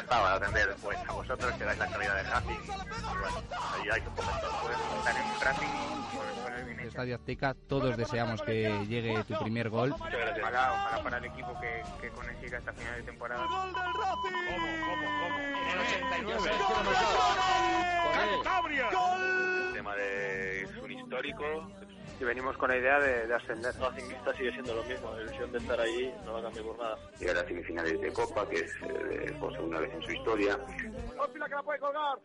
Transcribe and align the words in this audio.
Encantado 0.00 0.28
de 0.28 0.46
atender 0.46 0.76
pues, 0.82 0.98
a 1.06 1.12
vosotros, 1.12 1.52
que 1.52 1.64
dais 1.64 1.78
la 1.78 1.86
calidad 1.86 2.16
de. 2.16 2.22
Y 2.22 3.82
ayudáis 3.82 4.06
un 4.06 4.14
poco. 4.14 4.30
Pues, 4.62 4.78
estar 4.98 5.16
en 5.16 5.22
pues, 5.22 5.58
pues. 6.14 6.86
Estadio 6.86 7.14
Azteca, 7.16 7.54
todos 7.68 7.96
deseamos 7.98 8.40
que 8.40 8.86
llegue 8.86 9.22
tu 9.24 9.38
primer 9.38 9.68
gol. 9.68 9.92
Ojalá, 9.92 10.72
ojalá 10.72 11.02
para 11.02 11.18
el 11.18 11.26
equipo 11.26 11.52
que, 11.60 11.82
que 12.00 12.08
consiga 12.08 12.58
esta 12.58 12.72
final 12.72 12.96
de 12.96 13.02
temporada. 13.02 13.44
¡Gol 13.46 13.72
del 13.74 13.82
Racing! 13.82 14.36
¿Cómo, 14.48 14.66
cómo, 14.86 15.06
cómo? 15.20 15.38
En 15.38 15.68
el 15.68 15.78
89. 15.78 16.50
¡Cantabria! 18.14 18.88
El 19.66 19.72
tema 19.74 19.94
de 19.96 20.62
es 20.62 20.76
un 20.76 20.90
histórico. 20.90 21.44
Y 22.20 22.24
venimos 22.24 22.54
con 22.58 22.68
la 22.68 22.76
idea 22.76 23.00
de, 23.00 23.26
de 23.26 23.34
ascender. 23.34 23.74
Racingista 23.80 24.34
sigue 24.34 24.52
siendo 24.52 24.74
lo 24.74 24.84
mismo, 24.84 25.10
la 25.14 25.22
ilusión 25.22 25.50
de 25.52 25.58
estar 25.58 25.80
ahí 25.80 26.14
no 26.26 26.34
va 26.34 26.40
a 26.40 26.42
cambiar 26.42 26.66
por 26.66 26.78
nada. 26.78 26.98
Llegar 27.18 27.38
a 27.38 27.48
semifinales 27.48 27.98
de 27.98 28.12
Copa, 28.12 28.46
que 28.46 28.56
es 28.56 28.72
eh, 28.82 29.34
por 29.40 29.50
segunda 29.54 29.80
vez 29.80 29.94
en 29.94 30.02
su 30.02 30.12
historia. 30.12 30.58
¡Ópila 31.18 31.48
que 31.48 31.54
la 31.54 31.62
puede 31.62 31.78
colgar! 31.80 32.18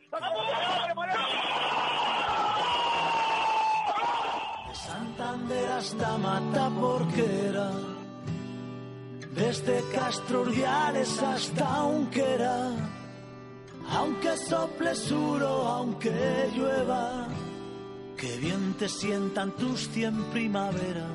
Santander 4.73 5.71
hasta 5.71 6.17
Mata 6.17 6.69
Porquera, 6.69 7.71
desde 9.31 9.81
Castro 9.93 10.41
Urdiales 10.41 11.23
hasta 11.23 11.83
Unquera, 11.85 12.71
aunque 13.91 14.35
sople 14.35 14.93
suro, 14.93 15.47
aunque 15.47 16.51
llueva, 16.53 17.27
que 18.17 18.37
bien 18.37 18.75
te 18.79 18.87
sientan 18.87 19.51
tus 19.51 19.89
cien 19.89 20.23
primaveras, 20.31 21.05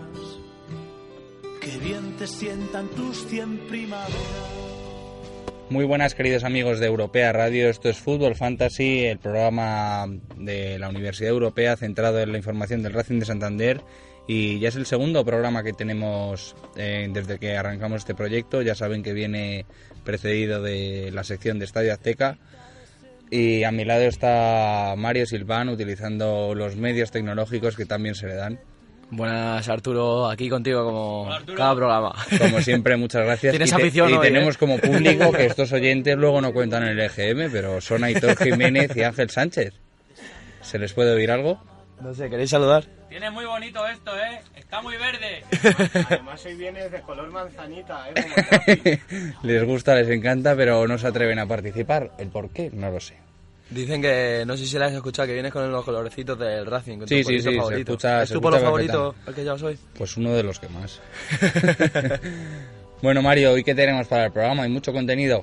que 1.60 1.78
bien 1.78 2.16
te 2.18 2.26
sientan 2.26 2.88
tus 2.88 3.26
cien 3.26 3.58
primaveras. 3.68 4.14
Muy 5.70 5.84
buenas 5.84 6.14
queridos 6.14 6.44
amigos 6.44 6.78
de 6.78 6.86
Europea 6.86 7.32
Radio, 7.32 7.70
esto 7.70 7.88
es 7.88 7.98
Fútbol 7.98 8.34
Fantasy, 8.34 9.04
el 9.06 9.18
programa 9.18 10.08
de 10.36 10.78
la 10.78 10.88
Universidad 10.88 11.30
Europea 11.30 11.76
centrado 11.76 12.20
en 12.20 12.32
la 12.32 12.38
información 12.38 12.82
del 12.82 12.92
Racing 12.92 13.20
de 13.20 13.26
Santander. 13.26 13.80
Y 14.26 14.58
ya 14.60 14.68
es 14.68 14.76
el 14.76 14.86
segundo 14.86 15.24
programa 15.24 15.64
que 15.64 15.72
tenemos 15.72 16.54
eh, 16.76 17.08
desde 17.12 17.38
que 17.38 17.56
arrancamos 17.56 17.98
este 17.98 18.14
proyecto, 18.14 18.62
ya 18.62 18.74
saben 18.74 19.02
que 19.02 19.12
viene 19.12 19.64
precedido 20.04 20.62
de 20.62 21.10
la 21.12 21.24
sección 21.24 21.58
de 21.58 21.64
Estadio 21.64 21.92
Azteca 21.92 22.38
y 23.30 23.62
a 23.64 23.70
mi 23.70 23.84
lado 23.84 24.02
está 24.02 24.94
Mario 24.96 25.26
Silván 25.26 25.68
utilizando 25.68 26.54
los 26.54 26.76
medios 26.76 27.10
tecnológicos 27.10 27.76
que 27.76 27.86
también 27.86 28.14
se 28.14 28.26
le 28.26 28.34
dan. 28.34 28.58
Buenas 29.12 29.68
Arturo, 29.68 30.28
aquí 30.30 30.48
contigo 30.48 30.84
como 30.84 31.30
cada 31.56 31.74
programa. 31.74 32.14
Como 32.38 32.60
siempre, 32.62 32.96
muchas 32.96 33.24
gracias. 33.24 33.50
Tienes 33.52 33.72
y 33.72 33.74
te- 33.76 33.82
afición 33.82 34.10
y 34.10 34.12
hoy, 34.14 34.20
tenemos 34.20 34.54
¿eh? 34.54 34.58
como 34.58 34.78
público 34.78 35.32
que 35.32 35.46
estos 35.46 35.72
oyentes 35.72 36.16
luego 36.16 36.40
no 36.40 36.52
cuentan 36.52 36.84
en 36.84 36.90
el 36.90 37.00
EGM, 37.00 37.50
pero 37.50 37.80
son 37.80 38.04
Aitor 38.04 38.36
Jiménez 38.36 38.96
y 38.96 39.02
Ángel 39.02 39.30
Sánchez. 39.30 39.74
¿Se 40.62 40.78
les 40.78 40.92
puede 40.92 41.12
oír 41.12 41.30
algo? 41.32 41.60
No 42.00 42.14
sé, 42.14 42.30
¿queréis 42.30 42.50
saludar? 42.50 42.84
Tiene 43.08 43.30
muy 43.30 43.44
bonito 43.44 43.86
esto, 43.86 44.16
¿eh? 44.16 44.40
Está 44.56 44.80
muy 44.80 44.96
verde. 44.96 45.42
Además, 46.08 46.44
hoy 46.46 46.54
viene 46.54 46.88
de 46.88 47.00
color 47.02 47.30
manzanita, 47.30 48.06
¿eh? 48.10 49.00
Les 49.42 49.64
gusta, 49.64 49.94
les 49.96 50.08
encanta, 50.08 50.54
pero 50.56 50.86
no 50.86 50.96
se 50.96 51.06
atreven 51.08 51.38
a 51.38 51.46
participar. 51.46 52.12
¿El 52.18 52.28
por 52.28 52.50
qué? 52.50 52.70
No 52.72 52.90
lo 52.90 53.00
sé. 53.00 53.16
Dicen 53.68 54.00
que, 54.02 54.44
no 54.46 54.56
sé 54.56 54.66
si 54.66 54.78
la 54.78 54.86
has 54.86 54.92
escuchado, 54.92 55.28
que 55.28 55.34
vienes 55.34 55.52
con 55.52 55.70
los 55.70 55.84
colorecitos 55.84 56.38
del 56.38 56.66
Racing, 56.66 56.98
con 56.98 57.08
Sí, 57.08 57.22
tu 57.22 57.28
sí, 57.28 57.36
sí, 57.38 57.50
se 57.50 57.56
favorito. 57.56 57.92
escucha- 57.92 58.22
¿Es 58.22 58.28
se 58.28 58.34
tu 58.34 58.40
polo 58.40 58.58
favorito 58.58 59.14
el 59.26 59.34
que 59.34 59.44
llevas 59.44 59.62
hoy? 59.62 59.78
Pues 59.96 60.16
uno 60.16 60.32
de 60.32 60.42
los 60.42 60.58
que 60.58 60.68
más. 60.68 61.00
bueno, 63.02 63.22
Mario, 63.22 63.56
¿y 63.58 63.62
qué 63.64 63.74
tenemos 63.74 64.06
para 64.08 64.26
el 64.26 64.32
programa? 64.32 64.64
Hay 64.64 64.70
mucho 64.70 64.92
contenido. 64.92 65.42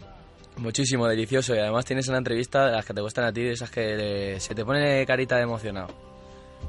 Muchísimo, 0.58 1.08
delicioso. 1.08 1.56
Y 1.56 1.60
además 1.60 1.86
tienes 1.86 2.08
una 2.08 2.18
entrevista 2.18 2.66
de 2.66 2.72
las 2.74 2.86
que 2.86 2.94
te 2.94 3.02
gustan 3.02 3.26
a 3.26 3.32
ti, 3.32 3.44
de 3.44 3.52
esas 3.52 3.70
que 3.70 4.38
se 4.40 4.56
te 4.56 4.66
pone 4.66 5.06
carita 5.06 5.38
de 5.38 5.44
emocionado. 5.44 5.88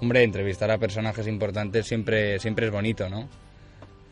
Hombre, 0.00 0.22
entrevistar 0.22 0.70
a 0.70 0.78
personajes 0.78 1.26
importantes 1.26 1.86
siempre, 1.86 2.38
siempre 2.38 2.66
es 2.66 2.72
bonito, 2.72 3.08
¿no? 3.08 3.28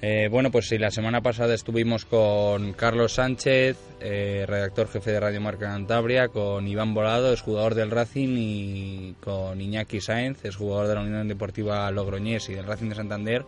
Eh, 0.02 0.28
bueno, 0.30 0.50
pues 0.50 0.68
sí, 0.68 0.76
la 0.76 0.90
semana 0.90 1.22
pasada 1.22 1.54
estuvimos 1.54 2.04
con 2.04 2.74
Carlos 2.74 3.14
Sánchez, 3.14 3.78
eh, 4.00 4.44
redactor 4.46 4.88
jefe 4.88 5.10
de 5.10 5.20
Radio 5.20 5.40
Marca 5.40 5.66
Cantabria, 5.66 6.28
con 6.28 6.68
Iván 6.68 6.92
Volado, 6.92 7.32
es 7.32 7.40
jugador 7.40 7.74
del 7.74 7.90
Racing, 7.90 8.36
y 8.36 9.14
con 9.22 9.58
Iñaki 9.58 10.02
Sáenz, 10.02 10.44
es 10.44 10.56
jugador 10.56 10.88
de 10.88 10.94
la 10.96 11.00
Unión 11.00 11.28
Deportiva 11.28 11.90
Logroñés 11.90 12.48
y 12.50 12.54
del 12.54 12.66
Racing 12.66 12.90
de 12.90 12.94
Santander. 12.94 13.46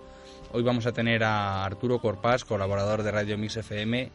Hoy 0.51 0.63
vamos 0.63 0.87
a 0.87 0.93
tener 0.93 1.23
a 1.23 1.67
Arturo 1.67 1.99
Corpás, 1.99 2.47
colaborador 2.47 3.03
de 3.03 3.11
Radio 3.11 3.37
Mix 3.37 3.59
FM, 3.59 4.11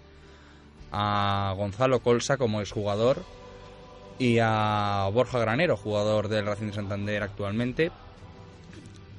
a 0.91 1.53
Gonzalo 1.56 2.00
Colsa 2.00 2.38
como 2.38 2.62
exjugador 2.62 3.24
y 4.18 4.40
a 4.41 5.07
Borja 5.13 5.38
Granero, 5.38 5.78
jugador 5.78 6.30
del 6.30 6.47
Racing 6.47 6.68
de 6.68 6.74
Santander 6.74 7.22
actualmente. 7.22 7.91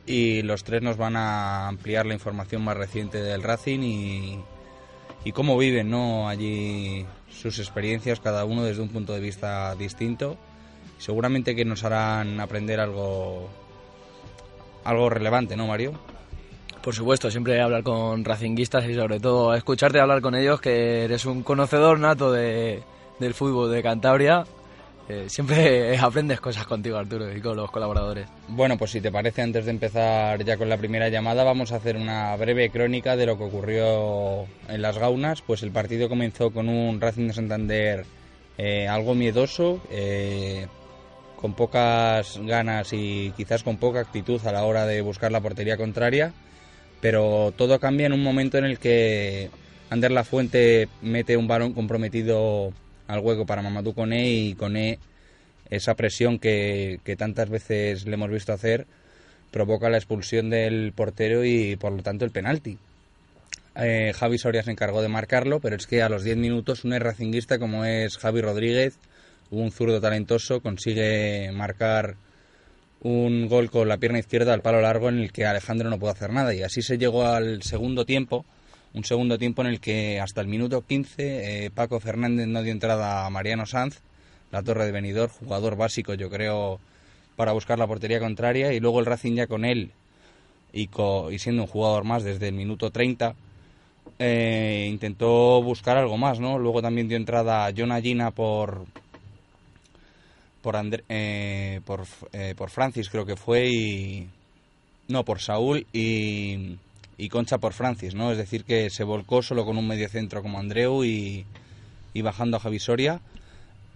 Y 0.07 0.43
los 0.43 0.65
tres 0.65 0.83
nos 0.83 0.97
van 0.97 1.17
a 1.17 1.69
ampliar 1.69 2.05
la 2.07 2.15
información 2.15 2.63
más 2.63 2.77
reciente 2.77 3.23
del 3.23 3.43
Racing 3.43 3.81
y, 3.81 4.39
y 5.25 5.33
cómo 5.33 5.57
viven 5.57 5.91
¿no? 5.91 6.29
allí 6.29 7.07
sus 7.31 7.59
experiencias, 7.59 8.21
cada 8.21 8.45
uno 8.45 8.63
desde 8.65 8.83
un 8.83 8.91
punto 8.91 9.15
de 9.15 9.21
vista 9.21 9.75
distinto. 9.75 10.37
Seguramente 10.99 11.57
que 11.57 11.65
nos 11.65 11.85
harán 11.85 12.41
aprender 12.41 12.81
algo, 12.81 13.49
algo 14.85 15.11
relevante, 15.11 15.57
¿no, 15.57 15.67
Mario? 15.67 15.93
Por 16.83 16.95
supuesto, 16.95 17.31
siempre 17.31 17.61
hablar 17.63 17.83
con 17.83 18.25
racinguistas 18.25 18.85
y 18.87 18.95
sobre 18.95 19.19
todo 19.19 19.55
escucharte 19.55 20.01
hablar 20.01 20.21
con 20.21 20.35
ellos, 20.35 20.61
que 20.61 21.05
eres 21.05 21.25
un 21.25 21.43
conocedor 21.43 21.99
nato 21.99 22.31
de, 22.31 22.83
del 23.19 23.33
fútbol 23.33 23.73
de 23.73 23.83
Cantabria. 23.83 24.45
Eh, 25.09 25.27
siempre 25.29 25.97
aprendes 26.01 26.41
cosas 26.41 26.67
contigo, 26.67 26.97
Arturo, 26.97 27.35
y 27.35 27.41
con 27.41 27.57
los 27.57 27.71
colaboradores. 27.71 28.27
Bueno, 28.49 28.79
pues 28.79 28.93
si 28.93 29.01
te 29.01 29.13
parece, 29.13 29.43
antes 29.43 29.65
de 29.67 29.71
empezar 29.71 30.43
ya 30.45 30.57
con 30.57 30.69
la 30.69 30.79
primera 30.79 31.09
llamada, 31.09 31.45
vamos 31.45 31.73
a 31.73 31.77
hacer 31.77 31.97
una 31.97 32.35
breve 32.37 32.71
crónica 32.71 33.17
de 33.17 33.27
lo 33.27 33.37
que 33.37 33.45
ocurrió 33.45 34.47
en 34.69 34.83
las 34.83 34.99
Gaunas. 34.99 35.43
Pues 35.43 35.63
el 35.63 35.73
partido 35.73 36.09
comenzó 36.09 36.51
con 36.51 36.69
un 36.69 37.01
Racing 37.01 37.29
de 37.29 37.33
Santander 37.35 38.07
eh, 38.57 38.87
algo 38.89 39.15
miedoso, 39.15 39.81
eh, 39.91 40.69
con 41.37 41.55
pocas 41.55 42.39
ganas 42.43 42.93
y 42.93 43.33
quizás 43.37 43.63
con 43.63 43.77
poca 43.77 44.01
actitud 44.01 44.41
a 44.47 44.53
la 44.53 44.65
hora 44.65 44.87
de 44.87 45.03
buscar 45.03 45.33
la 45.33 45.41
portería 45.41 45.77
contraria, 45.77 46.33
pero 47.01 47.53
todo 47.57 47.81
cambia 47.81 48.07
en 48.07 48.13
un 48.13 48.23
momento 48.23 48.57
en 48.57 48.65
el 48.65 48.79
que 48.79 49.51
Ander 49.91 50.13
La 50.13 50.25
Fuente 50.25 50.89
mete 51.03 51.37
un 51.37 51.49
balón 51.49 51.75
comprometido 51.75 52.73
al 53.07 53.21
hueco 53.21 53.47
para 53.47 53.63
Mamadou 53.63 53.95
Koné 53.95 54.31
y 54.31 54.55
Koné 54.55 54.99
esa 55.71 55.95
presión 55.95 56.39
que, 56.39 57.01
que 57.05 57.17
tantas 57.17 57.49
veces 57.49 58.07
le 58.07 58.15
hemos 58.15 58.31
visto 58.31 58.53
hacer 58.53 58.87
provoca 59.55 59.89
la 59.89 59.99
expulsión 59.99 60.51
del 60.51 60.93
portero 60.93 61.45
y 61.45 61.77
por 61.77 61.93
lo 61.93 62.03
tanto 62.03 62.25
el 62.25 62.33
penalti. 62.33 62.77
Eh, 63.77 64.13
Javi 64.13 64.37
Soria 64.37 64.65
se 64.65 64.73
encargó 64.73 65.01
de 65.01 65.09
marcarlo, 65.09 65.61
pero 65.61 65.77
es 65.77 65.87
que 65.87 66.03
a 66.03 66.09
los 66.09 66.25
10 66.25 66.37
minutos 66.39 66.85
un 66.85 66.99
racinguista 66.99 67.61
como 67.61 67.85
es 67.85 68.19
Javi 68.19 68.41
Rodríguez, 68.41 68.99
un 69.53 69.71
zurdo 69.71 70.01
talentoso, 70.01 70.61
consigue 70.61 71.53
marcar 71.53 72.17
un 73.01 73.47
gol 73.47 73.71
con 73.71 73.89
la 73.89 73.99
pierna 73.99 74.19
izquierda 74.19 74.55
al 74.55 74.61
palo 74.61 74.81
largo 74.81 75.09
en 75.09 75.21
el 75.21 75.31
que 75.31 75.47
Alejandro 75.47 75.89
no 75.89 76.01
puede 76.01 76.15
hacer 76.15 76.33
nada 76.33 76.53
y 76.53 76.63
así 76.63 76.83
se 76.83 76.99
llegó 76.99 77.25
al 77.25 77.63
segundo 77.63 78.05
tiempo, 78.05 78.45
un 78.95 79.05
segundo 79.05 79.39
tiempo 79.39 79.63
en 79.63 79.69
el 79.69 79.81
que 79.81 80.21
hasta 80.21 80.41
el 80.41 80.47
minuto 80.49 80.83
15 80.87 81.65
eh, 81.67 81.71
Paco 81.71 82.01
Fernández 82.01 82.47
no 82.47 82.63
dio 82.63 82.73
entrada 82.73 83.27
a 83.27 83.31
Mariano 83.31 83.67
Sanz, 83.67 84.01
la 84.53 84.63
torre 84.63 84.87
de 84.87 84.93
venidor, 84.93 85.31
jugador 85.31 85.77
básico 85.77 86.15
yo 86.15 86.31
creo 86.31 86.79
para 87.37 87.53
buscar 87.53 87.79
la 87.79 87.87
portería 87.89 88.21
contraria 88.21 88.73
y 88.73 88.81
luego 88.81 89.01
el 89.01 89.07
Racing 89.07 89.35
ya 89.35 89.47
con 89.49 89.65
él 89.65 89.91
y, 90.73 90.87
co- 90.87 91.31
y 91.33 91.39
siendo 91.39 91.63
un 91.63 91.69
jugador 91.69 92.05
más 92.05 92.23
desde 92.23 92.49
el 92.49 92.55
minuto 92.55 92.91
30 92.91 93.35
eh, 94.21 94.87
intentó 94.89 95.61
buscar 95.63 95.97
algo 95.97 96.17
más, 96.17 96.39
¿no? 96.39 96.59
Luego 96.59 96.81
también 96.81 97.09
dio 97.09 97.17
entrada 97.17 97.73
John 97.77 97.91
Gina 98.01 98.31
por 98.31 98.85
por, 100.63 100.77
eh, 101.09 101.81
por 101.85 102.05
por 102.57 102.71
Francis 102.71 103.11
creo 103.11 103.27
que 103.27 103.37
fue 103.37 103.67
y 103.69 104.29
no 105.09 105.25
por 105.25 105.41
Saúl 105.41 105.87
y, 105.93 106.77
y 107.17 107.29
Concha 107.29 107.59
por 107.59 107.73
Francis, 107.73 108.15
¿no? 108.15 108.33
Es 108.33 108.39
decir 108.39 108.65
que 108.65 108.91
se 108.91 109.05
volcó 109.05 109.43
solo 109.43 109.65
con 109.65 109.79
un 109.79 109.87
mediocentro 109.87 110.43
como 110.43 110.59
Andreu 110.59 111.05
y, 111.05 111.47
bajando 112.23 112.57
a 112.57 112.61
Javisoria. 112.61 113.21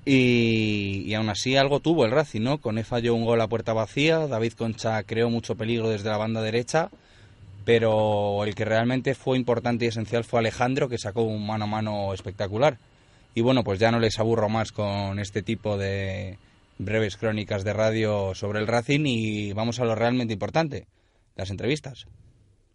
Y, 0.05 1.03
y 1.07 1.15
aún 1.15 1.29
así 1.29 1.57
algo 1.57 1.81
tuvo 1.81 2.05
el 2.05 2.13
Racing, 2.13 2.43
¿no? 2.43 2.59
Con 2.59 2.83
falló 2.85 3.15
un 3.15 3.25
gol 3.25 3.41
a 3.41 3.49
puerta 3.49 3.73
vacía, 3.73 4.27
David 4.27 4.53
Concha 4.55 5.03
creó 5.03 5.29
mucho 5.29 5.57
peligro 5.57 5.91
desde 5.91 6.09
la 6.09 6.17
banda 6.17 6.41
derecha, 6.41 6.89
pero 7.65 8.45
el 8.45 8.55
que 8.55 8.65
realmente 8.65 9.15
fue 9.15 9.37
importante 9.37 9.85
y 9.85 9.89
esencial 9.89 10.25
fue 10.25 10.41
Alejandro, 10.41 10.89
que 10.89 10.97
sacó 10.97 11.23
un 11.23 11.47
mano 11.47 11.65
a 11.65 11.69
mano 11.69 12.15
espectacular. 12.15 12.79
Y 13.35 13.43
bueno, 13.43 13.63
pues 13.63 13.79
ya 13.79 13.91
no 13.91 14.01
les 14.01 14.19
aburro 14.19 14.49
más 14.49 14.73
con 14.73 15.19
este 15.19 15.43
tipo 15.43 15.77
de 15.77 16.39
breves 16.79 17.17
crónicas 17.17 17.65
de 17.65 17.73
radio 17.73 18.35
sobre 18.35 18.61
el 18.61 18.67
Racing 18.67 19.05
y 19.05 19.53
vamos 19.53 19.81
a 19.81 19.85
lo 19.85 19.95
realmente 19.95 20.33
importante, 20.33 20.87
las 21.37 21.51
entrevistas. 21.51 22.07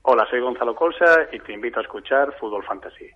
Hola, 0.06 0.28
soy 0.30 0.42
Gonzalo 0.42 0.76
Colsa 0.76 1.30
y 1.32 1.40
te 1.40 1.54
invito 1.54 1.80
a 1.80 1.82
escuchar 1.82 2.38
Fútbol 2.38 2.62
Fantasy. 2.66 3.10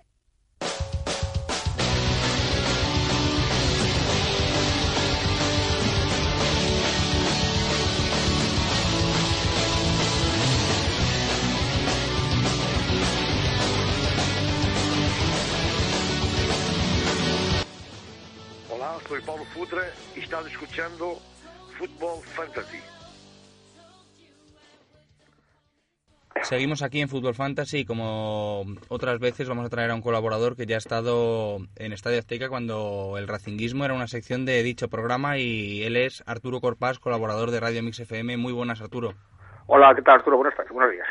Olá, 18.70 18.96
soy 19.06 19.20
Paulo 19.20 19.44
Futre 19.52 19.82
y 20.16 20.20
estás 20.20 20.46
escuchando 20.46 21.18
Fútbol 21.76 22.24
Fantasy. 22.24 22.78
Seguimos 26.42 26.82
aquí 26.82 27.00
en 27.00 27.08
Fútbol 27.08 27.34
Fantasy 27.34 27.78
y 27.78 27.84
como 27.84 28.64
otras 28.88 29.18
veces 29.18 29.48
vamos 29.48 29.66
a 29.66 29.68
traer 29.68 29.90
a 29.90 29.94
un 29.94 30.02
colaborador 30.02 30.56
que 30.56 30.66
ya 30.66 30.76
ha 30.76 30.78
estado 30.78 31.58
en 31.76 31.92
Estadio 31.92 32.18
Azteca 32.18 32.48
cuando 32.48 33.16
el 33.18 33.28
racinguismo 33.28 33.84
era 33.84 33.94
una 33.94 34.06
sección 34.06 34.44
de 34.44 34.62
dicho 34.62 34.88
programa 34.88 35.38
y 35.38 35.82
él 35.82 35.96
es 35.96 36.22
Arturo 36.26 36.60
Corpás, 36.60 36.98
colaborador 36.98 37.50
de 37.50 37.60
Radio 37.60 37.82
Mix 37.82 38.00
FM. 38.00 38.36
Muy 38.36 38.52
buenas, 38.52 38.80
Arturo. 38.80 39.14
Hola, 39.66 39.94
¿qué 39.94 40.02
tal 40.02 40.16
Arturo? 40.16 40.38
Buenas 40.38 40.56
tardes, 40.56 40.72
buenos 40.72 40.92
días. 40.92 41.06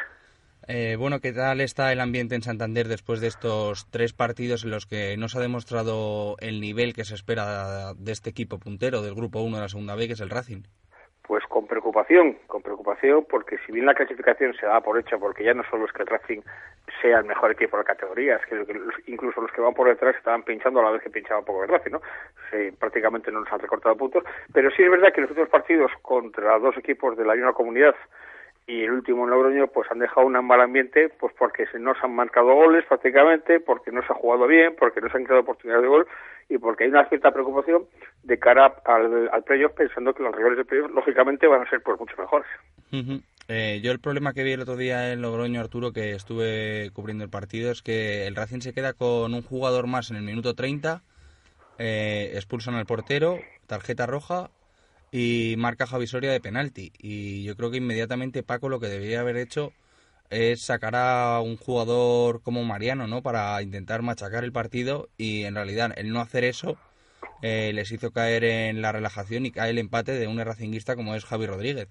Eh, 0.69 0.97
bueno, 0.97 1.21
¿qué 1.21 1.31
tal 1.31 1.61
está 1.61 1.93
el 1.93 2.01
ambiente 2.01 2.35
en 2.35 2.41
Santander 2.41 2.89
después 2.89 3.21
de 3.21 3.27
estos 3.27 3.89
tres 3.89 4.11
partidos 4.11 4.65
en 4.65 4.71
los 4.71 4.85
que 4.85 5.15
no 5.15 5.29
se 5.29 5.37
ha 5.37 5.41
demostrado 5.41 6.35
el 6.39 6.59
nivel 6.59 6.93
que 6.93 7.05
se 7.05 7.15
espera 7.15 7.93
de 7.93 8.11
este 8.11 8.29
equipo 8.29 8.59
puntero 8.59 9.01
del 9.01 9.15
Grupo 9.15 9.39
1 9.41 9.55
de 9.55 9.61
la 9.61 9.69
Segunda 9.69 9.95
B, 9.95 10.07
que 10.07 10.13
es 10.13 10.19
el 10.19 10.29
Racing? 10.29 10.63
Pues 11.27 11.43
con 11.47 11.67
preocupación, 11.67 12.37
con 12.47 12.61
preocupación, 12.61 13.25
porque 13.29 13.57
si 13.65 13.73
bien 13.73 13.85
la 13.85 13.93
clasificación 13.93 14.53
se 14.53 14.65
da 14.65 14.79
por 14.79 14.97
hecha, 14.97 15.17
porque 15.17 15.43
ya 15.43 15.53
no 15.53 15.63
solo 15.69 15.85
es 15.85 15.91
que 15.91 16.03
el 16.03 16.07
Racing 16.07 16.39
sea 17.01 17.19
el 17.19 17.25
mejor 17.25 17.51
equipo 17.51 17.75
de 17.75 17.83
la 17.83 17.87
categoría, 17.87 18.37
es 18.37 18.45
que 18.45 18.65
incluso 19.11 19.41
los 19.41 19.51
que 19.51 19.59
van 19.59 19.73
por 19.73 19.89
detrás 19.89 20.15
estaban 20.15 20.43
pinchando 20.43 20.79
a 20.79 20.83
la 20.83 20.91
vez 20.91 21.01
que 21.01 21.09
pinchaba 21.09 21.41
poco 21.41 21.63
el 21.63 21.69
Racing, 21.69 21.91
¿no? 21.91 22.01
Sí, 22.49 22.71
prácticamente 22.79 23.29
no 23.29 23.41
nos 23.41 23.51
han 23.51 23.59
recortado 23.59 23.97
puntos, 23.97 24.23
pero 24.53 24.71
sí 24.71 24.83
es 24.83 24.89
verdad 24.89 25.11
que 25.13 25.21
los 25.21 25.31
otros 25.31 25.49
partidos 25.49 25.91
contra 26.01 26.57
dos 26.59 26.77
equipos 26.77 27.17
de 27.17 27.25
la 27.25 27.35
misma 27.35 27.51
comunidad 27.51 27.95
y 28.67 28.83
el 28.83 28.91
último 28.91 29.23
en 29.23 29.29
Logroño 29.29 29.67
pues 29.67 29.89
han 29.89 29.99
dejado 29.99 30.27
un 30.27 30.45
mal 30.45 30.59
ambiente 30.59 31.09
pues 31.19 31.33
porque 31.39 31.65
no 31.79 31.93
se 31.93 32.01
han 32.03 32.13
marcado 32.13 32.53
goles 32.53 32.83
prácticamente, 32.85 33.61
porque 33.61 33.91
no 33.91 34.01
se 34.05 34.11
ha 34.11 34.15
jugado 34.15 34.45
bien, 34.45 34.75
porque 34.77 34.99
no 34.99 35.09
se 35.09 35.17
han 35.17 35.23
creado 35.23 35.43
oportunidades 35.43 35.83
de 35.83 35.87
gol 35.87 36.07
y 36.49 36.57
porque 36.57 36.83
hay 36.83 36.89
una 36.89 37.07
cierta 37.07 37.31
preocupación 37.31 37.85
de 38.23 38.37
cara 38.37 38.75
al, 38.85 39.29
al 39.31 39.43
playoff 39.43 39.71
pensando 39.71 40.13
que 40.13 40.21
los 40.21 40.35
rivales 40.35 40.57
de 40.57 40.65
playoff 40.65 40.91
lógicamente 40.91 41.47
van 41.47 41.61
a 41.61 41.69
ser 41.69 41.81
pues 41.81 41.97
mucho 41.97 42.15
mejores. 42.17 42.47
Eh, 43.47 43.79
yo 43.81 43.93
el 43.93 43.99
problema 43.99 44.33
que 44.33 44.43
vi 44.43 44.51
el 44.51 44.61
otro 44.61 44.75
día 44.75 45.13
en 45.13 45.21
Logroño, 45.21 45.61
Arturo, 45.61 45.93
que 45.93 46.11
estuve 46.11 46.91
cubriendo 46.93 47.23
el 47.23 47.29
partido, 47.29 47.71
es 47.71 47.81
que 47.81 48.27
el 48.27 48.35
Racing 48.35 48.59
se 48.59 48.73
queda 48.73 48.91
con 48.91 49.33
un 49.33 49.41
jugador 49.41 49.87
más 49.87 50.11
en 50.11 50.17
el 50.17 50.23
minuto 50.23 50.55
30, 50.55 51.01
eh, 51.79 52.31
expulsan 52.33 52.75
al 52.75 52.85
portero, 52.85 53.39
tarjeta 53.65 54.05
roja 54.05 54.49
y 55.11 55.55
marca 55.57 55.87
Javisoria 55.87 56.31
de 56.31 56.41
penalti. 56.41 56.91
Y 56.97 57.43
yo 57.43 57.55
creo 57.55 57.71
que 57.71 57.77
inmediatamente 57.77 58.43
Paco 58.43 58.69
lo 58.69 58.79
que 58.79 58.87
debería 58.87 59.21
haber 59.21 59.37
hecho 59.37 59.73
es 60.29 60.61
sacar 60.61 60.95
a 60.95 61.39
un 61.41 61.57
jugador 61.57 62.41
como 62.41 62.63
Mariano, 62.63 63.07
¿no? 63.07 63.21
Para 63.21 63.61
intentar 63.61 64.01
machacar 64.01 64.43
el 64.43 64.51
partido 64.51 65.09
y 65.17 65.43
en 65.43 65.55
realidad 65.55 65.93
el 65.97 66.11
no 66.11 66.21
hacer 66.21 66.43
eso 66.43 66.77
eh, 67.41 67.71
les 67.73 67.91
hizo 67.91 68.11
caer 68.11 68.43
en 68.43 68.81
la 68.81 68.91
relajación 68.91 69.45
y 69.45 69.51
cae 69.51 69.69
el 69.71 69.77
empate 69.77 70.13
de 70.13 70.27
un 70.27 70.39
racinguista 70.39 70.95
como 70.95 71.15
es 71.15 71.25
Javi 71.25 71.45
Rodríguez. 71.45 71.87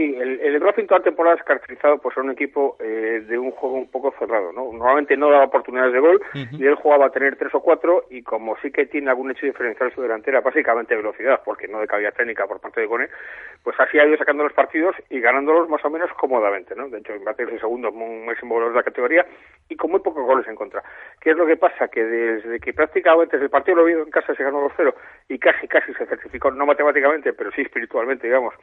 Sí, 0.00 0.16
el, 0.18 0.40
el 0.40 0.58
Racing 0.62 0.86
toda 0.86 1.00
la 1.00 1.04
temporada 1.04 1.36
es 1.36 1.42
caracterizado 1.42 1.98
por 1.98 2.14
ser 2.14 2.22
un 2.22 2.30
equipo 2.30 2.78
eh, 2.80 3.22
de 3.28 3.38
un 3.38 3.50
juego 3.50 3.76
un 3.76 3.90
poco 3.90 4.14
cerrado, 4.18 4.50
¿no? 4.50 4.72
Normalmente 4.72 5.14
no 5.14 5.30
daba 5.30 5.44
oportunidades 5.44 5.92
de 5.92 6.00
gol 6.00 6.22
uh 6.32 6.38
-huh. 6.38 6.58
y 6.58 6.66
él 6.66 6.74
jugaba 6.76 7.04
a 7.04 7.10
tener 7.10 7.36
tres 7.36 7.54
o 7.54 7.60
cuatro 7.60 8.04
y 8.08 8.22
como 8.22 8.56
sí 8.62 8.70
que 8.72 8.86
tiene 8.86 9.10
algún 9.10 9.30
hecho 9.30 9.44
diferencial 9.44 9.90
en 9.90 9.94
su 9.94 10.00
delantera, 10.00 10.40
básicamente 10.40 10.96
velocidad, 10.96 11.42
porque 11.44 11.68
no 11.68 11.80
de 11.80 11.86
cabida 11.86 12.12
técnica 12.12 12.46
por 12.46 12.60
parte 12.60 12.80
de 12.80 12.88
Cone, 12.88 13.08
pues 13.62 13.78
así 13.78 13.98
ha 13.98 14.06
ido 14.06 14.16
sacando 14.16 14.42
los 14.42 14.54
partidos 14.54 14.96
y 15.10 15.20
ganándolos 15.20 15.68
más 15.68 15.84
o 15.84 15.90
menos 15.90 16.10
cómodamente, 16.14 16.74
¿no? 16.74 16.88
De 16.88 17.00
hecho, 17.00 17.12
en 17.12 17.20
es 17.20 17.38
el 17.38 17.60
segundo 17.60 17.92
máximo 17.92 18.54
goleador 18.54 18.72
de 18.72 18.80
la 18.80 18.84
categoría 18.84 19.26
y 19.68 19.76
con 19.76 19.90
muy 19.90 20.00
pocos 20.00 20.24
goles 20.24 20.48
en 20.48 20.54
contra. 20.56 20.82
¿Qué 21.20 21.32
es 21.32 21.36
lo 21.36 21.44
que 21.44 21.58
pasa? 21.58 21.88
Que 21.88 22.02
desde 22.02 22.58
que 22.58 22.72
prácticamente 22.72 23.36
desde 23.36 23.44
el 23.44 23.50
partido 23.50 23.76
lo 23.76 23.84
vio 23.84 24.02
en 24.02 24.10
casa 24.10 24.34
se 24.34 24.44
ganó 24.44 24.66
2-0 24.66 24.94
y 25.28 25.38
casi 25.38 25.68
casi 25.68 25.92
se 25.92 26.06
certificó, 26.06 26.50
no 26.50 26.64
matemáticamente, 26.64 27.34
pero 27.34 27.50
sí 27.52 27.60
espiritualmente, 27.60 28.26
digamos, 28.26 28.54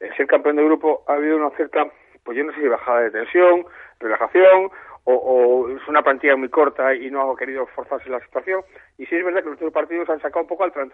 el 0.00 0.16
ser 0.16 0.26
campeón 0.26 0.56
de 0.56 0.64
grupo 0.64 1.04
ha 1.06 1.14
habido 1.14 1.36
una 1.36 1.50
cierta, 1.50 1.86
pues 2.24 2.36
yo 2.36 2.44
no 2.44 2.52
sé 2.52 2.60
si 2.60 2.68
bajada 2.68 3.02
de 3.02 3.10
tensión, 3.10 3.64
relajación, 4.00 4.70
o, 5.04 5.14
o, 5.14 5.68
es 5.70 5.86
una 5.88 6.02
plantilla 6.02 6.36
muy 6.36 6.48
corta 6.48 6.94
y 6.94 7.10
no 7.10 7.30
ha 7.30 7.36
querido 7.36 7.66
forzarse 7.66 8.10
la 8.10 8.20
situación. 8.20 8.62
Y 8.98 9.06
sí 9.06 9.16
es 9.16 9.24
verdad 9.24 9.42
que 9.42 9.50
los 9.50 9.56
otros 9.56 9.72
partidos 9.72 10.08
han 10.10 10.20
sacado 10.20 10.42
un 10.42 10.48
poco 10.48 10.64
al 10.64 10.72
tran 10.72 10.90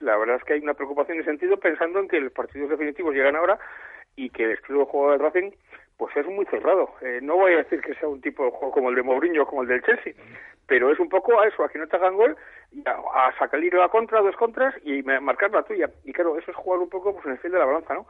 La 0.00 0.16
verdad 0.16 0.36
es 0.36 0.44
que 0.44 0.54
hay 0.54 0.60
una 0.60 0.74
preocupación 0.74 1.18
en 1.18 1.24
sentido 1.24 1.56
pensando 1.58 2.00
en 2.00 2.08
que 2.08 2.20
los 2.20 2.32
partidos 2.32 2.70
definitivos 2.70 3.14
llegan 3.14 3.36
ahora 3.36 3.58
y 4.16 4.30
que 4.30 4.44
el 4.44 4.50
estilo 4.52 4.80
de 4.80 4.84
juego 4.86 5.12
del 5.12 5.20
Racing 5.20 5.50
pues 5.96 6.16
es 6.16 6.26
muy 6.26 6.46
cerrado. 6.46 6.90
Eh, 7.02 7.18
no 7.22 7.36
voy 7.36 7.54
a 7.54 7.58
decir 7.58 7.80
que 7.80 7.94
sea 7.94 8.08
un 8.08 8.20
tipo 8.20 8.44
de 8.44 8.50
juego 8.52 8.72
como 8.72 8.90
el 8.90 8.94
de 8.94 9.02
Mourinho 9.02 9.42
o 9.42 9.46
como 9.46 9.62
el 9.62 9.68
del 9.68 9.82
Chelsea, 9.82 10.14
pero 10.66 10.92
es 10.92 10.98
un 11.00 11.08
poco 11.08 11.40
a 11.40 11.48
eso, 11.48 11.64
a 11.64 11.68
que 11.68 11.78
no 11.78 11.88
te 11.88 11.96
hagan 11.96 12.16
gol, 12.16 12.36
a, 12.86 13.26
a 13.26 13.38
sacar 13.38 13.58
la 13.60 13.88
contra, 13.88 14.20
dos 14.20 14.36
contras 14.36 14.74
y 14.84 15.02
marcar 15.02 15.50
la 15.50 15.64
tuya. 15.64 15.90
Y 16.04 16.12
claro, 16.12 16.38
eso 16.38 16.52
es 16.52 16.56
jugar 16.56 16.78
un 16.78 16.88
poco 16.88 17.12
pues 17.14 17.26
en 17.26 17.32
el 17.32 17.38
fil 17.38 17.50
de 17.50 17.58
la 17.58 17.64
balanza, 17.64 17.94
¿no? 17.94 18.06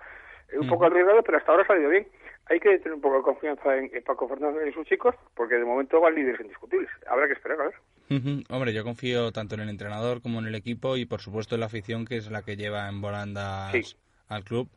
Un 0.54 0.68
poco 0.68 0.86
arriesgado, 0.86 1.22
pero 1.22 1.38
hasta 1.38 1.50
ahora 1.50 1.64
ha 1.64 1.66
salido 1.66 1.90
bien. 1.90 2.06
Hay 2.46 2.60
que 2.60 2.78
tener 2.78 2.94
un 2.94 3.00
poco 3.00 3.18
de 3.18 3.22
confianza 3.22 3.76
en, 3.76 3.90
en, 3.92 4.02
Paco 4.02 4.26
Fernández 4.26 4.66
y 4.68 4.72
sus 4.72 4.86
chicos, 4.86 5.14
porque 5.34 5.56
de 5.56 5.64
momento 5.64 6.00
van 6.00 6.14
líderes 6.14 6.40
indiscutibles. 6.40 6.88
Habrá 7.06 7.26
que 7.26 7.34
esperar, 7.34 7.60
a 7.60 7.64
ver. 7.64 7.74
Uh 8.08 8.14
-huh. 8.14 8.44
Hombre, 8.48 8.72
yo 8.72 8.84
confío 8.84 9.32
tanto 9.32 9.54
en 9.54 9.60
el 9.60 9.68
entrenador 9.68 10.22
como 10.22 10.38
en 10.38 10.46
el 10.46 10.54
equipo 10.54 10.96
y, 10.96 11.04
por 11.04 11.20
supuesto, 11.20 11.56
en 11.56 11.60
la 11.60 11.66
afición, 11.66 12.06
que 12.06 12.16
es 12.16 12.30
la 12.30 12.42
que 12.42 12.56
lleva 12.56 12.88
en 12.88 13.02
volandas 13.02 13.72
sí. 13.72 13.96
al 14.28 14.44
club. 14.44 14.68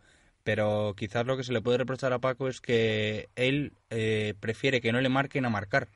Pero 0.44 0.96
quizás 0.98 1.26
lo 1.26 1.38
que 1.38 1.44
se 1.44 1.54
le 1.54 1.62
puede 1.62 1.78
reprochar 1.78 2.12
a 2.14 2.20
Paco 2.20 2.48
es 2.48 2.62
que 2.62 3.30
él 3.36 3.74
eh, 3.90 4.34
prefiere 4.40 4.82
que 4.82 4.92
no 4.92 5.00
le 5.00 5.10
marquen 5.10 5.46
a 5.46 5.50
marcar. 5.50 5.88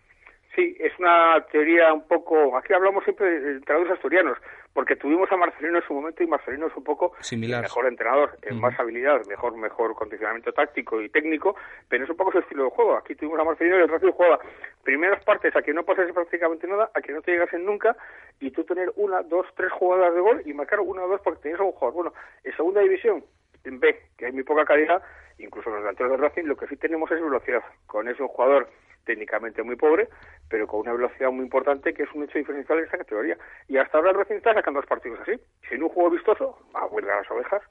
Es 0.96 1.00
una 1.00 1.46
teoría 1.52 1.94
un 1.94 2.08
poco... 2.08 2.56
Aquí 2.58 2.74
hablamos 2.74 3.04
siempre 3.04 3.30
de 3.30 3.52
entrenadores 3.58 3.94
asturianos, 3.94 4.38
porque 4.74 4.96
tuvimos 4.96 5.30
a 5.30 5.36
Marcelino 5.36 5.80
en 5.80 5.84
su 5.86 5.94
momento 5.94 6.24
y 6.24 6.28
Marcelino 6.28 6.68
es 6.68 6.76
un 6.78 6.86
poco 6.86 7.14
Similar. 7.20 7.60
el 7.60 7.64
mejor 7.64 7.86
entrenador, 7.88 8.38
en 8.42 8.56
-huh. 8.56 8.62
más 8.62 8.80
habilidad, 8.80 9.26
mejor 9.28 9.58
mejor 9.58 9.94
condicionamiento 9.94 10.54
táctico 10.54 11.02
y 11.02 11.10
técnico, 11.10 11.58
pero 11.90 12.06
es 12.06 12.10
un 12.10 12.16
poco 12.16 12.32
su 12.32 12.40
estilo 12.40 12.64
de 12.66 12.70
juego. 12.70 12.96
Aquí 12.96 13.14
tuvimos 13.16 13.40
a 13.40 13.44
Marcelino 13.44 13.78
y 13.78 13.82
el 13.82 13.90
Racing 13.90 14.12
jugaba 14.12 14.40
primeras 14.84 15.22
partes 15.26 15.54
a 15.56 15.62
que 15.62 15.74
no 15.74 15.84
pasase 15.84 16.14
prácticamente 16.14 16.66
nada, 16.66 16.90
a 16.94 17.02
que 17.02 17.12
no 17.12 17.22
te 17.22 17.32
llegasen 17.32 17.66
nunca, 17.66 17.98
y 18.40 18.52
tú 18.52 18.64
tener 18.64 18.90
una, 18.96 19.22
dos, 19.22 19.46
tres 19.58 19.72
jugadas 19.74 20.14
de 20.14 20.22
gol 20.22 20.42
y 20.46 20.54
marcar 20.54 20.80
una 20.80 21.04
o 21.04 21.08
dos 21.10 21.20
porque 21.22 21.42
tenías 21.42 21.60
a 21.60 21.64
un 21.64 21.74
jugador. 21.74 21.94
Bueno, 21.94 22.14
en 22.44 22.56
segunda 22.56 22.80
división, 22.80 23.24
en 23.66 23.80
B, 23.82 24.00
que 24.18 24.28
hay 24.28 24.32
muy 24.32 24.44
poca 24.44 24.64
calidad, 24.64 25.02
incluso 25.40 25.70
los 25.70 25.80
delanteros 25.80 26.12
de 26.14 26.18
Racing, 26.18 26.44
lo 26.46 26.56
que 26.56 26.68
sí 26.68 26.78
tenemos 26.78 27.12
es 27.12 27.22
velocidad. 27.22 27.64
Con 27.88 28.08
un 28.08 28.28
jugador 28.28 28.70
técnicamente 29.06 29.64
muy 29.64 29.76
pobre, 29.76 30.10
pero 30.50 30.68
con 30.68 30.82
una 30.82 30.94
velocidad 30.94 31.32
muy 31.32 31.46
importante 31.46 31.94
que 31.94 32.04
es 32.04 32.10
un 32.14 32.24
hecho 32.24 32.38
diferencial 32.38 32.80
en 32.80 32.86
esa 32.86 32.98
categoría. 32.98 33.38
Y 33.68 33.78
hasta 33.78 33.98
ahora 33.98 34.12
el 34.12 34.36
está 34.36 34.54
sacando 34.54 34.82
los 34.82 34.90
partidos 34.90 35.20
así, 35.22 35.40
sin 35.70 35.84
un 35.84 35.90
juego 35.90 36.10
vistoso, 36.10 36.58
a 36.74 36.86
huelga 36.88 37.18
las 37.18 37.32
ovejas, 37.32 37.62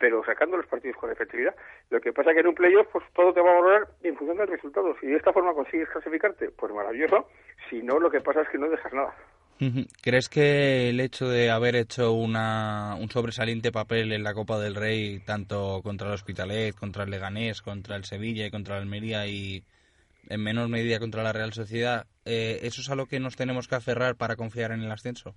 pero 0.00 0.24
sacando 0.24 0.56
los 0.56 0.66
partidos 0.66 0.96
con 0.96 1.10
efectividad. 1.10 1.54
Lo 1.90 2.00
que 2.00 2.12
pasa 2.12 2.30
es 2.30 2.34
que 2.34 2.40
en 2.40 2.48
un 2.48 2.54
playoff 2.54 2.86
pues 2.92 3.04
todo 3.14 3.32
te 3.32 3.40
va 3.40 3.50
a 3.50 3.54
valorar 3.54 3.88
en 4.02 4.16
función 4.16 4.38
de 4.38 4.44
los 4.44 4.54
resultados. 4.56 4.96
Si 5.00 5.06
de 5.06 5.16
esta 5.16 5.32
forma 5.32 5.54
consigues 5.54 5.88
clasificarte, 5.88 6.50
pues 6.50 6.72
maravilloso. 6.72 7.28
Si 7.68 7.82
no, 7.82 7.98
lo 7.98 8.10
que 8.10 8.20
pasa 8.20 8.42
es 8.42 8.48
que 8.48 8.58
no 8.58 8.68
dejas 8.68 8.92
nada. 8.92 9.14
¿Crees 10.02 10.28
que 10.28 10.90
el 10.90 11.00
hecho 11.00 11.28
de 11.28 11.50
haber 11.50 11.74
hecho 11.74 12.12
una, 12.12 12.94
un 13.00 13.10
sobresaliente 13.10 13.72
papel 13.72 14.12
en 14.12 14.22
la 14.22 14.32
Copa 14.32 14.56
del 14.56 14.76
Rey, 14.76 15.18
tanto 15.18 15.80
contra 15.82 16.06
el 16.06 16.14
Hospitalet, 16.14 16.76
contra 16.76 17.02
el 17.02 17.10
Leganés, 17.10 17.60
contra 17.60 17.96
el 17.96 18.04
Sevilla 18.04 18.46
y 18.46 18.52
contra 18.52 18.76
el 18.76 18.82
Almería 18.82 19.26
y 19.26 19.64
en 20.28 20.42
menor 20.42 20.68
medida 20.68 20.98
contra 20.98 21.22
la 21.22 21.32
Real 21.32 21.52
Sociedad, 21.52 22.06
eh, 22.24 22.60
¿eso 22.62 22.80
es 22.80 22.90
a 22.90 22.94
lo 22.94 23.06
que 23.06 23.20
nos 23.20 23.36
tenemos 23.36 23.68
que 23.68 23.74
aferrar 23.76 24.16
para 24.16 24.36
confiar 24.36 24.72
en 24.72 24.82
el 24.82 24.90
ascenso? 24.90 25.34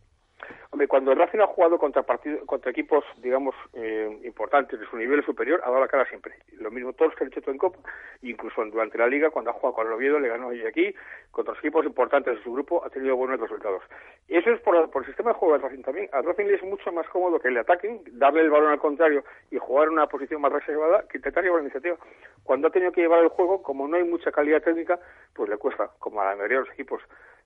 Cuando 0.87 1.11
el 1.11 1.17
Racing 1.17 1.39
ha 1.39 1.47
jugado 1.47 1.77
contra 1.77 2.03
partido, 2.03 2.45
contra 2.45 2.71
equipos, 2.71 3.03
digamos, 3.17 3.55
eh, 3.73 4.19
importantes 4.23 4.79
de 4.79 4.85
su 4.85 4.97
nivel 4.97 5.23
superior, 5.25 5.61
ha 5.63 5.69
dado 5.69 5.81
la 5.81 5.87
cara 5.87 6.05
siempre. 6.05 6.35
Lo 6.59 6.71
mismo 6.71 6.93
todos 6.93 7.15
que 7.15 7.23
han 7.23 7.31
hecho 7.35 7.51
en 7.51 7.57
Copa, 7.57 7.79
incluso 8.21 8.63
durante 8.65 8.97
la 8.97 9.07
Liga, 9.07 9.29
cuando 9.29 9.51
ha 9.51 9.53
jugado 9.53 9.75
con 9.75 9.87
el 9.87 9.93
Oviedo, 9.93 10.19
le 10.19 10.29
ganó 10.29 10.49
allí 10.49 10.65
aquí, 10.65 10.95
contra 11.31 11.53
los 11.53 11.59
equipos 11.59 11.85
importantes 11.85 12.37
de 12.37 12.43
su 12.43 12.53
grupo, 12.53 12.83
ha 12.85 12.89
tenido 12.89 13.15
buenos 13.15 13.39
resultados. 13.39 13.83
Eso 14.27 14.49
es 14.51 14.61
por, 14.61 14.89
por 14.89 15.01
el 15.01 15.07
sistema 15.07 15.31
de 15.31 15.37
juego 15.37 15.53
del 15.53 15.63
Racing 15.63 15.83
también. 15.83 16.09
Al 16.13 16.23
Racing 16.23 16.45
le 16.45 16.55
es 16.55 16.63
mucho 16.63 16.91
más 16.91 17.07
cómodo 17.09 17.39
que 17.39 17.51
le 17.51 17.59
ataquen, 17.59 18.01
darle 18.13 18.41
el 18.41 18.49
balón 18.49 18.71
al 18.71 18.79
contrario 18.79 19.23
y 19.49 19.57
jugar 19.57 19.87
en 19.87 19.93
una 19.93 20.07
posición 20.07 20.41
más 20.41 20.51
reservada 20.51 21.05
que 21.09 21.17
intentar 21.17 21.43
llevar 21.43 21.59
la 21.59 21.63
iniciativa. 21.63 21.97
Cuando 22.43 22.67
ha 22.67 22.71
tenido 22.71 22.91
que 22.91 23.01
llevar 23.01 23.19
el 23.23 23.29
juego, 23.29 23.61
como 23.61 23.87
no 23.87 23.97
hay 23.97 24.03
mucha 24.03 24.31
calidad 24.31 24.61
técnica, 24.61 24.99
pues 25.33 25.49
le 25.49 25.57
cuesta, 25.57 25.89
como 25.99 26.21
a 26.21 26.25
la 26.25 26.35
mayoría 26.35 26.59
de 26.59 26.65
los 26.65 26.73
equipos. 26.73 27.01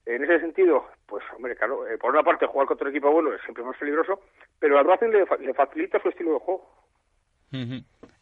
En 0.05 0.23
ese 0.23 0.39
sentido, 0.39 0.85
pues 1.07 1.23
hombre, 1.35 1.55
claro, 1.55 1.87
eh, 1.87 1.97
por 1.97 2.11
una 2.11 2.23
parte 2.23 2.45
jugar 2.45 2.67
contra 2.67 2.87
un 2.87 2.91
equipo 2.93 3.11
bueno 3.11 3.33
es 3.33 3.41
siempre 3.41 3.63
más 3.63 3.77
peligroso, 3.77 4.21
pero 4.59 4.77
al 4.77 4.85
Racing 4.85 5.07
le, 5.07 5.25
le 5.45 5.53
facilita 5.53 5.99
su 6.01 6.09
estilo 6.09 6.33
de 6.33 6.39
juego. 6.39 6.69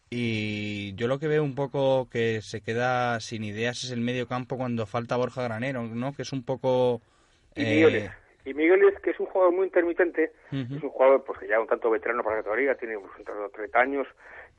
Y 0.10 0.94
yo 0.96 1.08
lo 1.08 1.18
que 1.20 1.28
veo 1.28 1.44
un 1.44 1.56
poco 1.56 2.08
que 2.10 2.42
se 2.42 2.62
queda 2.62 3.20
sin 3.20 3.44
ideas 3.44 3.84
es 3.84 3.92
el 3.92 4.00
medio 4.00 4.28
campo 4.28 4.58
cuando 4.58 4.86
falta 4.86 5.18
Borja 5.18 5.44
Granero, 5.44 5.82
¿no? 5.82 6.14
Que 6.14 6.22
es 6.22 6.32
un 6.32 6.46
poco... 6.46 7.02
Y 7.56 7.64
Miguel, 7.64 8.12
y 8.46 8.54
Miguel 8.54 8.84
es 8.90 9.00
que 9.00 9.12
es 9.12 9.20
un 9.20 9.28
jugador 9.28 9.54
muy 9.54 9.66
intermitente, 9.66 10.34
es 10.52 10.84
un 10.84 10.90
jugador 10.90 11.24
pues 11.24 11.40
que 11.40 11.48
ya 11.48 11.60
un 11.60 11.68
tanto 11.68 11.90
veterano 11.90 12.24
para 12.24 12.38
la 12.38 12.42
categoría, 12.42 12.76
tiene 12.76 12.96
entre 13.18 13.36
los 13.36 13.52
30 13.54 13.80
años, 13.80 14.08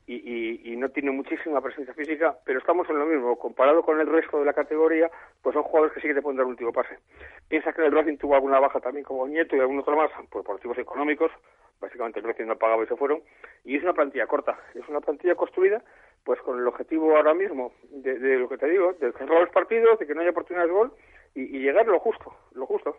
y, 0.07 0.13
y, 0.15 0.73
y, 0.73 0.75
no 0.75 0.89
tiene 0.89 1.11
muchísima 1.11 1.61
presencia 1.61 1.93
física, 1.93 2.37
pero 2.45 2.59
estamos 2.59 2.87
en 2.89 2.99
lo 2.99 3.05
mismo. 3.05 3.35
Comparado 3.37 3.81
con 3.81 3.99
el 3.99 4.07
resto 4.07 4.39
de 4.39 4.45
la 4.45 4.53
categoría, 4.53 5.09
pues 5.41 5.53
son 5.53 5.63
jugadores 5.63 5.93
que 5.93 6.01
sí 6.01 6.07
que 6.07 6.13
te 6.13 6.21
pueden 6.21 6.37
dar 6.37 6.45
un 6.45 6.51
último 6.51 6.71
pase. 6.71 6.99
Piensa 7.47 7.73
que 7.73 7.85
el 7.85 7.91
Racing 7.91 8.17
tuvo 8.17 8.35
alguna 8.35 8.59
baja 8.59 8.79
también 8.79 9.03
como 9.03 9.27
Nieto 9.27 9.55
y 9.55 9.59
algún 9.59 9.79
otro 9.79 9.95
más, 9.95 10.11
pues 10.29 10.45
por 10.45 10.55
motivos 10.55 10.77
económicos. 10.77 11.31
Básicamente 11.79 12.19
el 12.19 12.25
Racing 12.25 12.45
no 12.45 12.55
pagaba 12.55 12.83
y 12.83 12.87
se 12.87 12.95
fueron. 12.95 13.21
Y 13.63 13.77
es 13.77 13.83
una 13.83 13.93
plantilla 13.93 14.27
corta. 14.27 14.57
Es 14.75 14.87
una 14.87 15.01
plantilla 15.01 15.35
construida 15.35 15.83
pues 16.23 16.41
con 16.41 16.59
el 16.59 16.67
objetivo 16.67 17.15
ahora 17.15 17.33
mismo 17.33 17.71
de, 17.91 18.17
de 18.17 18.37
lo 18.37 18.49
que 18.49 18.57
te 18.57 18.67
digo, 18.67 18.93
de 18.93 19.11
cerrar 19.13 19.41
los 19.41 19.49
partidos, 19.49 19.99
de 19.99 20.07
que 20.07 20.15
no 20.15 20.21
haya 20.21 20.31
oportunidades 20.31 20.69
de 20.69 20.75
gol 20.75 20.93
y, 21.35 21.41
y 21.41 21.59
llegar 21.59 21.85
lo 21.87 21.99
justo, 21.99 22.33
lo 22.53 22.65
justo. 22.65 22.97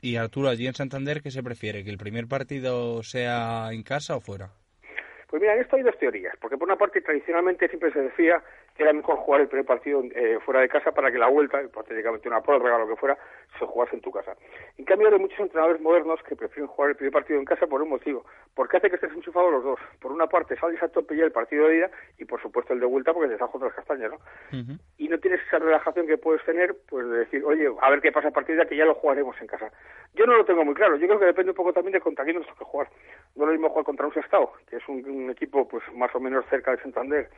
Y 0.00 0.16
Arturo, 0.16 0.48
allí 0.48 0.68
en 0.68 0.74
Santander, 0.74 1.20
¿qué 1.20 1.32
se 1.32 1.42
prefiere? 1.42 1.82
¿Que 1.82 1.90
el 1.90 1.98
primer 1.98 2.28
partido 2.28 3.02
sea 3.02 3.72
en 3.72 3.82
casa 3.82 4.14
o 4.14 4.20
fuera? 4.20 4.52
Pues 5.28 5.42
mira, 5.42 5.54
en 5.54 5.60
esto 5.60 5.76
hay 5.76 5.82
dos 5.82 5.98
teorías, 5.98 6.34
porque 6.40 6.56
por 6.56 6.66
una 6.68 6.78
parte 6.78 7.02
tradicionalmente 7.02 7.68
siempre 7.68 7.92
se 7.92 8.00
decía 8.00 8.42
era 8.78 8.92
mejor 8.92 9.16
jugar 9.16 9.40
el 9.40 9.48
primer 9.48 9.66
partido 9.66 10.02
eh, 10.14 10.38
fuera 10.44 10.60
de 10.60 10.68
casa 10.68 10.92
para 10.92 11.10
que 11.10 11.18
la 11.18 11.26
vuelta, 11.26 11.60
hipotéticamente 11.60 12.28
una 12.28 12.40
prórroga 12.40 12.76
o 12.76 12.78
lo 12.78 12.88
que 12.88 12.96
fuera, 12.96 13.18
se 13.58 13.66
jugase 13.66 13.96
en 13.96 14.02
tu 14.02 14.12
casa. 14.12 14.36
En 14.76 14.84
cambio, 14.84 15.08
hay 15.08 15.18
muchos 15.18 15.40
entrenadores 15.40 15.80
modernos 15.80 16.22
que 16.22 16.36
prefieren 16.36 16.68
jugar 16.68 16.90
el 16.90 16.96
primer 16.96 17.12
partido 17.12 17.40
en 17.40 17.44
casa 17.44 17.66
por 17.66 17.82
un 17.82 17.88
motivo, 17.88 18.24
porque 18.54 18.76
hace 18.76 18.88
que 18.88 18.94
estés 18.94 19.12
enchufado 19.12 19.50
los 19.50 19.64
dos. 19.64 19.80
Por 20.00 20.12
una 20.12 20.28
parte, 20.28 20.56
sales 20.56 20.80
a 20.82 20.88
tope 20.88 21.16
ya 21.16 21.24
el 21.24 21.32
partido 21.32 21.66
de 21.66 21.78
ida 21.78 21.90
y 22.18 22.24
por 22.24 22.40
supuesto 22.40 22.72
el 22.72 22.80
de 22.80 22.86
vuelta 22.86 23.12
porque 23.12 23.28
te 23.28 23.34
estás 23.34 23.50
otras 23.52 23.74
castañas, 23.74 24.12
¿no? 24.12 24.18
Y 24.96 25.08
no 25.08 25.18
tienes 25.18 25.40
esa 25.46 25.58
relajación 25.58 26.06
que 26.06 26.16
puedes 26.16 26.44
tener, 26.44 26.76
pues 26.88 27.08
de 27.08 27.18
decir, 27.18 27.44
oye, 27.44 27.68
a 27.80 27.90
ver 27.90 28.00
qué 28.00 28.12
pasa 28.12 28.28
a 28.28 28.32
partir 28.32 28.56
de 28.56 28.66
que 28.66 28.76
ya 28.76 28.84
lo 28.84 28.94
jugaremos 28.94 29.34
en 29.40 29.48
casa. 29.48 29.72
Yo 30.14 30.24
no 30.24 30.36
lo 30.36 30.44
tengo 30.44 30.64
muy 30.64 30.74
claro, 30.74 30.96
yo 30.96 31.06
creo 31.06 31.18
que 31.18 31.26
depende 31.26 31.50
un 31.50 31.56
poco 31.56 31.72
también 31.72 31.94
de 31.94 32.00
contra 32.00 32.24
quién 32.24 32.36
nos 32.36 32.46
toca 32.46 32.64
jugar. 32.64 32.88
No 33.34 33.42
es 33.42 33.46
lo 33.48 33.52
mismo 33.52 33.68
jugar 33.70 33.84
contra 33.84 34.06
un 34.06 34.14
Sestao, 34.14 34.52
que 34.68 34.76
es 34.76 34.88
un, 34.88 35.04
un 35.08 35.30
equipo 35.30 35.66
pues 35.68 35.82
más 35.94 36.14
o 36.14 36.20
menos 36.20 36.44
cerca 36.48 36.70
de 36.70 36.82
Santander, 36.82 37.28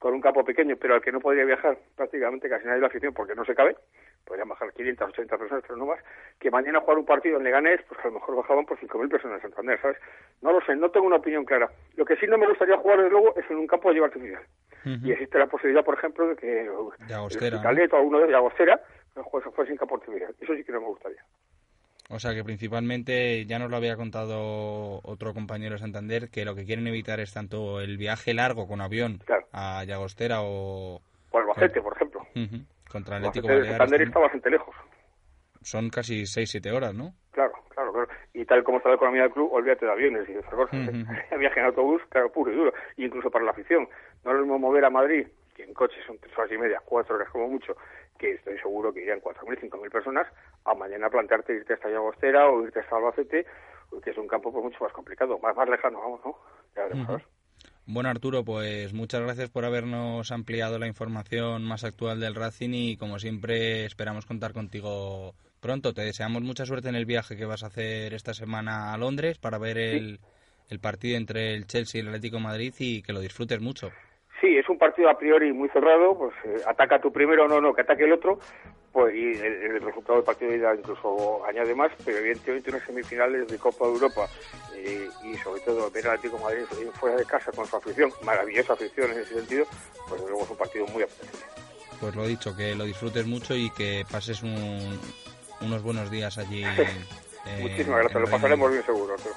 con 0.00 0.14
un 0.14 0.20
campo 0.22 0.42
pequeño, 0.42 0.76
pero 0.80 0.94
al 0.94 1.02
que 1.02 1.12
no 1.12 1.20
podría 1.20 1.44
viajar 1.44 1.76
prácticamente 1.94 2.48
casi 2.48 2.64
nadie 2.64 2.76
de 2.76 2.80
la 2.80 2.86
afición 2.86 3.12
porque 3.12 3.34
no 3.34 3.44
se 3.44 3.54
cabe, 3.54 3.76
podrían 4.24 4.48
bajar 4.48 4.72
500, 4.72 5.10
80 5.10 5.36
personas, 5.36 5.62
pero 5.62 5.76
no 5.76 5.84
más, 5.84 6.00
que 6.38 6.50
mañana 6.50 6.80
jugar 6.80 6.96
un 6.96 7.04
partido 7.04 7.36
en 7.36 7.44
Leganés, 7.44 7.82
pues 7.86 8.00
a 8.00 8.08
lo 8.08 8.14
mejor 8.14 8.36
bajaban 8.36 8.64
por 8.64 8.78
5.000 8.78 9.10
personas 9.10 9.36
en 9.36 9.50
Santander, 9.50 9.78
¿sabes? 9.82 9.98
No 10.40 10.52
lo 10.52 10.62
sé, 10.62 10.74
no 10.74 10.90
tengo 10.90 11.06
una 11.06 11.16
opinión 11.16 11.44
clara. 11.44 11.70
Lo 11.96 12.06
que 12.06 12.16
sí 12.16 12.26
no 12.26 12.38
me 12.38 12.48
gustaría 12.48 12.78
jugar, 12.78 12.96
desde 12.96 13.10
luego, 13.10 13.36
es 13.36 13.44
en 13.50 13.58
un 13.58 13.66
campo 13.66 13.88
de 13.88 13.94
llevo 13.94 14.06
artificial. 14.06 14.42
Uh 14.86 14.88
-huh. 14.88 15.06
Y 15.06 15.12
existe 15.12 15.38
la 15.38 15.46
posibilidad, 15.48 15.84
por 15.84 15.98
ejemplo, 15.98 16.28
de 16.28 16.36
que 16.36 16.46
de 16.46 17.14
Agostera, 17.14 17.56
el 17.56 17.62
Caleta 17.62 17.96
o 17.96 17.98
alguno 17.98 18.20
de 18.20 18.34
Agostera 18.34 18.80
juegue 19.16 19.50
fuese 19.50 19.72
sin 19.72 19.76
campo 19.76 19.96
artificial. 19.96 20.34
Eso 20.40 20.54
sí 20.54 20.64
que 20.64 20.72
no 20.72 20.80
me 20.80 20.86
gustaría. 20.86 21.22
O 22.12 22.18
sea 22.18 22.34
que 22.34 22.42
principalmente, 22.42 23.46
ya 23.46 23.60
nos 23.60 23.70
lo 23.70 23.76
había 23.76 23.96
contado 23.96 25.00
otro 25.04 25.32
compañero 25.32 25.74
de 25.74 25.78
Santander, 25.78 26.28
que 26.28 26.44
lo 26.44 26.56
que 26.56 26.64
quieren 26.64 26.88
evitar 26.88 27.20
es 27.20 27.32
tanto 27.32 27.80
el 27.80 27.96
viaje 27.98 28.34
largo 28.34 28.66
con 28.66 28.80
avión 28.80 29.18
claro. 29.24 29.46
a 29.52 29.84
Llagostera 29.84 30.42
o... 30.42 31.00
O 31.30 31.38
Albacete, 31.38 31.80
por 31.80 31.94
ejemplo. 31.94 32.20
Uh 32.34 32.40
-huh. 32.40 32.66
Contra 32.90 33.18
el 33.18 33.26
Atlético 33.26 33.46
Baleares. 33.46 33.76
Santander 33.76 34.02
está 34.02 34.18
bastante 34.18 34.50
lejos. 34.50 34.74
Son 35.62 35.88
casi 35.88 36.22
6-7 36.22 36.72
horas, 36.74 36.94
¿no? 36.94 37.14
Claro, 37.30 37.52
claro, 37.68 37.92
claro. 37.92 38.08
Y 38.34 38.44
tal 38.44 38.64
como 38.64 38.78
está 38.78 38.88
la 38.88 38.96
economía 38.96 39.22
del 39.22 39.30
club, 39.30 39.52
olvídate 39.52 39.86
de 39.86 39.92
aviones 39.92 40.28
y 40.28 40.32
de. 40.32 40.40
Uh 40.40 40.42
-huh. 40.66 41.38
Viaje 41.38 41.60
en 41.60 41.66
autobús, 41.66 42.02
claro, 42.08 42.32
puro 42.32 42.50
y 42.50 42.56
duro. 42.56 42.72
Incluso 42.96 43.30
para 43.30 43.44
la 43.44 43.52
afición. 43.52 43.88
No 44.24 44.32
es 44.32 44.36
lo 44.36 44.42
mismo 44.42 44.58
mover 44.58 44.84
a 44.84 44.90
Madrid, 44.90 45.28
que 45.60 45.66
en 45.66 45.74
coche 45.74 45.96
son 46.06 46.18
tres 46.18 46.36
horas 46.38 46.50
y 46.52 46.58
media, 46.58 46.80
cuatro 46.84 47.16
horas 47.16 47.28
como 47.30 47.48
mucho, 47.48 47.76
que 48.18 48.32
estoy 48.32 48.58
seguro 48.58 48.92
que 48.92 49.02
irían 49.02 49.20
4.000, 49.20 49.70
5.000 49.70 49.90
personas, 49.90 50.26
a 50.64 50.74
mañana 50.74 51.10
plantearte 51.10 51.54
irte 51.54 51.74
hasta 51.74 51.88
Llagostera 51.88 52.48
o 52.48 52.62
irte 52.64 52.80
hasta 52.80 52.96
Albacete, 52.96 53.46
que 54.02 54.10
es 54.10 54.18
un 54.18 54.28
campo 54.28 54.52
pues, 54.52 54.64
mucho 54.64 54.82
más 54.82 54.92
complicado, 54.92 55.38
más, 55.38 55.54
más 55.54 55.68
lejano, 55.68 56.00
vamos, 56.00 56.20
¿no? 56.24 56.36
Ya 56.74 56.84
veremos, 56.84 57.08
uh 57.08 57.12
-huh. 57.12 57.24
Bueno, 57.86 58.08
Arturo, 58.08 58.44
pues 58.44 58.92
muchas 58.94 59.20
gracias 59.20 59.50
por 59.50 59.64
habernos 59.64 60.30
ampliado 60.30 60.78
la 60.78 60.86
información 60.86 61.64
más 61.64 61.82
actual 61.82 62.20
del 62.20 62.36
Racing 62.36 62.70
y 62.72 62.96
como 62.96 63.18
siempre 63.18 63.84
esperamos 63.84 64.26
contar 64.26 64.52
contigo 64.52 65.34
pronto. 65.60 65.92
Te 65.92 66.02
deseamos 66.02 66.42
mucha 66.42 66.64
suerte 66.64 66.88
en 66.88 66.94
el 66.94 67.04
viaje 67.04 67.36
que 67.36 67.46
vas 67.46 67.64
a 67.64 67.66
hacer 67.66 68.14
esta 68.14 68.32
semana 68.32 68.94
a 68.94 68.98
Londres 68.98 69.38
para 69.38 69.58
ver 69.58 69.76
el, 69.76 70.18
sí. 70.18 70.24
el 70.68 70.78
partido 70.78 71.16
entre 71.16 71.54
el 71.54 71.66
Chelsea 71.66 71.98
y 71.98 72.02
el 72.02 72.08
Atlético 72.08 72.36
de 72.36 72.44
Madrid 72.44 72.74
y 72.78 73.02
que 73.02 73.12
lo 73.12 73.20
disfrutes 73.20 73.60
mucho. 73.60 73.90
Sí, 74.40 74.56
es 74.56 74.68
un 74.68 74.78
partido 74.78 75.10
a 75.10 75.18
priori 75.18 75.52
muy 75.52 75.68
cerrado, 75.68 76.16
pues 76.16 76.32
eh, 76.44 76.62
ataca 76.66 76.98
tú 76.98 77.12
primero, 77.12 77.46
no, 77.46 77.60
no, 77.60 77.74
que 77.74 77.82
ataque 77.82 78.04
el 78.04 78.12
otro, 78.12 78.38
pues 78.90 79.14
y 79.14 79.32
el, 79.32 79.44
el 79.44 79.82
resultado 79.82 80.14
del 80.14 80.24
partido 80.24 80.56
ya 80.56 80.74
incluso 80.74 81.44
añade 81.44 81.74
más, 81.74 81.92
pero 82.04 82.18
evidentemente 82.18 82.70
unas 82.70 82.82
semifinales 82.84 83.48
de 83.48 83.58
Copa 83.58 83.86
de 83.86 83.92
Europa 83.92 84.28
eh, 84.74 85.08
y 85.24 85.36
sobre 85.36 85.60
todo 85.60 85.90
ver 85.90 86.06
al 86.06 86.14
Atlético 86.16 86.38
de 86.38 86.44
Madrid 86.44 86.90
fuera 86.94 87.16
de 87.16 87.26
casa 87.26 87.52
con 87.52 87.66
su 87.66 87.76
afición, 87.76 88.10
maravillosa 88.24 88.72
afición 88.72 89.10
en 89.12 89.18
ese 89.18 89.34
sentido, 89.34 89.66
pues 90.08 90.20
luego 90.22 90.42
es 90.44 90.50
un 90.50 90.56
partido 90.56 90.86
muy 90.86 91.02
apetecible. 91.02 91.44
Pues 92.00 92.16
lo 92.16 92.26
dicho, 92.26 92.56
que 92.56 92.74
lo 92.74 92.84
disfrutes 92.84 93.26
mucho 93.26 93.54
y 93.54 93.70
que 93.70 94.06
pases 94.10 94.42
un, 94.42 94.98
unos 95.60 95.82
buenos 95.82 96.10
días 96.10 96.38
allí. 96.38 96.64
eh, 96.64 97.58
Muchísimas 97.60 98.00
gracias, 98.00 98.22
lo 98.22 98.30
pasaremos 98.30 98.70
bien 98.72 98.86
seguro. 98.86 99.16
Pero... 99.22 99.34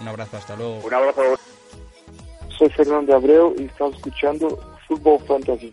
Un 0.00 0.08
abrazo, 0.08 0.36
hasta 0.36 0.56
luego. 0.56 0.78
Un 0.78 0.94
abrazo. 0.94 1.38
Soy 2.58 2.70
Fernando 2.70 3.14
Abreu 3.14 3.54
y 3.56 3.66
estamos 3.66 3.94
escuchando 3.94 4.48
Fútbol 4.88 5.20
Fantasy. 5.20 5.72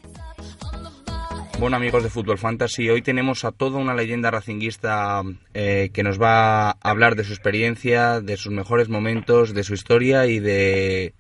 Bueno 1.59 1.77
amigos 1.77 2.03
de 2.03 2.09
Fútbol 2.09 2.37
Fantasy, 2.37 2.89
hoy 2.89 3.01
tenemos 3.01 3.43
a 3.43 3.51
toda 3.51 3.79
una 3.79 3.95
leyenda 3.95 4.29
racinguista 4.29 5.23
eh, 5.55 5.89
que 5.91 6.03
nos 6.03 6.21
va 6.21 6.69
a 6.69 6.75
hablar 6.83 7.15
de 7.15 7.23
su 7.23 7.33
experiencia, 7.33 8.19
de 8.21 8.37
sus 8.37 8.51
mejores 8.51 8.87
momentos, 8.87 9.55
de 9.55 9.63
su 9.63 9.73
historia 9.73 10.27
y 10.27 10.39
de, 10.39 11.13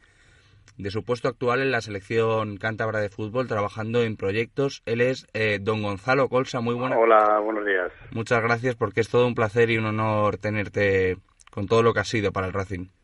de 0.77 0.91
su 0.91 1.03
puesto 1.03 1.29
actual 1.29 1.61
en 1.61 1.71
la 1.71 1.81
selección 1.81 2.57
cántabra 2.57 2.99
de 2.99 3.09
fútbol, 3.09 3.47
trabajando 3.47 4.03
en 4.03 4.17
proyectos. 4.17 4.83
Él 4.85 5.01
es 5.01 5.25
eh, 5.33 5.57
don 5.59 5.81
Gonzalo 5.81 6.29
Colsa, 6.29 6.61
muy 6.61 6.75
buenas. 6.75 6.99
Hola, 7.01 7.39
buenos 7.39 7.65
días. 7.65 7.91
Muchas 8.11 8.43
gracias 8.43 8.75
porque 8.75 9.01
es 9.01 9.09
todo 9.09 9.25
un 9.25 9.33
placer 9.33 9.71
y 9.71 9.79
un 9.79 9.85
honor 9.85 10.37
tenerte 10.37 11.17
con 11.49 11.65
todo 11.65 11.81
lo 11.81 11.91
que 11.93 12.01
ha 12.01 12.03
sido 12.03 12.31
para 12.31 12.45
el 12.45 12.53
Racing. 12.53 12.85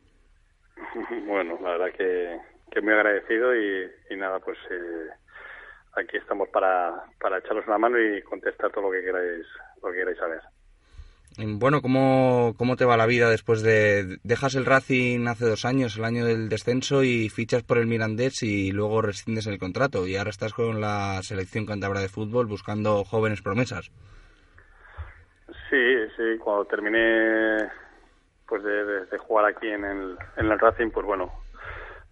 Bueno, 1.31 1.57
la 1.63 1.71
verdad 1.71 1.87
que, 1.97 2.37
que 2.71 2.81
muy 2.81 2.93
agradecido 2.93 3.55
y, 3.55 3.91
y 4.09 4.15
nada, 4.15 4.39
pues 4.39 4.57
eh, 4.69 5.09
aquí 5.93 6.17
estamos 6.17 6.49
para, 6.49 7.03
para 7.19 7.39
echaros 7.39 7.67
una 7.67 7.77
mano 7.77 7.99
y 7.99 8.21
contestar 8.23 8.71
todo 8.71 8.85
lo 8.85 8.91
que 8.91 9.03
queráis, 9.03 9.45
lo 9.83 9.91
que 9.91 9.97
queráis 9.97 10.17
saber. 10.17 10.41
Bueno, 11.37 11.81
¿cómo, 11.81 12.53
¿cómo 12.57 12.75
te 12.75 12.83
va 12.83 12.97
la 12.97 13.05
vida 13.05 13.29
después 13.29 13.61
de... 13.61 14.17
Dejas 14.23 14.55
el 14.55 14.65
Racing 14.65 15.27
hace 15.27 15.45
dos 15.45 15.63
años, 15.63 15.97
el 15.97 16.03
año 16.03 16.25
del 16.25 16.49
descenso, 16.49 17.03
y 17.03 17.29
fichas 17.29 17.63
por 17.63 17.77
el 17.77 17.87
Mirandés 17.87 18.43
y 18.43 18.71
luego 18.71 19.01
rescindes 19.01 19.47
el 19.47 19.57
contrato. 19.57 20.07
Y 20.07 20.17
ahora 20.17 20.29
estás 20.29 20.53
con 20.53 20.81
la 20.81 21.19
selección 21.23 21.65
cántabra 21.65 22.01
de 22.01 22.09
fútbol 22.09 22.47
buscando 22.47 23.05
jóvenes 23.05 23.41
promesas. 23.41 23.91
Sí, 25.69 25.95
sí, 26.17 26.37
cuando 26.37 26.65
terminé 26.65 27.69
pues 28.45 28.61
de, 28.63 28.83
de, 28.83 29.05
de 29.05 29.17
jugar 29.17 29.45
aquí 29.45 29.69
en 29.69 29.85
el, 29.85 30.17
en 30.35 30.51
el 30.51 30.59
Racing, 30.59 30.89
pues 30.91 31.05
bueno, 31.05 31.31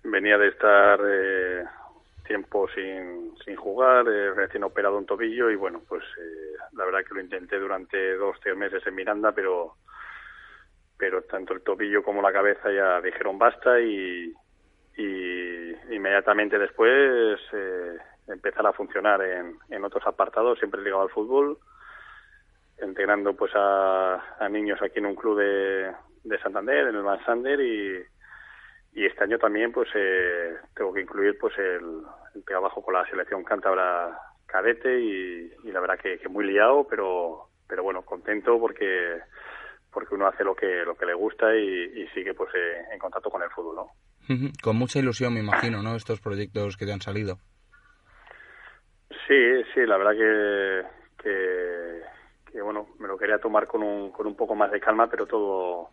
venía 0.04 0.38
de 0.38 0.48
estar 0.50 1.00
eh, 1.06 1.64
tiempo 2.30 2.70
sin, 2.70 3.36
sin 3.44 3.56
jugar, 3.56 4.08
eh, 4.08 4.32
recién 4.34 4.64
operado 4.64 5.00
un 5.00 5.06
tobillo 5.08 5.50
y 5.50 5.56
bueno, 5.56 5.82
pues 5.90 6.04
eh, 6.04 6.58
la 6.74 6.86
verdad 6.86 7.04
que 7.04 7.16
lo 7.16 7.22
intenté 7.22 7.58
durante 7.58 8.16
dos, 8.16 8.40
tres 8.40 8.56
meses 8.56 8.86
en 8.86 8.96
Miranda, 8.96 9.32
pero 9.32 9.74
pero 10.96 11.24
tanto 11.24 11.54
el 11.54 11.62
tobillo 11.62 12.04
como 12.04 12.22
la 12.22 12.32
cabeza 12.32 12.70
ya 12.72 13.02
dijeron 13.02 13.40
basta 13.40 13.80
y, 13.80 14.34
inmediatamente 15.90 16.60
después 16.60 17.40
eh, 17.54 17.98
empezar 18.28 18.68
a 18.68 18.74
funcionar 18.74 19.22
en, 19.22 19.58
en 19.70 19.84
otros 19.86 20.06
apartados, 20.06 20.60
siempre 20.60 20.82
ligado 20.82 21.04
al 21.04 21.10
fútbol, 21.10 21.58
integrando 22.84 23.34
pues 23.34 23.52
a, 23.56 24.36
a 24.38 24.50
niños 24.50 24.80
aquí 24.82 25.00
en 25.00 25.06
un 25.06 25.16
club 25.16 25.40
de, 25.40 25.92
de 26.26 26.40
Santander, 26.40 26.88
en 26.88 26.96
el 26.96 27.02
Van 27.02 27.24
Sander 27.26 27.60
y, 27.62 28.04
y 28.94 29.06
este 29.06 29.24
año 29.24 29.38
también 29.38 29.72
pues 29.72 29.90
eh, 29.96 30.56
tengo 30.76 30.94
que 30.94 31.02
incluir 31.02 31.38
pues 31.38 31.58
el, 31.58 32.02
el 32.36 32.44
trabajo 32.44 32.82
con 32.82 32.94
la 32.94 33.06
selección 33.06 33.44
cántabra 33.44 34.18
cadete 34.46 35.00
y, 35.00 35.54
y 35.64 35.72
la 35.72 35.80
verdad 35.80 36.00
que, 36.02 36.18
que, 36.18 36.28
muy 36.28 36.46
liado 36.46 36.88
pero 36.90 37.50
pero 37.68 37.84
bueno 37.84 38.02
contento 38.02 38.60
porque 38.60 39.20
porque 39.92 40.16
uno 40.16 40.28
hace 40.28 40.44
lo 40.44 40.56
que 40.56 40.84
lo 40.86 40.96
que 40.96 41.06
le 41.06 41.14
gusta 41.14 41.56
y, 41.56 42.02
y 42.02 42.08
sigue 42.10 42.34
pues 42.34 42.50
eh, 42.56 42.86
en 42.92 43.00
contacto 43.00 43.30
con 43.30 43.44
el 43.44 43.50
fútbol 43.52 43.76
no 43.76 43.88
con 44.62 44.76
mucha 44.76 45.00
ilusión 45.00 45.34
me 45.34 45.40
imagino 45.40 45.82
no 45.82 45.96
estos 45.96 46.20
proyectos 46.20 46.78
que 46.78 46.86
te 46.86 46.94
han 46.94 47.02
salido. 47.02 47.38
Sí 49.28 49.64
sí 49.74 49.86
la 49.86 49.98
verdad 49.98 50.14
que 50.14 50.84
que, 51.24 52.02
que 52.52 52.62
bueno 52.62 52.88
me 53.00 53.08
lo 53.08 53.18
quería 53.18 53.40
tomar 53.40 53.68
con 53.68 53.84
un 53.84 54.12
con 54.12 54.28
un 54.28 54.36
poco 54.36 54.56
más 54.56 54.72
de 54.72 54.80
calma 54.80 55.08
pero 55.10 55.26
todo 55.26 55.90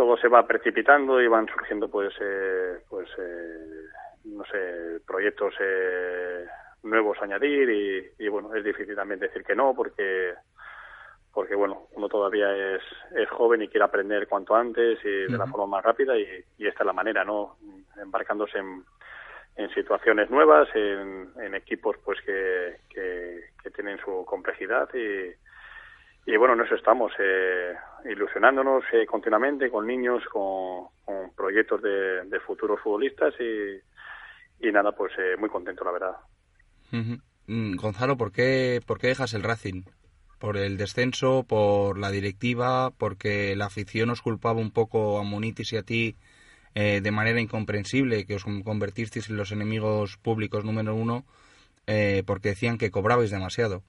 todo 0.00 0.16
se 0.16 0.28
va 0.28 0.46
precipitando 0.46 1.20
y 1.20 1.28
van 1.28 1.46
surgiendo 1.46 1.90
pues 1.90 2.14
eh, 2.22 2.78
pues 2.88 3.06
eh, 3.18 3.84
no 4.24 4.42
sé 4.46 4.98
proyectos 5.06 5.52
eh, 5.60 6.46
nuevos 6.84 7.18
a 7.20 7.24
añadir 7.24 7.68
y, 7.68 8.24
y, 8.24 8.28
bueno 8.28 8.54
es 8.54 8.64
difícil 8.64 8.96
también 8.96 9.20
decir 9.20 9.44
que 9.44 9.54
no 9.54 9.74
porque 9.74 10.32
porque 11.34 11.54
bueno 11.54 11.88
uno 11.92 12.08
todavía 12.08 12.76
es, 12.76 12.82
es 13.14 13.28
joven 13.28 13.60
y 13.60 13.68
quiere 13.68 13.84
aprender 13.84 14.26
cuanto 14.26 14.54
antes 14.54 14.98
y 15.04 15.10
de 15.10 15.26
uh 15.26 15.32
-huh. 15.32 15.38
la 15.38 15.46
forma 15.48 15.66
más 15.66 15.84
rápida 15.84 16.16
y, 16.16 16.26
y, 16.56 16.66
esta 16.66 16.82
es 16.82 16.86
la 16.86 16.94
manera 16.94 17.22
no 17.22 17.58
embarcándose 18.00 18.56
en, 18.56 18.82
en 19.56 19.68
situaciones 19.74 20.30
nuevas 20.30 20.66
en, 20.74 21.30
en 21.42 21.54
equipos 21.54 21.98
pues 22.02 22.18
que, 22.22 22.78
que, 22.88 23.50
que 23.62 23.70
tienen 23.70 23.98
su 23.98 24.24
complejidad 24.24 24.88
y 24.94 25.30
y 26.26 26.36
bueno, 26.36 26.54
en 26.54 26.60
eso 26.60 26.74
estamos, 26.74 27.12
eh, 27.18 27.74
ilusionándonos 28.04 28.84
eh, 28.92 29.06
continuamente 29.06 29.70
con 29.70 29.86
niños, 29.86 30.22
con, 30.32 30.88
proyectos 31.36 31.82
de, 31.82 32.40
futuros 32.46 32.80
futbolistas 32.80 33.34
y, 33.40 34.70
nada, 34.70 34.92
pues 34.92 35.12
eh, 35.18 35.36
muy 35.38 35.48
contento, 35.48 35.84
la 35.84 35.92
verdad. 35.92 36.16
-huh. 36.92 37.76
Gonzalo, 37.76 38.16
¿por 38.16 38.32
qué, 38.32 38.80
¿por 38.86 38.98
qué 38.98 39.08
dejas 39.08 39.34
el 39.34 39.42
Racing? 39.42 39.82
¿Por 40.38 40.56
el 40.56 40.76
descenso, 40.76 41.44
por 41.44 41.98
la 41.98 42.10
directiva, 42.10 42.90
porque 42.96 43.54
la 43.56 43.66
afición 43.66 44.10
os 44.10 44.22
culpaba 44.22 44.60
un 44.60 44.70
poco 44.70 45.18
a 45.18 45.22
Munitis 45.22 45.72
y 45.72 45.76
a 45.76 45.82
ti 45.82 46.16
eh, 46.74 47.00
de 47.02 47.10
manera 47.10 47.40
incomprensible, 47.40 48.24
que 48.26 48.36
os 48.36 48.44
convertisteis 48.44 49.28
en 49.28 49.36
los 49.36 49.50
enemigos 49.50 50.16
públicos 50.18 50.64
número 50.64 50.94
uno, 50.94 51.24
eh, 51.86 52.22
porque 52.26 52.50
decían 52.50 52.78
que 52.78 52.90
cobrabais 52.92 53.30
demasiado? 53.30 53.82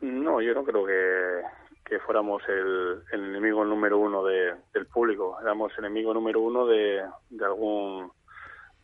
No, 0.00 0.40
yo 0.40 0.54
no 0.54 0.64
creo 0.64 0.84
que, 0.84 1.42
que 1.84 1.98
fuéramos 2.00 2.42
el, 2.48 3.02
el 3.12 3.24
enemigo 3.30 3.64
número 3.64 3.98
uno 3.98 4.24
de, 4.24 4.54
del 4.74 4.86
público. 4.86 5.38
Éramos 5.40 5.76
enemigo 5.78 6.12
número 6.12 6.40
uno 6.40 6.66
de, 6.66 7.02
de 7.30 7.44
algún 7.44 8.10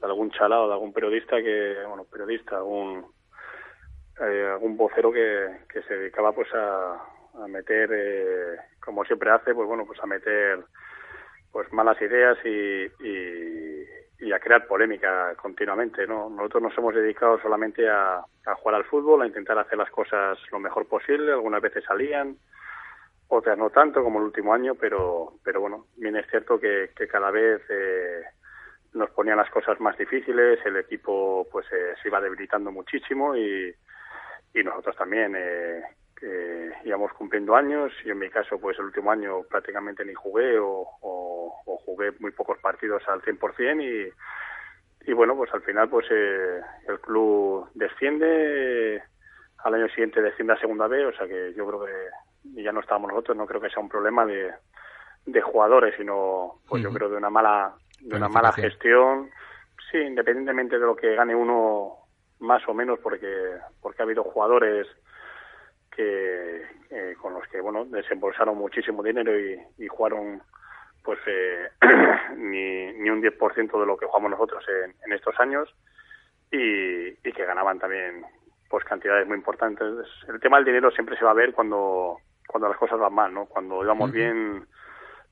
de 0.01 0.07
algún 0.07 0.31
chalado, 0.33 0.67
de 0.67 0.73
algún 0.75 0.93
periodista 0.93 1.41
que, 1.41 1.77
bueno, 1.87 2.05
periodista, 2.05 2.57
algún 2.57 3.07
eh, 4.21 4.49
algún 4.53 4.77
vocero 4.77 5.13
que, 5.13 5.61
que 5.73 5.83
se 5.83 5.97
dedicaba 5.97 6.33
pues 6.33 6.53
a, 6.55 6.95
a 7.35 7.49
meter, 7.49 7.91
eh, 7.93 8.57
como 8.85 9.05
siempre 9.05 9.31
hace, 9.31 9.55
pues 9.55 9.69
bueno, 9.69 9.87
pues 9.87 10.01
a 10.03 10.07
meter 10.07 10.65
pues 11.53 11.73
malas 11.73 12.01
ideas 12.01 12.39
y, 12.45 12.85
y, 13.07 13.87
y 14.23 14.33
a 14.33 14.39
crear 14.39 14.69
polémica 14.69 15.35
continuamente, 15.35 16.07
¿no? 16.07 16.31
Nosotros 16.31 16.63
nos 16.63 16.79
hemos 16.79 16.95
dedicado 16.95 17.41
solamente 17.41 17.89
a, 17.91 18.23
jugar 18.57 18.77
al 18.77 18.85
fútbol, 18.85 19.23
a 19.23 19.27
intentar 19.27 19.59
hacer 19.59 19.77
las 19.77 19.91
cosas 19.91 20.39
lo 20.53 20.61
mejor 20.61 20.87
posible, 20.87 21.33
algunas 21.33 21.61
veces 21.61 21.83
salían, 21.85 22.37
otras 23.27 23.59
no 23.59 23.71
tanto 23.71 24.03
como 24.05 24.21
el 24.21 24.27
último 24.27 24.55
año, 24.55 24.77
pero 24.77 25.35
pero 25.43 25.61
bueno, 25.61 25.87
bien 25.97 26.17
es 26.17 26.27
cierto 26.31 26.61
que, 26.61 26.91
que 26.97 27.09
cada 27.09 27.33
vez 27.33 27.63
eh, 27.69 28.23
nos 28.95 29.11
ponían 29.11 29.39
las 29.39 29.51
cosas 29.51 29.81
más 29.81 29.99
difíciles, 29.99 30.61
el 30.65 30.77
equipo 30.77 31.49
pues 31.51 31.67
eh, 31.73 31.95
se 32.01 32.09
iba 32.09 32.21
debilitando 32.21 32.71
muchísimo 32.71 33.37
y, 33.37 33.75
y 34.55 34.63
nosotros 34.63 34.95
también 34.95 35.35
eh, 35.37 35.83
eh, 36.23 36.71
íbamos 36.85 37.13
cumpliendo 37.15 37.57
años 37.57 37.93
y 38.05 38.11
en 38.11 38.19
mi 38.19 38.31
caso 38.31 38.59
pues 38.59 38.79
el 38.79 38.87
último 38.87 39.11
año 39.11 39.43
prácticamente 39.43 40.05
ni 40.05 40.15
jugué 40.15 40.59
o, 40.59 40.87
o, 41.01 41.63
o 41.67 41.77
jugué 41.79 42.13
muy 42.21 42.31
pocos 42.31 42.59
partidos 42.59 43.03
al 43.09 43.21
100% 43.23 43.83
y, 43.83 45.11
y 45.11 45.13
bueno 45.13 45.37
pues 45.37 45.53
al 45.53 45.63
final 45.63 45.89
pues 45.89 46.07
eh, 46.11 46.61
el 46.89 47.01
club 47.01 47.69
desciende 47.75 48.97
eh, 48.97 49.03
al 49.65 49.75
año 49.75 49.89
siguiente 49.89 50.23
desciende 50.23 50.53
a 50.53 50.61
segunda 50.61 50.87
B 50.87 51.07
o 51.07 51.13
sea 51.13 51.27
que 51.27 51.53
yo 51.55 51.67
creo 51.67 51.85
que 51.85 52.63
ya 52.63 52.73
no 52.73 52.81
estábamos 52.81 53.11
nosotros 53.11 53.37
no 53.37 53.47
creo 53.47 53.61
que 53.61 53.71
sea 53.71 53.83
un 53.83 53.89
problema 53.89 54.25
de, 54.25 54.53
de 55.27 55.41
jugadores 55.41 55.95
sino 55.97 56.61
pues 56.69 56.83
uh 56.83 56.87
-huh. 56.87 56.89
yo 56.91 56.95
creo 56.95 57.09
de 57.09 57.17
una 57.17 57.31
mala 57.31 57.75
de 58.01 58.17
una 58.17 58.29
mala 58.29 58.53
gestión 58.53 59.31
sí 59.91 59.99
independientemente 59.99 60.79
de 60.79 60.87
lo 60.87 60.95
que 60.95 61.17
gane 61.17 61.35
uno 61.35 61.97
más 62.39 62.63
o 62.69 62.75
menos 62.75 63.01
porque 63.01 63.57
porque 63.81 64.03
ha 64.03 64.05
habido 64.05 64.23
jugadores 64.23 64.87
que 65.95 66.63
eh, 66.91 67.15
con 67.21 67.35
los 67.35 67.47
que 67.49 67.61
bueno 67.61 67.85
desembolsaron 67.85 68.57
muchísimo 68.57 69.03
dinero 69.03 69.39
y, 69.39 69.61
y 69.79 69.89
jugaron 69.89 70.43
pues 71.03 71.19
eh, 71.27 71.69
ni, 72.37 72.93
ni 72.93 73.11
un 73.11 73.23
10% 73.23 73.81
de 73.81 73.87
lo 73.87 73.97
que 73.97 74.07
jugamos 74.07 74.31
nosotros 74.31 74.65
en, 74.69 74.95
en 75.05 75.13
estos 75.13 75.39
años 75.41 75.69
y, 76.51 77.09
y, 77.09 77.33
que 77.33 77.45
ganaban 77.45 77.79
también 77.79 78.25
pues 78.69 78.85
cantidades 78.85 79.27
muy 79.27 79.37
importantes. 79.37 79.87
El 80.29 80.41
tema 80.41 80.57
del 80.59 80.67
dinero 80.67 80.91
siempre 80.91 81.17
se 81.17 81.25
va 81.25 81.33
a 81.33 81.35
ver 81.35 81.53
cuando 81.53 82.19
cuando 82.47 82.69
las 82.69 82.79
cosas 82.79 82.99
van 82.99 83.15
mal 83.15 83.33
no 83.33 83.47
cuando 83.47 83.83
íbamos 83.83 84.11
uh 84.11 84.13
-huh. 84.13 84.17
bien 84.17 84.67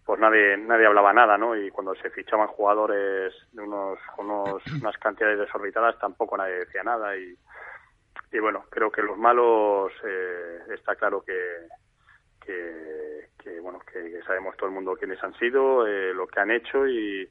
pues 0.05 0.19
nadie 0.19 0.57
nadie 0.57 0.87
hablaba 0.87 1.13
nada 1.13 1.37
no 1.37 1.55
y 1.57 1.71
cuando 1.71 1.95
se 1.97 2.11
fichaban 2.11 2.49
jugadores 2.49 3.35
de 3.53 3.63
unos 3.63 3.99
unos 4.19 4.63
unas 4.83 4.97
cantidades 4.99 5.39
desorbitadas 5.39 5.99
tampoco 5.99 6.37
nadie 6.37 6.61
decía 6.61 6.83
nada 6.83 7.17
y 7.17 7.37
y 8.33 8.39
bueno, 8.39 8.65
creo 8.71 8.91
que 8.91 9.03
los 9.03 9.19
malos 9.19 9.93
eh, 10.05 10.59
está 10.75 10.95
claro 10.95 11.23
que, 11.23 11.39
que, 12.41 13.29
que 13.39 13.61
bueno 13.61 13.81
que, 13.81 14.23
sabemos 14.23 14.57
todo 14.57 14.69
el 14.69 14.75
mundo 14.75 14.97
quiénes 14.97 15.23
han 15.23 15.35
sido, 15.35 15.87
eh, 15.87 16.15
lo 16.15 16.27
que 16.27 16.41
han 16.41 16.51
hecho 16.51 16.87
y, 16.87 17.29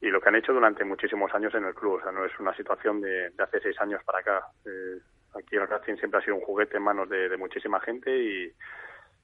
y, 0.00 0.06
lo 0.08 0.20
que 0.20 0.28
han 0.28 0.36
hecho 0.36 0.52
durante 0.52 0.84
muchísimos 0.84 1.32
años 1.34 1.54
en 1.54 1.64
el 1.64 1.74
club. 1.74 1.94
O 1.94 2.02
sea, 2.02 2.12
no 2.12 2.24
es 2.24 2.32
una 2.38 2.54
situación 2.56 3.00
de, 3.00 3.30
de 3.30 3.42
hace 3.42 3.60
seis 3.60 3.78
años 3.80 4.02
para 4.04 4.20
acá. 4.20 4.46
Eh, 4.64 4.98
aquí 5.34 5.56
el 5.56 5.68
Racing 5.68 5.96
siempre 5.96 6.20
ha 6.20 6.24
sido 6.24 6.36
un 6.36 6.42
juguete 6.42 6.78
en 6.78 6.84
manos 6.84 7.08
de, 7.08 7.28
de 7.28 7.36
muchísima 7.36 7.80
gente 7.80 8.16
y, 8.16 8.52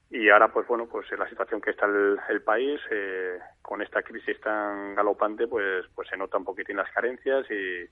y 0.09 0.29
ahora 0.29 0.51
pues 0.51 0.65
bueno 0.67 0.87
pues 0.87 1.11
en 1.11 1.19
la 1.19 1.29
situación 1.29 1.59
que 1.59 1.71
está 1.71 1.85
el, 1.85 2.17
el 2.29 2.41
país 2.41 2.79
eh, 2.91 3.39
con 3.61 3.81
esta 3.81 4.01
crisis 4.03 4.39
tan 4.39 4.95
galopante 4.95 5.47
pues 5.47 5.85
pues 5.93 6.07
se 6.07 6.15
nota 6.15 6.37
un 6.37 6.45
poquitín 6.45 6.77
las 6.77 6.89
carencias 6.91 7.45
y 7.51 7.89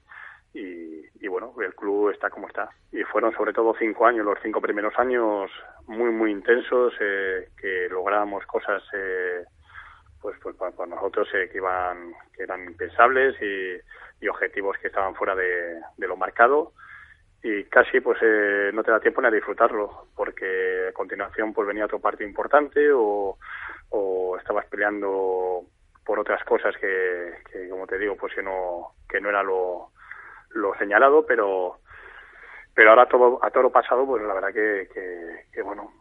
y, 0.56 1.06
y, 1.20 1.28
bueno, 1.28 1.54
el 1.62 1.76
club 1.76 2.12
está 2.12 2.30
como 2.30 2.48
está. 2.48 2.70
Y 2.92 3.04
fueron 3.04 3.34
sobre 3.34 3.52
todo 3.52 3.76
cinco 3.78 4.06
años, 4.06 4.26
los 4.26 4.40
cinco 4.42 4.62
primeros 4.62 4.98
años 4.98 5.52
muy, 5.86 6.12
muy 6.12 6.32
intensos, 6.32 6.94
eh, 7.02 7.50
que 7.60 7.90
lográbamos 7.90 8.46
cosas 8.46 8.82
eh, 8.94 9.44
pues, 10.22 10.38
pues 10.42 10.56
para, 10.56 10.72
nosotros 10.88 11.28
eh, 11.34 11.50
que 11.52 11.58
iban 11.58 12.14
que 12.36 12.44
eran 12.44 12.64
impensables 12.64 13.36
y, 13.42 13.80
objetivos 14.28 14.76
que 14.80 14.88
estaban 14.88 15.14
fuera 15.14 15.36
de, 15.36 15.80
de, 15.98 16.08
lo 16.08 16.18
marcado 16.18 16.74
y 17.44 17.66
casi 17.66 18.00
pues 18.00 18.18
eh, 18.24 18.72
no 18.74 18.82
te 18.84 18.90
da 18.90 19.00
tiempo 19.00 19.22
ni 19.22 19.28
a 19.28 19.32
disfrutarlo 19.32 20.08
porque 20.16 20.88
a 20.90 20.94
continuación 20.94 21.54
pues 21.54 21.68
venía 21.68 21.86
otro 21.86 22.00
partido 22.00 22.28
importante 22.28 22.92
o, 22.92 23.38
o 23.90 24.38
estabas 24.40 24.66
peleando 24.66 25.62
por 26.04 26.18
otras 26.18 26.44
cosas 26.44 26.76
que, 26.78 27.36
que 27.52 27.70
como 27.70 27.86
te 27.86 28.00
digo 28.00 28.18
pues 28.18 28.34
que 28.34 28.42
no 28.42 28.96
que 29.08 29.22
no 29.22 29.30
era 29.30 29.44
lo 29.44 29.92
lo 30.52 30.74
señalado, 30.76 31.26
pero 31.26 31.80
pero 32.74 32.90
ahora 32.90 33.08
todo 33.08 33.40
a 33.44 33.50
todo 33.50 33.64
lo 33.64 33.72
pasado, 33.72 34.06
pues 34.06 34.24
la 34.24 34.34
verdad 34.34 34.54
que, 34.54 34.90
que, 34.94 35.46
que, 35.54 35.62
bueno, 35.62 35.92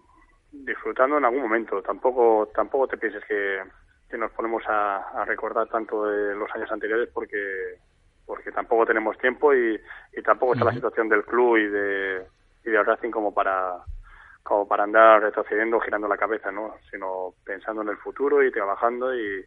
disfrutando 0.51 1.19
en 1.19 1.25
algún 1.25 1.43
momento. 1.43 1.83
Tampoco 1.83 2.51
tampoco 2.55 2.89
te 2.89 2.99
pienses 2.99 3.25
que, 3.27 3.63
que 4.11 4.19
nos 4.19 4.33
ponemos 4.33 4.63
a, 4.67 4.97
a, 5.21 5.25
recordar 5.25 5.69
tanto 5.69 6.07
de 6.07 6.35
los 6.35 6.51
años 6.55 6.71
anteriores 6.73 7.09
porque 7.13 7.79
porque 8.27 8.51
tampoco 8.53 8.87
tenemos 8.87 9.19
tiempo 9.19 9.55
y, 9.55 9.81
y 10.13 10.23
tampoco 10.23 10.55
está 10.55 10.65
uh 10.65 10.69
-huh. 10.69 10.71
la 10.71 10.75
situación 10.75 11.09
del 11.09 11.25
club 11.25 11.57
y 11.59 11.69
de 11.69 12.27
y 12.65 12.71
de 12.71 12.83
Racing 12.83 13.11
como 13.11 13.33
para 13.33 13.85
como 14.43 14.69
para 14.69 14.85
andar 14.85 15.23
retrocediendo, 15.23 15.81
girando 15.81 16.07
la 16.07 16.19
cabeza, 16.19 16.53
¿no? 16.53 16.75
Sino 16.91 17.35
pensando 17.45 17.83
en 17.83 17.89
el 17.89 17.97
futuro 17.97 18.43
y 18.43 18.53
trabajando 18.53 19.15
y, 19.15 19.45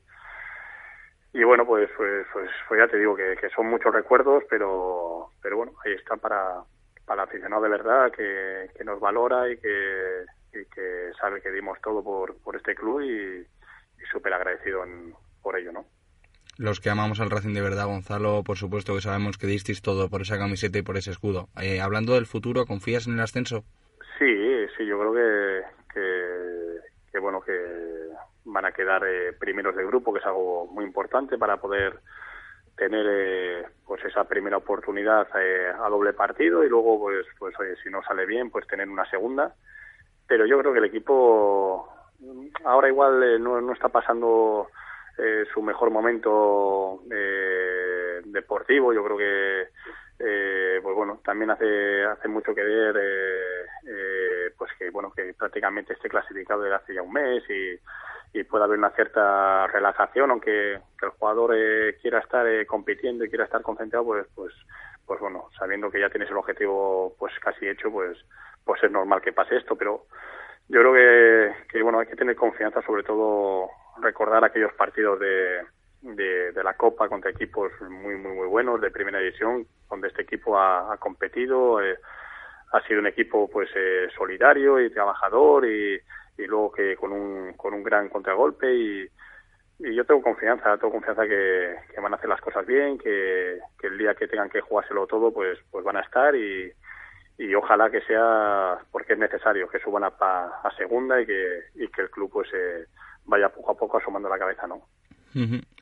y 1.37 1.43
bueno 1.43 1.67
pues 1.67 1.87
pues 1.95 2.25
pues, 2.33 2.49
pues 2.67 2.79
ya 2.79 2.87
te 2.87 2.97
digo 2.97 3.15
que, 3.15 3.37
que, 3.39 3.49
son 3.49 3.67
muchos 3.67 3.93
recuerdos 3.93 4.43
pero 4.49 5.29
pero 5.39 5.57
bueno 5.57 5.73
ahí 5.85 5.93
están 5.93 6.19
para 6.19 6.63
para 7.05 7.21
el 7.21 7.29
aficionado 7.29 7.61
de 7.61 7.69
verdad 7.69 8.11
que, 8.11 8.69
que 8.75 8.83
nos 8.83 8.99
valora 8.99 9.47
y 9.49 9.57
que, 9.57 10.25
y 10.51 10.65
que 10.65 11.11
sabe 11.21 11.39
que 11.39 11.51
dimos 11.51 11.79
todo 11.81 12.03
por, 12.03 12.35
por 12.41 12.55
este 12.55 12.73
club 12.73 13.01
y, 13.01 13.41
y 13.41 14.05
súper 14.11 14.33
agradecido 14.33 14.83
en, 14.83 15.13
por 15.43 15.57
ello 15.57 15.71
no 15.71 15.85
los 16.57 16.79
que 16.79 16.89
amamos 16.89 17.19
al 17.19 17.29
Racing 17.29 17.53
de 17.53 17.61
verdad, 17.61 17.85
Gonzalo, 17.85 18.43
por 18.43 18.57
supuesto 18.57 18.95
que 18.95 19.01
sabemos 19.01 19.37
que 19.37 19.45
disteis 19.45 19.83
todo 19.83 20.09
por 20.09 20.23
esa 20.23 20.39
camiseta 20.39 20.79
y 20.79 20.81
por 20.81 20.97
ese 20.97 21.11
escudo. 21.11 21.49
Eh, 21.61 21.81
hablando 21.81 22.15
del 22.15 22.25
futuro, 22.25 22.65
¿confías 22.65 23.05
en 23.05 23.13
el 23.13 23.19
ascenso? 23.19 23.63
Sí, 24.17 24.65
sí, 24.75 24.87
yo 24.87 24.97
creo 24.99 25.13
que, 25.13 25.61
que, 25.93 26.76
que 27.11 27.19
bueno, 27.19 27.41
que 27.41 28.09
van 28.45 28.65
a 28.65 28.71
quedar 28.71 29.03
eh, 29.05 29.33
primeros 29.33 29.75
de 29.75 29.85
grupo, 29.85 30.13
que 30.13 30.19
es 30.19 30.25
algo 30.25 30.67
muy 30.67 30.85
importante 30.85 31.37
para 31.37 31.57
poder 31.57 31.99
tener 32.75 33.05
eh, 33.09 33.65
pues 33.85 34.03
esa 34.05 34.25
primera 34.25 34.57
oportunidad 34.57 35.27
eh, 35.39 35.69
a 35.69 35.89
doble 35.89 36.13
partido 36.13 36.63
y 36.63 36.69
luego 36.69 36.99
pues 36.99 37.25
pues 37.39 37.59
oye, 37.59 37.75
si 37.83 37.89
no 37.89 38.03
sale 38.03 38.25
bien 38.25 38.49
pues 38.49 38.67
tener 38.67 38.87
una 38.87 39.09
segunda. 39.09 39.53
Pero 40.27 40.45
yo 40.45 40.59
creo 40.59 40.73
que 40.73 40.79
el 40.79 40.85
equipo 40.85 41.89
ahora 42.63 42.87
igual 42.87 43.23
eh, 43.23 43.39
no, 43.39 43.61
no 43.61 43.73
está 43.73 43.89
pasando 43.89 44.67
eh, 45.17 45.45
su 45.53 45.61
mejor 45.61 45.89
momento 45.89 47.01
eh, 47.11 47.86
deportivo 48.31 48.93
yo 48.93 49.03
creo 49.03 49.17
que 49.17 49.67
eh, 50.19 50.79
pues 50.81 50.95
bueno 50.95 51.21
también 51.23 51.51
hace 51.51 52.05
hace 52.05 52.27
mucho 52.27 52.53
que 52.55 52.63
ver 52.63 52.95
eh, 52.99 53.65
eh, 53.87 54.51
pues 54.57 54.71
que 54.77 54.89
bueno 54.89 55.11
que 55.11 55.33
prácticamente 55.33 55.93
esté 55.93 56.09
clasificado 56.09 56.63
desde 56.63 56.75
hace 56.75 56.93
ya 56.93 57.01
un 57.01 57.13
mes 57.13 57.43
y 57.49 57.79
y 58.33 58.43
puede 58.43 58.65
haber 58.65 58.77
una 58.77 58.91
cierta 58.91 59.67
relajación, 59.67 60.31
aunque 60.31 60.79
que 60.99 61.05
el 61.05 61.11
jugador 61.11 61.55
eh, 61.55 61.97
quiera 62.01 62.19
estar 62.19 62.47
eh, 62.47 62.65
compitiendo 62.65 63.23
y 63.23 63.29
quiera 63.29 63.45
estar 63.45 63.61
concentrado, 63.61 64.05
pues, 64.05 64.27
pues, 64.35 64.53
pues 65.05 65.19
bueno, 65.19 65.49
sabiendo 65.57 65.89
que 65.89 65.99
ya 65.99 66.09
tienes 66.09 66.29
el 66.29 66.37
objetivo 66.37 67.15
pues 67.17 67.33
casi 67.39 67.67
hecho, 67.67 67.91
pues, 67.91 68.17
pues 68.63 68.83
es 68.83 68.91
normal 68.91 69.21
que 69.21 69.33
pase 69.33 69.57
esto, 69.57 69.75
pero 69.75 70.05
yo 70.67 70.81
creo 70.81 70.93
que, 70.93 71.67
que 71.69 71.81
bueno, 71.81 71.99
hay 71.99 72.07
que 72.07 72.15
tener 72.15 72.35
confianza, 72.35 72.81
sobre 72.81 73.03
todo 73.03 73.69
recordar 74.01 74.43
aquellos 74.43 74.73
partidos 74.73 75.19
de, 75.19 75.61
de, 76.01 76.51
la 76.63 76.73
Copa 76.75 77.07
contra 77.07 77.31
equipos 77.31 77.71
muy, 77.81 78.15
muy, 78.15 78.33
muy 78.33 78.47
buenos 78.47 78.81
de 78.81 78.91
primera 78.91 79.19
división, 79.19 79.65
donde 79.89 80.09
este 80.09 80.23
equipo 80.23 80.57
ha, 80.59 80.97
competido, 80.97 81.81
eh, 81.81 81.97
ha 82.73 82.81
sido 82.87 82.99
un 82.99 83.07
equipo 83.07 83.49
pues 83.49 83.69
eh, 83.75 84.07
solidario 84.15 84.79
y 84.79 84.89
trabajador 84.89 85.65
y, 85.65 85.99
y 86.37 86.45
luego 86.45 86.71
que 86.71 86.95
con 86.95 87.11
un, 87.11 87.53
con 87.53 87.73
un 87.73 87.83
gran 87.83 88.09
contragolpe 88.09 88.73
y, 88.73 89.09
yo 89.79 90.05
tengo 90.05 90.23
confianza, 90.23 90.75
tengo 90.77 90.93
confianza 90.93 91.27
que, 91.27 91.75
que 91.93 92.01
van 92.01 92.11
a 92.11 92.15
hacer 92.15 92.27
las 92.27 92.41
cosas 92.41 92.65
bien, 92.65 92.97
que, 92.97 93.59
que 93.79 93.85
el 93.85 93.97
día 93.99 94.15
que 94.15 94.27
tengan 94.27 94.49
que 94.49 94.59
jugárselo 94.59 95.05
todo 95.05 95.31
pues, 95.31 95.59
pues 95.69 95.85
van 95.85 95.97
a 95.97 96.01
estar 96.01 96.35
y, 96.35 96.73
y 97.37 97.53
ojalá 97.53 97.89
que 97.91 98.01
sea 98.01 98.79
porque 98.91 99.13
es 99.13 99.19
necesario 99.19 99.69
que 99.69 99.79
suban 99.79 100.03
a, 100.03 100.07
a 100.07 100.75
segunda 100.75 101.21
y 101.21 101.27
que, 101.27 101.59
y 101.75 101.87
que 101.89 102.01
el 102.01 102.09
club 102.09 102.31
pues 102.31 102.49
eh, 102.53 102.87
vaya 103.25 103.49
poco 103.49 103.71
a 103.71 103.77
poco 103.77 103.97
asomando 103.97 104.27
la 104.27 104.39
cabeza, 104.39 104.65
¿no? 104.65 104.81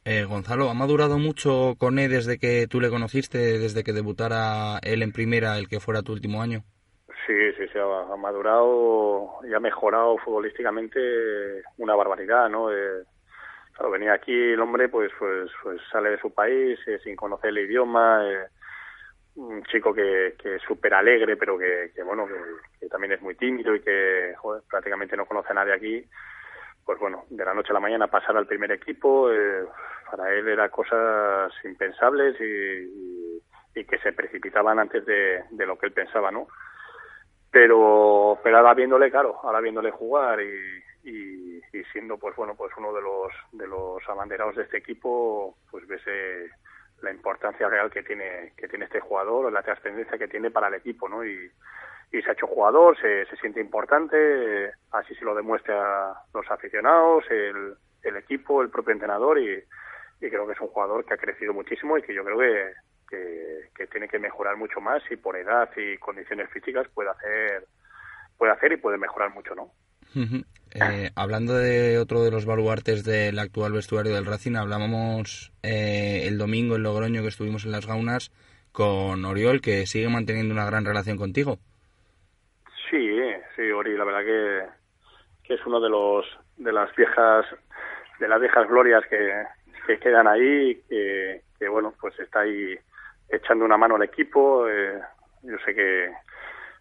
Eh, 0.08 0.24
Gonzalo, 0.24 0.70
¿ha 0.70 0.76
madurado 0.76 1.18
mucho 1.18 1.74
con 1.80 1.98
él 1.98 2.12
desde 2.12 2.38
que 2.38 2.68
tú 2.70 2.80
le 2.80 2.92
conociste, 2.92 3.58
desde 3.58 3.84
que 3.84 3.92
debutara 3.92 4.78
él 4.84 5.02
en 5.02 5.12
primera, 5.12 5.58
el 5.58 5.68
que 5.68 5.80
fuera 5.80 6.04
tu 6.04 6.14
último 6.14 6.44
año? 6.44 6.60
Sí, 7.26 7.34
sí, 7.58 7.66
sí, 7.74 7.80
ha, 7.80 8.16
madurado 8.16 9.40
y 9.50 9.54
ha 9.56 9.60
mejorado 9.60 10.16
futbolísticamente 10.20 11.00
una 11.80 11.96
barbaridad, 11.96 12.50
¿no? 12.50 12.72
Eh, 12.72 13.04
claro, 13.74 13.90
venía 13.90 14.14
aquí 14.14 14.32
el 14.32 14.60
hombre, 14.60 14.90
pues, 14.90 15.12
pues, 15.18 15.50
pues 15.64 15.82
sale 15.92 16.12
de 16.12 16.20
su 16.20 16.32
país 16.32 16.78
eh, 16.86 17.00
sin 17.04 17.16
conocer 17.16 17.50
el 17.50 17.66
idioma, 17.66 18.22
eh, 18.30 18.46
un 19.38 19.64
chico 19.64 19.92
que, 19.92 20.36
que 20.38 20.58
es 20.58 20.62
súper 20.62 20.94
alegre, 20.94 21.36
pero 21.36 21.58
que, 21.58 21.92
bueno, 22.06 22.28
que, 22.28 22.36
que 22.80 22.88
también 22.90 23.14
es 23.14 23.22
muy 23.24 23.34
tímido 23.34 23.74
y 23.74 23.82
que 23.82 24.36
joder, 24.38 24.62
prácticamente 24.70 25.18
no 25.18 25.26
conoce 25.26 25.50
a 25.50 25.56
nadie 25.56 25.74
aquí. 25.74 26.06
Pues 26.86 27.00
bueno, 27.00 27.26
de 27.30 27.44
la 27.44 27.54
noche 27.54 27.72
a 27.72 27.74
la 27.74 27.80
mañana 27.80 28.08
pasar 28.08 28.38
al 28.38 28.46
primer 28.46 28.72
equipo, 28.72 29.32
eh, 29.32 29.66
para 30.10 30.32
él 30.32 30.48
era 30.48 30.70
cosas 30.70 31.52
impensables 31.64 32.40
y, 32.40 33.44
que 33.74 34.00
se 34.00 34.14
precipitaban 34.14 34.80
antes 34.80 35.06
de, 35.06 35.44
lo 35.66 35.78
que 35.78 35.88
él 35.88 35.92
pensaba, 35.92 36.32
¿no? 36.32 36.48
pero 37.52 38.38
pero 38.44 38.58
ahora 38.58 38.74
viéndole 38.74 39.10
claro 39.10 39.40
ahora 39.44 39.62
viéndole 39.62 39.90
jugar 39.90 40.42
y, 40.42 40.84
y, 41.10 41.62
y 41.72 41.84
siendo 41.94 42.18
pues 42.18 42.36
bueno 42.36 42.54
pues 42.56 42.74
uno 42.78 42.92
de 42.92 43.02
los 43.02 43.32
de 43.54 43.66
los 43.66 44.04
abanderados 44.10 44.58
de 44.58 44.64
este 44.64 44.78
equipo 44.80 45.56
pues 45.72 45.88
ves 45.88 46.02
eh, 46.06 46.50
la 47.02 47.12
importancia 47.12 47.70
real 47.70 47.90
que 47.90 48.04
tiene 48.04 48.52
que 48.58 48.68
tiene 48.68 48.86
este 48.86 49.00
jugador 49.00 49.54
la 49.54 49.64
trascendencia 49.64 50.18
que 50.18 50.28
tiene 50.28 50.52
para 50.52 50.68
el 50.68 50.74
equipo 50.74 51.08
no 51.08 51.24
y, 51.24 51.50
y 52.18 52.22
se 52.22 52.30
ha 52.30 52.34
hecho 52.34 52.48
jugador 52.48 52.98
se, 53.00 53.26
se 53.26 53.36
siente 53.38 53.60
importante 53.60 54.16
eh, 54.18 54.72
así 54.92 55.14
se 55.16 55.26
lo 55.26 55.36
demuestra 55.36 56.14
los 56.34 56.50
aficionados 56.50 57.24
el, 57.30 57.76
el 58.04 58.18
equipo 58.18 58.62
el 58.62 58.70
propio 58.70 58.94
entrenador 58.94 59.40
y, 59.40 59.56
y 60.22 60.30
creo 60.30 60.48
que 60.48 60.54
es 60.54 60.62
un 60.62 60.68
jugador 60.68 61.06
que 61.06 61.14
ha 61.14 61.18
crecido 61.18 61.54
muchísimo 61.54 61.98
y 61.98 62.02
que 62.02 62.14
yo 62.14 62.24
creo 62.24 62.40
que 62.40 62.74
que, 63.08 63.88
tiene 63.88 64.08
que 64.08 64.20
mejorar 64.20 64.58
mucho 64.58 64.82
más 64.82 65.02
y 65.10 65.16
por 65.16 65.38
edad 65.38 65.70
y 65.78 65.98
condiciones 65.98 66.50
físicas 66.50 66.88
puede 66.94 67.10
hacer 67.10 67.66
puede 68.38 68.52
hacer 68.52 68.74
y 68.74 68.78
puede 68.78 68.98
mejorar 68.98 69.34
mucho, 69.34 69.56
¿no? 69.56 69.72
Eh, 70.74 71.12
hablando 71.16 71.54
de 71.54 71.98
otro 72.00 72.24
de 72.24 72.32
los 72.32 72.46
baluartes 72.46 73.04
del 73.04 73.40
actual 73.40 73.72
vestuario 73.72 74.14
del 74.14 74.26
Racing, 74.26 74.56
hablábamos 74.56 75.54
eh, 75.64 76.24
el 76.26 76.38
domingo 76.38 76.76
en 76.76 76.84
Logroño 76.84 77.22
que 77.22 77.30
estuvimos 77.30 77.66
en 77.66 77.72
las 77.72 77.86
Gaunas 77.86 78.32
con 78.72 79.24
Oriol, 79.24 79.62
que 79.62 79.86
sigue 79.86 80.10
manteniendo 80.10 80.54
una 80.54 80.66
gran 80.66 80.84
relación 80.84 81.18
contigo. 81.18 81.60
Sí, 82.90 83.20
sí, 83.56 83.72
Ori, 83.72 83.98
la 83.98 84.04
verdad 84.04 84.24
que, 84.24 84.64
que 85.44 85.54
es 85.56 85.66
uno 85.66 85.80
de 85.80 85.90
los 85.90 86.26
de 86.58 86.72
las 86.72 86.94
viejas 86.96 87.46
de 88.20 88.28
las 88.28 88.40
viejas 88.40 88.68
glorias 88.68 89.04
que, 89.08 89.44
que 89.86 90.00
quedan 90.00 90.28
ahí, 90.28 90.82
que, 90.88 91.42
que 91.60 91.68
bueno, 91.68 91.94
pues 92.00 92.18
está 92.20 92.42
ahí 92.42 92.78
echando 93.30 93.66
una 93.66 93.78
mano 93.78 93.96
al 93.96 94.04
equipo. 94.04 94.68
Eh, 94.70 95.00
yo 95.44 95.58
sé 95.66 95.76
que, 95.76 96.12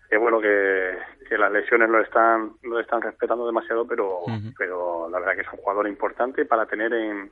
que 0.09 0.17
bueno 0.17 0.41
que, 0.41 0.99
que 1.29 1.37
las 1.39 1.51
lesiones 1.51 1.89
no 1.89 2.01
están 2.01 2.53
no 2.63 2.79
están 2.79 3.03
respetando 3.03 3.47
demasiado, 3.47 3.87
pero 3.87 4.21
pero 4.57 5.09
la 5.11 5.19
verdad 5.19 5.35
que 5.35 5.43
es 5.43 5.53
un 5.53 5.59
jugador 5.59 5.89
importante 5.89 6.45
para 6.45 6.67
tener 6.67 6.93
en, 6.93 7.31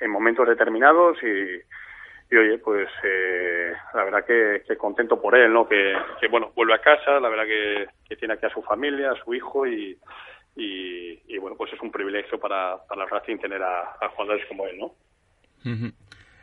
en 0.00 0.10
momentos 0.10 0.46
determinados 0.46 1.22
y, 1.22 1.60
y 2.30 2.36
oye, 2.36 2.58
pues 2.58 2.88
eh, 3.04 3.72
la 3.94 4.04
verdad 4.04 4.24
que, 4.24 4.62
que 4.66 4.76
contento 4.76 5.20
por 5.20 5.34
él, 5.36 5.52
¿no? 5.52 5.66
Que, 5.66 5.94
que 6.20 6.28
bueno, 6.28 6.52
vuelve 6.54 6.74
a 6.74 6.80
casa, 6.80 7.18
la 7.20 7.28
verdad 7.28 7.46
que, 7.46 7.86
que 8.08 8.16
tiene 8.16 8.34
aquí 8.34 8.46
a 8.46 8.50
su 8.50 8.62
familia, 8.62 9.12
a 9.12 9.24
su 9.24 9.34
hijo 9.34 9.66
y, 9.66 9.98
y, 10.56 11.20
y, 11.26 11.38
bueno, 11.38 11.56
pues 11.56 11.72
es 11.72 11.80
un 11.80 11.90
privilegio 11.90 12.38
para, 12.38 12.76
para 12.86 13.04
el 13.04 13.10
Racing 13.10 13.38
tener 13.38 13.62
a, 13.62 13.96
a 14.00 14.08
jugadores 14.10 14.44
como 14.46 14.66
él, 14.66 14.78
¿no? 14.78 14.92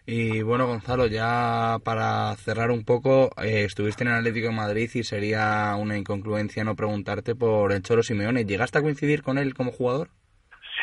Y 0.08 0.44
bueno, 0.44 0.68
Gonzalo, 0.68 1.08
ya 1.08 1.78
para 1.84 2.36
cerrar 2.36 2.70
un 2.70 2.84
poco, 2.86 3.30
eh, 3.44 3.64
estuviste 3.66 4.04
en 4.04 4.10
el 4.12 4.18
Atlético 4.18 4.48
de 4.48 4.56
Madrid 4.56 4.90
y 4.94 5.04
sería 5.04 5.76
una 5.80 5.98
incongruencia 5.98 6.64
no 6.64 6.76
preguntarte 6.76 7.36
por 7.36 7.72
el 7.72 7.82
Cholo 7.82 8.04
Simeone. 8.04 8.46
¿Llegaste 8.46 8.78
a 8.80 8.82
coincidir 8.82 9.24
con 9.24 9.38
él 9.38 9.56
como 9.56 9.72
jugador? 9.72 10.10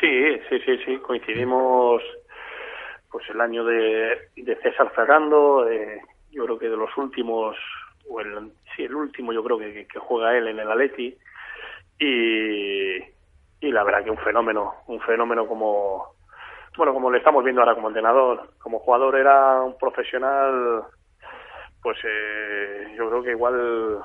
Sí, 0.01 0.39
sí, 0.49 0.59
sí, 0.67 0.77
sí, 0.85 0.99
coincidimos 0.99 2.03
pues 3.13 3.29
el 3.31 3.41
año 3.41 3.65
de, 3.65 4.31
de 4.35 4.57
César 4.63 4.91
Ferrando, 4.95 5.69
eh, 5.69 6.01
yo 6.31 6.45
creo 6.47 6.59
que 6.59 6.69
de 6.71 6.77
los 6.77 6.97
últimos, 6.97 7.57
o 8.09 8.21
el, 8.21 8.53
sí, 8.75 8.85
el 8.85 8.95
último 8.95 9.33
yo 9.33 9.45
creo 9.45 9.59
que, 9.59 9.87
que 9.87 9.99
juega 9.99 10.37
él 10.37 10.49
en 10.49 10.59
el 10.59 10.71
Atleti 10.71 11.17
y, 11.99 12.97
y 13.61 13.71
la 13.71 13.85
verdad 13.85 14.05
que 14.05 14.11
un 14.11 14.19
fenómeno, 14.19 14.75
un 14.87 15.01
fenómeno 15.03 15.47
como, 15.47 16.15
bueno, 16.77 16.95
como 16.95 17.11
le 17.11 17.19
estamos 17.19 17.45
viendo 17.45 17.61
ahora 17.63 17.75
como 17.75 17.89
entrenador, 17.89 18.51
como 18.59 18.79
jugador 18.81 19.17
era 19.17 19.61
un 19.61 19.77
profesional, 19.79 20.85
pues 21.83 21.99
eh, 22.05 22.95
yo 22.97 23.09
creo 23.11 23.23
que 23.23 23.31
igual 23.33 23.99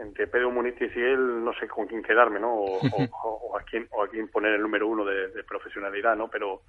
entre 0.00 0.28
Pedro 0.28 0.50
Munitis 0.50 0.96
y 0.96 1.00
él 1.00 1.44
no 1.44 1.52
sé 1.54 1.68
con 1.68 1.86
quién 1.86 2.02
quedarme, 2.02 2.40
¿no? 2.40 2.54
O, 2.54 2.78
o- 3.24 3.40
o 3.52 3.56
a 3.58 3.62
quién 3.62 3.86
o 3.90 4.02
a 4.02 4.08
quién 4.08 4.28
poner 4.28 4.54
el 4.54 4.62
número 4.62 4.88
uno 4.88 5.04
de, 5.04 5.28
de 5.28 5.44
profesionalidad, 5.44 6.16
¿no? 6.16 6.28
Pero 6.28 6.62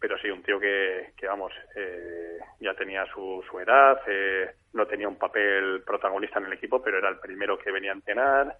pero 0.00 0.16
sí, 0.18 0.30
un 0.30 0.42
tío 0.42 0.60
que, 0.60 1.12
que 1.16 1.26
vamos, 1.26 1.52
eh, 1.74 2.38
ya 2.60 2.74
tenía 2.74 3.04
su, 3.06 3.44
su 3.48 3.58
edad, 3.58 4.00
eh, 4.06 4.50
no 4.72 4.86
tenía 4.86 5.08
un 5.08 5.18
papel 5.18 5.82
protagonista 5.84 6.38
en 6.38 6.46
el 6.46 6.52
equipo, 6.52 6.82
pero 6.82 6.98
era 6.98 7.08
el 7.08 7.18
primero 7.18 7.58
que 7.58 7.72
venía 7.72 7.90
a 7.90 7.94
entrenar, 7.94 8.56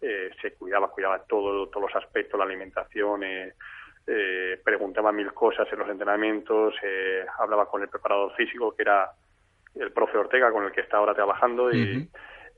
eh, 0.00 0.30
se 0.40 0.54
cuidaba, 0.54 0.90
cuidaba 0.90 1.22
todo, 1.24 1.68
todos 1.68 1.92
los 1.92 2.02
aspectos, 2.02 2.38
la 2.38 2.44
alimentación, 2.44 3.22
eh, 3.24 3.54
eh, 4.06 4.60
preguntaba 4.64 5.12
mil 5.12 5.32
cosas 5.32 5.72
en 5.72 5.78
los 5.78 5.88
entrenamientos, 5.88 6.74
eh, 6.82 7.24
hablaba 7.38 7.66
con 7.66 7.82
el 7.82 7.88
preparador 7.88 8.34
físico, 8.34 8.74
que 8.74 8.82
era 8.82 9.10
el 9.76 9.92
profe 9.92 10.18
Ortega, 10.18 10.50
con 10.50 10.64
el 10.64 10.72
que 10.72 10.82
está 10.82 10.98
ahora 10.98 11.14
trabajando, 11.14 11.72
y, 11.72 12.08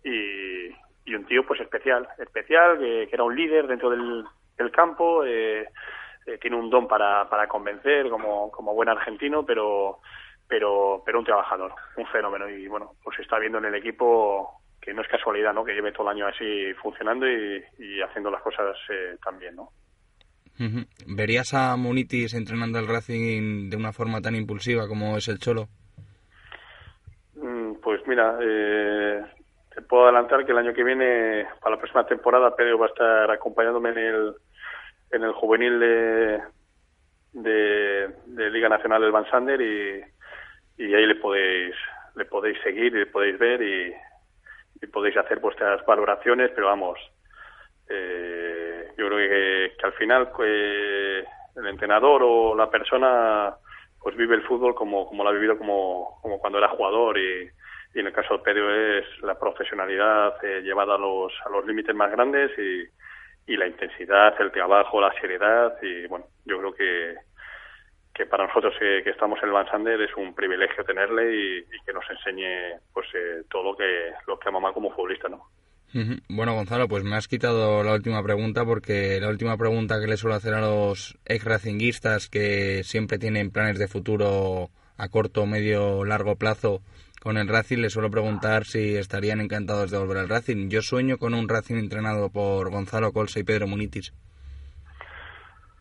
y, 0.03 0.75
y 1.05 1.15
un 1.15 1.27
tío 1.27 1.47
pues 1.47 1.61
especial, 1.61 2.09
especial, 2.19 2.79
que, 2.79 3.07
que 3.09 3.15
era 3.15 3.25
un 3.25 3.37
líder 3.37 3.67
dentro 3.67 3.91
del, 3.91 4.25
del 4.57 4.71
campo, 4.71 5.25
eh, 5.25 5.69
eh, 6.27 6.39
tiene 6.39 6.57
un 6.57 6.71
don 6.71 6.87
para, 6.89 7.29
para 7.29 7.47
convencer 7.47 8.09
como, 8.09 8.51
como 8.51 8.75
buen 8.75 8.89
argentino, 8.89 9.45
pero, 9.45 10.01
pero, 10.49 11.03
pero 11.05 11.19
un 11.19 11.25
trabajador, 11.25 11.75
un 11.97 12.07
fenómeno. 12.07 12.49
Y 12.49 12.67
bueno, 12.69 12.93
pues 13.03 13.19
está 13.19 13.39
viendo 13.39 13.59
en 13.59 13.67
el 13.67 13.75
equipo 13.75 14.61
que 14.81 14.93
no 14.93 15.03
es 15.03 15.09
casualidad, 15.09 15.55
¿no? 15.55 15.65
Que 15.65 15.75
lleve 15.75 15.93
todo 15.93 16.11
el 16.11 16.17
año 16.17 16.27
así 16.27 16.73
funcionando 16.83 17.27
y, 17.27 17.63
y 17.79 18.01
haciendo 18.03 18.31
las 18.31 18.43
cosas 18.43 18.77
eh, 18.91 19.17
también, 19.25 19.57
¿no? 19.57 19.71
¿Verías 21.07 21.53
a 21.53 21.77
Munitis 21.77 22.35
entrenando 22.35 22.79
al 22.79 22.87
Racing 22.87 23.71
de 23.71 23.77
una 23.77 23.93
forma 23.93 24.21
tan 24.21 24.37
impulsiva 24.37 24.87
como 24.87 25.17
es 25.17 25.27
el 25.29 25.39
Cholo? 25.39 25.67
Mm, 27.35 27.75
Pues 27.83 28.07
mira, 28.07 28.39
eh, 28.41 29.25
te 29.75 29.83
puedo 29.83 30.05
adelantar 30.05 30.45
que 30.47 30.53
el 30.53 30.59
año 30.59 30.73
que 30.73 30.85
viene, 30.85 31.47
para 31.61 31.75
la 31.75 31.81
próxima 31.81 32.07
temporada, 32.07 32.55
Pedro 32.55 32.79
va 32.79 32.87
a 32.87 32.89
estar 32.91 33.31
acompañándome 33.33 33.91
en 33.91 33.99
el, 33.99 34.35
en 35.15 35.23
el 35.23 35.33
juvenil 35.33 35.79
de, 35.79 36.43
de, 37.33 38.51
Liga 38.51 38.69
Nacional 38.69 39.01
del 39.03 39.13
Van 39.13 39.31
Sander 39.31 39.61
y, 39.61 40.03
ahí 40.79 41.07
le 41.07 41.15
podéis 41.17 41.75
le 42.17 42.25
podéis 42.25 42.61
seguir 42.63 42.95
y 42.95 42.99
le 42.99 43.07
podéis 43.07 43.39
ver 43.39 43.63
y, 43.63 43.95
podéis 44.93 45.17
hacer 45.17 45.39
vuestras 45.39 45.83
valoraciones, 45.87 46.51
pero 46.55 46.67
vamos, 46.67 46.99
eh, 47.89 48.87
yo 48.99 49.09
creo 49.09 49.19
que, 49.19 49.73
al 49.83 49.93
final 49.95 50.29
el 50.39 51.67
entrenador 51.67 52.23
o 52.23 52.55
la 52.55 52.69
persona 52.69 53.55
pues 53.99 54.15
vive 54.15 54.35
el 54.35 54.43
fútbol 54.43 54.75
como, 54.75 55.09
como 55.09 55.25
lo 55.25 55.31
ha 55.31 55.33
vivido 55.33 55.57
como, 55.57 56.19
como 56.21 56.39
cuando 56.39 56.59
era 56.59 56.69
jugador 56.69 57.17
y, 57.17 57.49
y 57.95 58.01
en 58.01 58.09
el 58.09 58.13
caso 58.13 58.37
de 58.37 58.43
Pedro 58.43 58.99
es 58.99 59.07
la 59.23 59.39
profesionalidad 59.39 60.35
eh, 60.45 60.61
llevada 60.61 60.97
a 60.97 60.99
los, 60.99 61.33
a 61.47 61.49
los 61.49 61.65
límites 61.65 61.95
más 61.95 62.11
grandes 62.11 62.51
y, 62.59 62.85
y 63.47 63.57
la 63.57 63.67
intensidad, 63.67 64.35
el 64.41 64.53
trabajo, 64.53 65.01
la 65.01 65.13
seriedad 65.21 65.77
y 65.83 66.07
bueno, 66.07 66.27
yo 66.45 66.59
creo 66.59 66.75
que, 66.75 67.15
que 68.15 68.27
para 68.27 68.47
nosotros 68.47 68.75
que 68.79 69.09
estamos 69.11 69.39
en 69.43 69.49
el 69.49 69.53
Van 69.53 69.69
Sander 69.69 70.01
es 70.01 70.15
un 70.17 70.35
privilegio 70.35 70.85
tenerle 70.85 71.35
y, 71.35 71.65
que 71.85 71.93
nos 71.93 72.05
enseñe 72.09 72.81
pues 72.93 73.07
eh, 73.15 73.43
todo 73.51 73.63
lo 73.63 73.77
que 73.77 74.13
lo 74.27 74.39
que 74.39 74.49
ama 74.49 74.73
como 74.73 74.91
futbolista, 74.91 75.29
¿no? 75.29 75.49
Bueno, 76.29 76.55
Gonzalo, 76.55 76.89
pues 76.89 77.05
me 77.05 77.15
has 77.15 77.29
quitado 77.29 77.85
la 77.85 77.95
última 77.95 78.21
pregunta 78.25 78.65
porque 78.65 79.21
la 79.21 79.29
última 79.29 79.57
pregunta 79.57 80.01
que 80.01 80.09
le 80.09 80.17
suelo 80.17 80.35
hacer 80.35 80.55
a 80.55 80.61
los 80.61 81.17
ex 81.25 81.45
racinguistas 81.45 82.29
que 82.29 82.83
siempre 82.83 83.19
tienen 83.19 83.53
planes 83.53 83.79
de 83.79 83.87
futuro 83.87 84.71
a 84.97 85.09
corto, 85.09 85.47
medio, 85.47 86.05
largo 86.05 86.35
plazo 86.35 86.81
con 87.25 87.39
el 87.39 87.49
Racing, 87.49 87.79
le 87.79 87.89
suelo 87.89 88.11
preguntar 88.11 88.65
si 88.65 88.97
estarían 88.97 89.41
encantados 89.41 89.91
de 89.91 89.97
volver 89.99 90.19
al 90.19 90.29
Racing. 90.29 90.69
Yo 90.69 90.83
sueño 90.83 91.17
con 91.17 91.33
un 91.33 91.49
Racing 91.49 91.77
entrenado 91.77 92.29
por 92.31 92.71
Gonzalo 92.71 93.13
Colsa 93.13 93.41
y 93.41 93.45
Pedro 93.45 93.67
Munitis. 93.67 94.13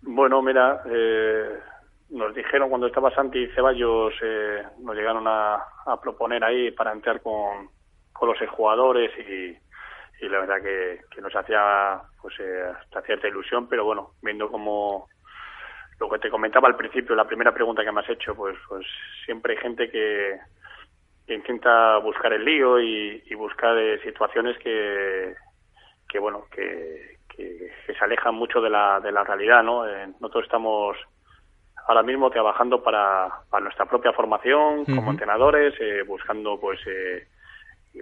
Bueno, 0.01 0.41
mira, 0.41 0.82
eh, 0.89 1.60
nos 2.12 2.34
dijeron 2.34 2.69
cuando 2.69 2.88
estaba 2.88 3.13
Santi 3.13 3.45
Ceballos, 3.47 4.13
eh, 4.23 4.63
nos 4.79 4.95
llegaron 4.95 5.25
a, 5.27 5.60
proponer 6.01 6.45
ahí 6.45 6.71
para 6.71 6.93
entrar 6.93 7.21
con, 7.21 7.67
con 8.13 8.29
los 8.29 8.38
jugadores 8.49 9.12
y, 9.19 10.25
y 10.25 10.29
la 10.29 10.39
verdad 10.39 10.62
que, 10.63 11.01
que 11.13 11.21
nos 11.21 11.36
hacía 11.36 12.01
pues 12.21 12.39
eh, 12.39 12.71
hasta 12.79 13.01
cierta 13.01 13.27
ilusión, 13.27 13.67
pero 13.67 13.84
bueno, 13.84 14.12
viendo 14.21 14.49
como 14.49 15.10
lo 15.99 16.10
que 16.10 16.19
te 16.19 16.29
comentaba 16.29 16.69
al 16.69 16.77
principio, 16.77 17.15
la 17.15 17.27
primera 17.27 17.53
pregunta 17.53 17.84
que 17.84 17.91
me 17.91 17.99
has 17.99 18.10
hecho, 18.10 18.34
pues, 18.34 18.56
pues 18.69 18.86
siempre 19.25 19.56
hay 19.56 19.60
gente 19.60 19.91
que 19.91 20.39
intenta 21.27 21.97
buscar 21.97 22.33
el 22.33 22.43
lío 22.43 22.79
y, 22.79 23.23
y 23.25 23.36
buscar 23.36 23.77
eh, 23.77 24.01
situaciones 24.03 24.57
que, 24.59 25.33
que 26.09 26.19
bueno, 26.19 26.45
que, 26.51 27.17
que, 27.29 27.71
se 27.86 28.03
alejan 28.03 28.36
mucho 28.36 28.62
de 28.62 28.69
la, 28.69 28.99
de 28.99 29.12
la 29.12 29.23
realidad, 29.23 29.63
¿no? 29.63 29.88
Eh, 29.88 30.07
nosotros 30.19 30.45
estamos 30.45 30.97
ahora 31.88 32.03
mismo 32.03 32.29
trabajando 32.29 32.81
para, 32.81 33.29
para 33.49 33.63
nuestra 33.63 33.86
propia 33.86 34.13
formación 34.13 34.86
como 34.86 35.12
entrenadores, 35.12 35.73
eh, 35.79 36.03
buscando 36.03 36.59
pues 36.59 36.79
eh, 36.88 37.27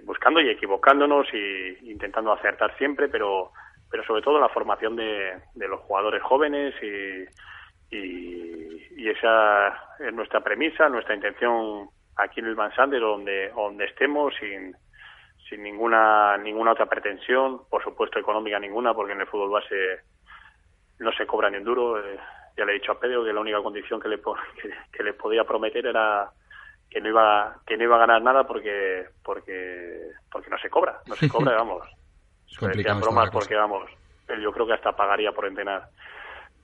buscando 0.04 0.40
y 0.40 0.48
equivocándonos 0.48 1.26
y 1.32 1.90
intentando 1.90 2.32
acertar 2.32 2.76
siempre, 2.76 3.08
pero 3.08 3.50
pero 3.90 4.04
sobre 4.04 4.22
todo 4.22 4.40
la 4.40 4.48
formación 4.48 4.96
de, 4.96 5.34
de 5.54 5.68
los 5.68 5.80
jugadores 5.80 6.22
jóvenes 6.22 6.74
y, 6.82 7.94
y, 7.94 8.86
y, 8.96 9.08
esa 9.10 9.68
es 9.98 10.14
nuestra 10.14 10.40
premisa, 10.40 10.88
nuestra 10.88 11.14
intención 11.14 11.90
aquí 12.16 12.40
en 12.40 12.46
el 12.46 12.54
Van 12.54 12.72
donde 12.90 13.50
donde 13.50 13.84
estemos 13.84 14.34
sin 14.38 14.76
sin 15.48 15.62
ninguna 15.62 16.36
ninguna 16.38 16.72
otra 16.72 16.86
pretensión, 16.86 17.62
por 17.68 17.82
supuesto 17.82 18.18
económica 18.18 18.58
ninguna, 18.58 18.94
porque 18.94 19.12
en 19.12 19.20
el 19.20 19.26
fútbol 19.26 19.50
base 19.50 20.00
no 20.98 21.12
se 21.12 21.26
cobra 21.26 21.50
ni 21.50 21.58
un 21.58 21.64
duro. 21.64 21.98
Eh, 21.98 22.18
ya 22.56 22.64
le 22.64 22.72
he 22.72 22.74
dicho 22.74 22.92
a 22.92 23.00
Pedro 23.00 23.24
que 23.24 23.32
la 23.32 23.40
única 23.40 23.62
condición 23.62 24.00
que 24.00 24.08
le 24.08 24.20
que, 24.92 25.02
le 25.02 25.12
podía 25.14 25.44
prometer 25.44 25.86
era 25.86 26.30
que 26.88 27.00
no 27.00 27.08
iba 27.08 27.56
que 27.66 27.76
no 27.76 27.84
iba 27.84 27.96
a 27.96 28.00
ganar 28.00 28.22
nada 28.22 28.44
porque 28.46 29.06
porque 29.22 30.10
porque 30.30 30.50
no 30.50 30.58
se 30.58 30.70
cobra, 30.70 31.00
no 31.06 31.16
se 31.16 31.28
cobra, 31.28 31.52
vamos. 31.56 31.86
decían 32.74 33.00
bromas 33.00 33.30
porque 33.30 33.54
vamos, 33.54 33.90
yo 34.40 34.52
creo 34.52 34.66
que 34.66 34.74
hasta 34.74 34.92
pagaría 34.92 35.32
por 35.32 35.46
entrenar. 35.46 35.88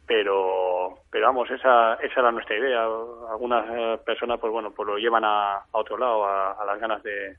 Pero 0.09 0.99
pero 1.11 1.27
vamos, 1.27 1.49
esa 1.51 1.95
esa 1.95 2.21
era 2.21 2.33
nuestra 2.33 2.57
idea. 2.57 2.83
Algunas 2.83 3.65
eh, 3.71 4.01
personas 4.05 4.41
pues 4.41 4.53
bueno, 4.53 4.73
pues 4.73 4.89
lo 4.89 4.99
llevan 4.99 5.25
a, 5.25 5.59
a 5.59 5.69
otro 5.71 5.97
lado 5.97 6.25
a 6.27 6.65
las 6.67 6.81
ganas 6.81 7.01
de 7.05 7.37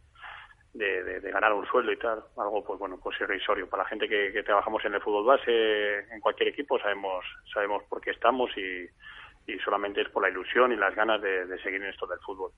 de, 0.73 1.19
de, 1.19 1.31
ganar 1.31 1.53
un 1.53 1.65
sueldo 1.65 1.91
y 1.91 1.97
tal, 1.97 2.23
algo 2.37 2.63
pues 2.63 2.79
bueno, 2.79 2.99
pues 3.01 3.19
irrisorio. 3.19 3.69
Para 3.69 3.83
la 3.83 3.89
gente 3.89 4.07
que, 4.07 4.43
trabajamos 4.43 4.83
en 4.85 4.93
el 4.93 5.01
fútbol 5.01 5.25
base, 5.25 5.99
en 6.13 6.19
cualquier 6.21 6.49
equipo, 6.49 6.79
sabemos, 6.79 7.25
sabemos 7.53 7.83
por 7.89 8.01
qué 8.01 8.11
estamos 8.11 8.49
y, 8.55 8.87
y 9.51 9.59
solamente 9.59 10.01
es 10.01 10.09
por 10.09 10.23
la 10.23 10.29
ilusión 10.29 10.71
y 10.71 10.75
las 10.75 10.95
ganas 10.95 11.21
de, 11.21 11.57
seguir 11.59 11.81
en 11.81 11.89
esto 11.89 12.05
del 12.05 12.19
fútbol. 12.19 12.51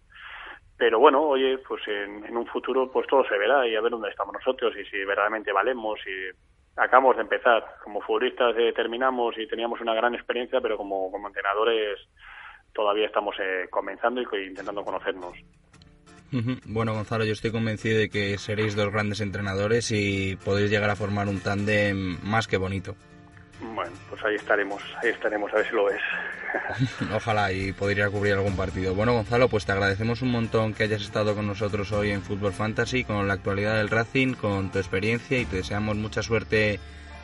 Pero 0.78 1.00
bueno, 1.00 1.21
oye, 1.21 1.58
pues 1.60 1.88
en, 1.88 2.36
un 2.36 2.47
futuro 2.47 2.91
pues 2.91 3.08
todo 3.08 3.24
se 3.26 3.38
verá 3.38 3.67
y 3.67 3.76
a 3.76 3.82
ver 3.82 3.91
dónde 3.91 4.10
estamos 4.10 4.34
nosotros 4.34 4.76
y 4.76 4.84
si 4.86 4.97
verdaderamente 4.97 5.52
valemos 5.52 6.00
y 6.06 6.36
acabamos 6.82 7.15
de 7.15 7.22
empezar. 7.22 7.63
Como 7.84 8.02
futbolistas 8.02 8.56
eh, 8.58 8.74
terminamos 8.76 9.38
y 9.38 9.48
teníamos 9.48 9.80
una 9.82 9.94
gran 9.94 10.15
experiencia, 10.15 10.60
pero 10.62 10.78
como, 10.78 11.12
como 11.12 11.28
entrenadores 11.28 12.00
todavía 12.74 13.06
estamos 13.06 13.36
eh, 13.39 13.67
comenzando 13.70 14.22
y 14.22 14.48
intentando 14.48 14.84
conocernos. 14.84 15.38
Bueno, 16.65 16.94
Gonzalo, 16.94 17.26
yo 17.26 17.34
estoy 17.34 17.52
convencido 17.52 18.00
de 18.00 18.10
que 18.10 18.38
seréis 18.38 18.76
dos 18.76 18.89
grandes 18.89 19.20
entrenadores 19.20 19.91
y 19.91 20.38
podéis 20.38 20.72
llegar 20.72 20.89
a 20.89 20.96
formar 20.96 21.28
un 21.28 21.41
tándem 21.41 22.17
más 22.24 22.48
que 22.48 22.56
bonito. 22.56 22.96
Bueno, 23.62 23.91
pues 24.10 24.24
ahí 24.26 24.36
estaremos, 24.36 24.82
ahí 25.04 25.10
estaremos, 25.10 25.54
a 25.54 25.58
ver 25.58 25.67
si 25.67 25.76
lo 25.76 25.86
ves. 25.86 26.02
Ojalá 27.15 27.52
y 27.52 27.71
podría 27.74 28.10
cubrir 28.10 28.34
algún 28.34 28.56
partido. 28.56 28.95
Bueno, 28.95 29.13
Gonzalo, 29.13 29.50
pues 29.50 29.65
te 29.65 29.71
agradecemos 29.71 30.21
un 30.21 30.32
montón 30.32 30.74
que 30.74 30.84
hayas 30.84 31.02
estado 31.02 31.36
con 31.36 31.45
nosotros 31.47 31.91
hoy 31.91 32.12
en 32.12 32.24
Fútbol 32.24 32.54
Fantasy, 32.54 33.04
con 33.04 33.28
la 33.28 33.34
actualidad 33.36 33.78
del 33.78 33.89
Racing, 33.89 34.34
con 34.34 34.71
tu 34.71 34.80
experiencia 34.80 35.38
y 35.38 35.45
te 35.45 35.58
deseamos 35.58 35.95
mucha 35.95 36.24
suerte 36.24 36.80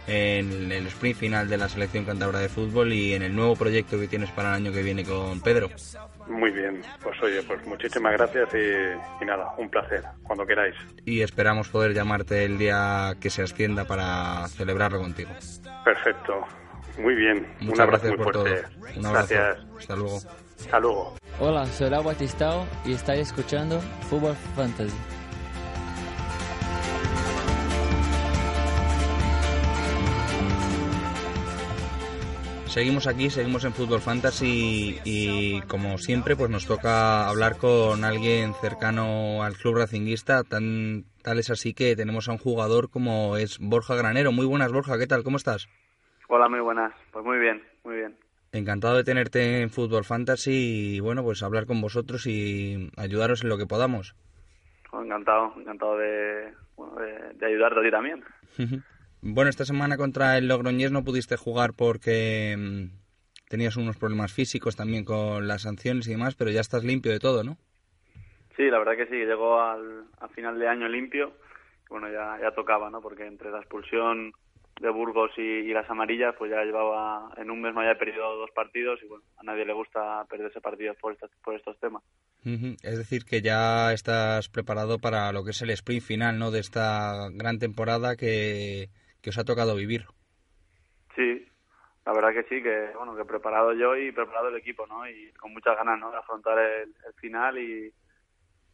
en 0.07 0.71
el 0.71 0.87
sprint 0.87 1.17
final 1.17 1.49
de 1.49 1.57
la 1.57 1.69
selección 1.69 2.05
cántabra 2.05 2.39
de 2.39 2.49
fútbol 2.49 2.93
y 2.93 3.13
en 3.13 3.23
el 3.23 3.35
nuevo 3.35 3.55
proyecto 3.55 3.99
que 3.99 4.07
tienes 4.07 4.31
para 4.31 4.49
el 4.49 4.55
año 4.55 4.71
que 4.71 4.81
viene 4.81 5.03
con 5.03 5.41
Pedro. 5.41 5.69
Muy 6.27 6.51
bien, 6.51 6.81
pues 7.01 7.21
oye, 7.21 7.41
pues 7.43 7.65
muchísimas 7.65 8.13
gracias 8.13 8.49
y, 8.53 9.25
nada, 9.25 9.53
un 9.57 9.69
placer, 9.69 10.03
cuando 10.23 10.45
queráis. 10.45 10.75
Y 11.05 11.21
esperamos 11.21 11.69
poder 11.69 11.93
llamarte 11.93 12.43
el 12.43 12.57
día 12.57 13.15
que 13.19 13.29
se 13.29 13.43
ascienda 13.43 13.85
para 13.85 14.47
celebrarlo 14.49 14.99
contigo. 14.99 15.29
Perfecto, 15.85 16.45
muy 16.97 17.15
bien, 17.15 17.47
Muchas 17.59 17.73
un 17.73 17.81
abrazo 17.81 18.07
gracias 18.07 18.17
muy 18.17 18.23
por 18.23 18.33
fuerte. 18.33 18.61
Todo. 18.61 18.99
Un 18.99 19.05
abrazo. 19.05 19.33
Gracias. 19.33 19.67
Hasta 19.77 19.95
luego. 19.95 20.17
Hasta 20.59 20.79
luego. 20.79 21.13
Hola, 21.39 21.65
soy 21.67 21.89
Lau 21.89 22.03
Batistao 22.03 22.65
y 22.83 22.93
estáis 22.93 23.27
escuchando 23.27 23.79
Fútbol 24.09 24.35
Fantasy. 24.55 25.16
Seguimos 32.77 33.07
aquí, 33.07 33.31
seguimos 33.31 33.65
en 33.65 33.73
Fútbol 33.73 34.01
Fantasy 34.01 34.99
y, 35.03 35.61
como 35.63 35.97
siempre 35.97 36.35
pues 36.35 36.51
nos 36.51 36.67
toca 36.67 37.27
hablar 37.27 37.57
con 37.57 38.03
alguien 38.03 38.53
cercano 38.53 39.41
al 39.41 39.55
club 39.55 39.77
racinguista, 39.77 40.43
tan 40.43 41.05
tal 41.23 41.39
es 41.39 41.49
así 41.49 41.73
que 41.73 41.95
tenemos 41.95 42.29
a 42.29 42.33
un 42.33 42.37
jugador 42.37 42.91
como 42.91 43.35
es 43.35 43.57
Borja 43.59 43.95
Granero. 43.95 44.31
Muy 44.31 44.45
buenas 44.45 44.71
Borja, 44.71 44.99
¿qué 44.99 45.07
tal? 45.07 45.23
¿Cómo 45.23 45.37
estás? 45.37 45.67
Hola, 46.27 46.47
muy 46.49 46.59
buenas. 46.59 46.93
Pues 47.11 47.25
muy 47.25 47.39
bien, 47.39 47.63
muy 47.83 47.95
bien. 47.95 48.15
Encantado 48.51 48.95
de 48.95 49.03
tenerte 49.03 49.61
en 49.61 49.71
Fútbol 49.71 50.03
Fantasy 50.03 50.97
y 50.97 50.99
bueno, 50.99 51.23
pues 51.23 51.41
hablar 51.41 51.65
con 51.65 51.81
vosotros 51.81 52.27
y 52.27 52.91
ayudaros 52.95 53.41
en 53.41 53.49
lo 53.49 53.57
que 53.57 53.65
podamos. 53.65 54.13
encantado, 54.93 55.51
encantado 55.57 55.97
de, 55.97 56.53
de, 56.77 57.33
de 57.39 57.45
ayudarte 57.47 57.79
a 57.79 57.83
ti 57.83 57.89
también. 57.89 58.23
Bueno, 59.21 59.49
esta 59.49 59.65
semana 59.65 59.97
contra 59.97 60.37
el 60.37 60.47
Logroñés 60.47 60.91
no 60.91 61.03
pudiste 61.03 61.37
jugar 61.37 61.73
porque 61.75 62.55
mm, 62.57 62.85
tenías 63.49 63.75
unos 63.77 63.97
problemas 63.97 64.33
físicos 64.33 64.75
también 64.75 65.03
con 65.03 65.47
las 65.47 65.63
sanciones 65.63 66.07
y 66.07 66.11
demás, 66.11 66.35
pero 66.35 66.51
ya 66.51 66.61
estás 66.61 66.83
limpio 66.83 67.11
de 67.11 67.19
todo, 67.19 67.43
¿no? 67.43 67.57
Sí, 68.55 68.63
la 68.69 68.79
verdad 68.79 68.97
que 68.97 69.07
sí, 69.07 69.15
llegó 69.15 69.59
al, 69.61 70.05
final 70.33 70.59
de 70.59 70.67
año 70.67 70.87
limpio. 70.87 71.33
Bueno, 71.89 72.09
ya, 72.11 72.37
ya 72.41 72.51
tocaba, 72.51 72.89
¿no? 72.89 73.01
Porque 73.01 73.25
entre 73.25 73.51
la 73.51 73.59
expulsión 73.59 74.33
de 74.81 74.89
Burgos 74.89 75.31
y, 75.37 75.71
las 75.73 75.89
amarillas, 75.89 76.35
pues 76.37 76.51
ya 76.51 76.63
llevaba, 76.63 77.31
en 77.37 77.49
un 77.49 77.61
mes 77.61 77.73
no 77.73 77.81
había 77.81 77.97
perdido 77.97 78.35
dos 78.35 78.51
partidos 78.51 78.99
y 79.03 79.07
bueno, 79.07 79.23
a 79.37 79.43
nadie 79.43 79.65
le 79.65 79.73
gusta 79.73 80.25
perderse 80.29 80.61
partidos 80.61 80.97
por, 80.97 81.13
estos, 81.13 81.31
por 81.43 81.55
estos 81.55 81.79
temas. 81.79 82.03
Es 82.83 82.97
decir, 82.97 83.25
que 83.25 83.41
ya 83.41 83.91
estás 83.93 84.49
preparado 84.49 84.99
para 84.99 85.31
lo 85.31 85.43
que 85.43 85.51
es 85.51 85.61
el 85.61 85.71
sprint 85.71 86.03
final, 86.03 86.37
¿no? 86.37 86.51
De 86.51 86.59
esta 86.59 87.29
gran 87.31 87.59
temporada 87.59 88.15
que, 88.15 88.89
que 89.27 89.31
os 89.31 89.37
ha 89.39 89.43
tocado 89.43 89.75
vivir. 89.75 90.05
Sí, 91.13 91.45
la 92.05 92.13
verdad 92.13 92.31
que 92.31 92.43
sí, 92.43 92.63
que 92.63 92.91
bueno, 92.95 93.13
que 93.13 93.25
preparado 93.25 93.73
yo 93.73 93.93
y 93.97 94.13
preparado 94.13 94.47
el 94.47 94.55
equipo, 94.55 94.87
¿no? 94.87 95.05
Y 95.05 95.33
con 95.33 95.51
muchas 95.51 95.75
ganas, 95.75 95.99
¿no? 95.99 96.11
De 96.11 96.17
afrontar 96.17 96.57
el, 96.57 96.95
final 97.15 97.57
y, 97.57 97.93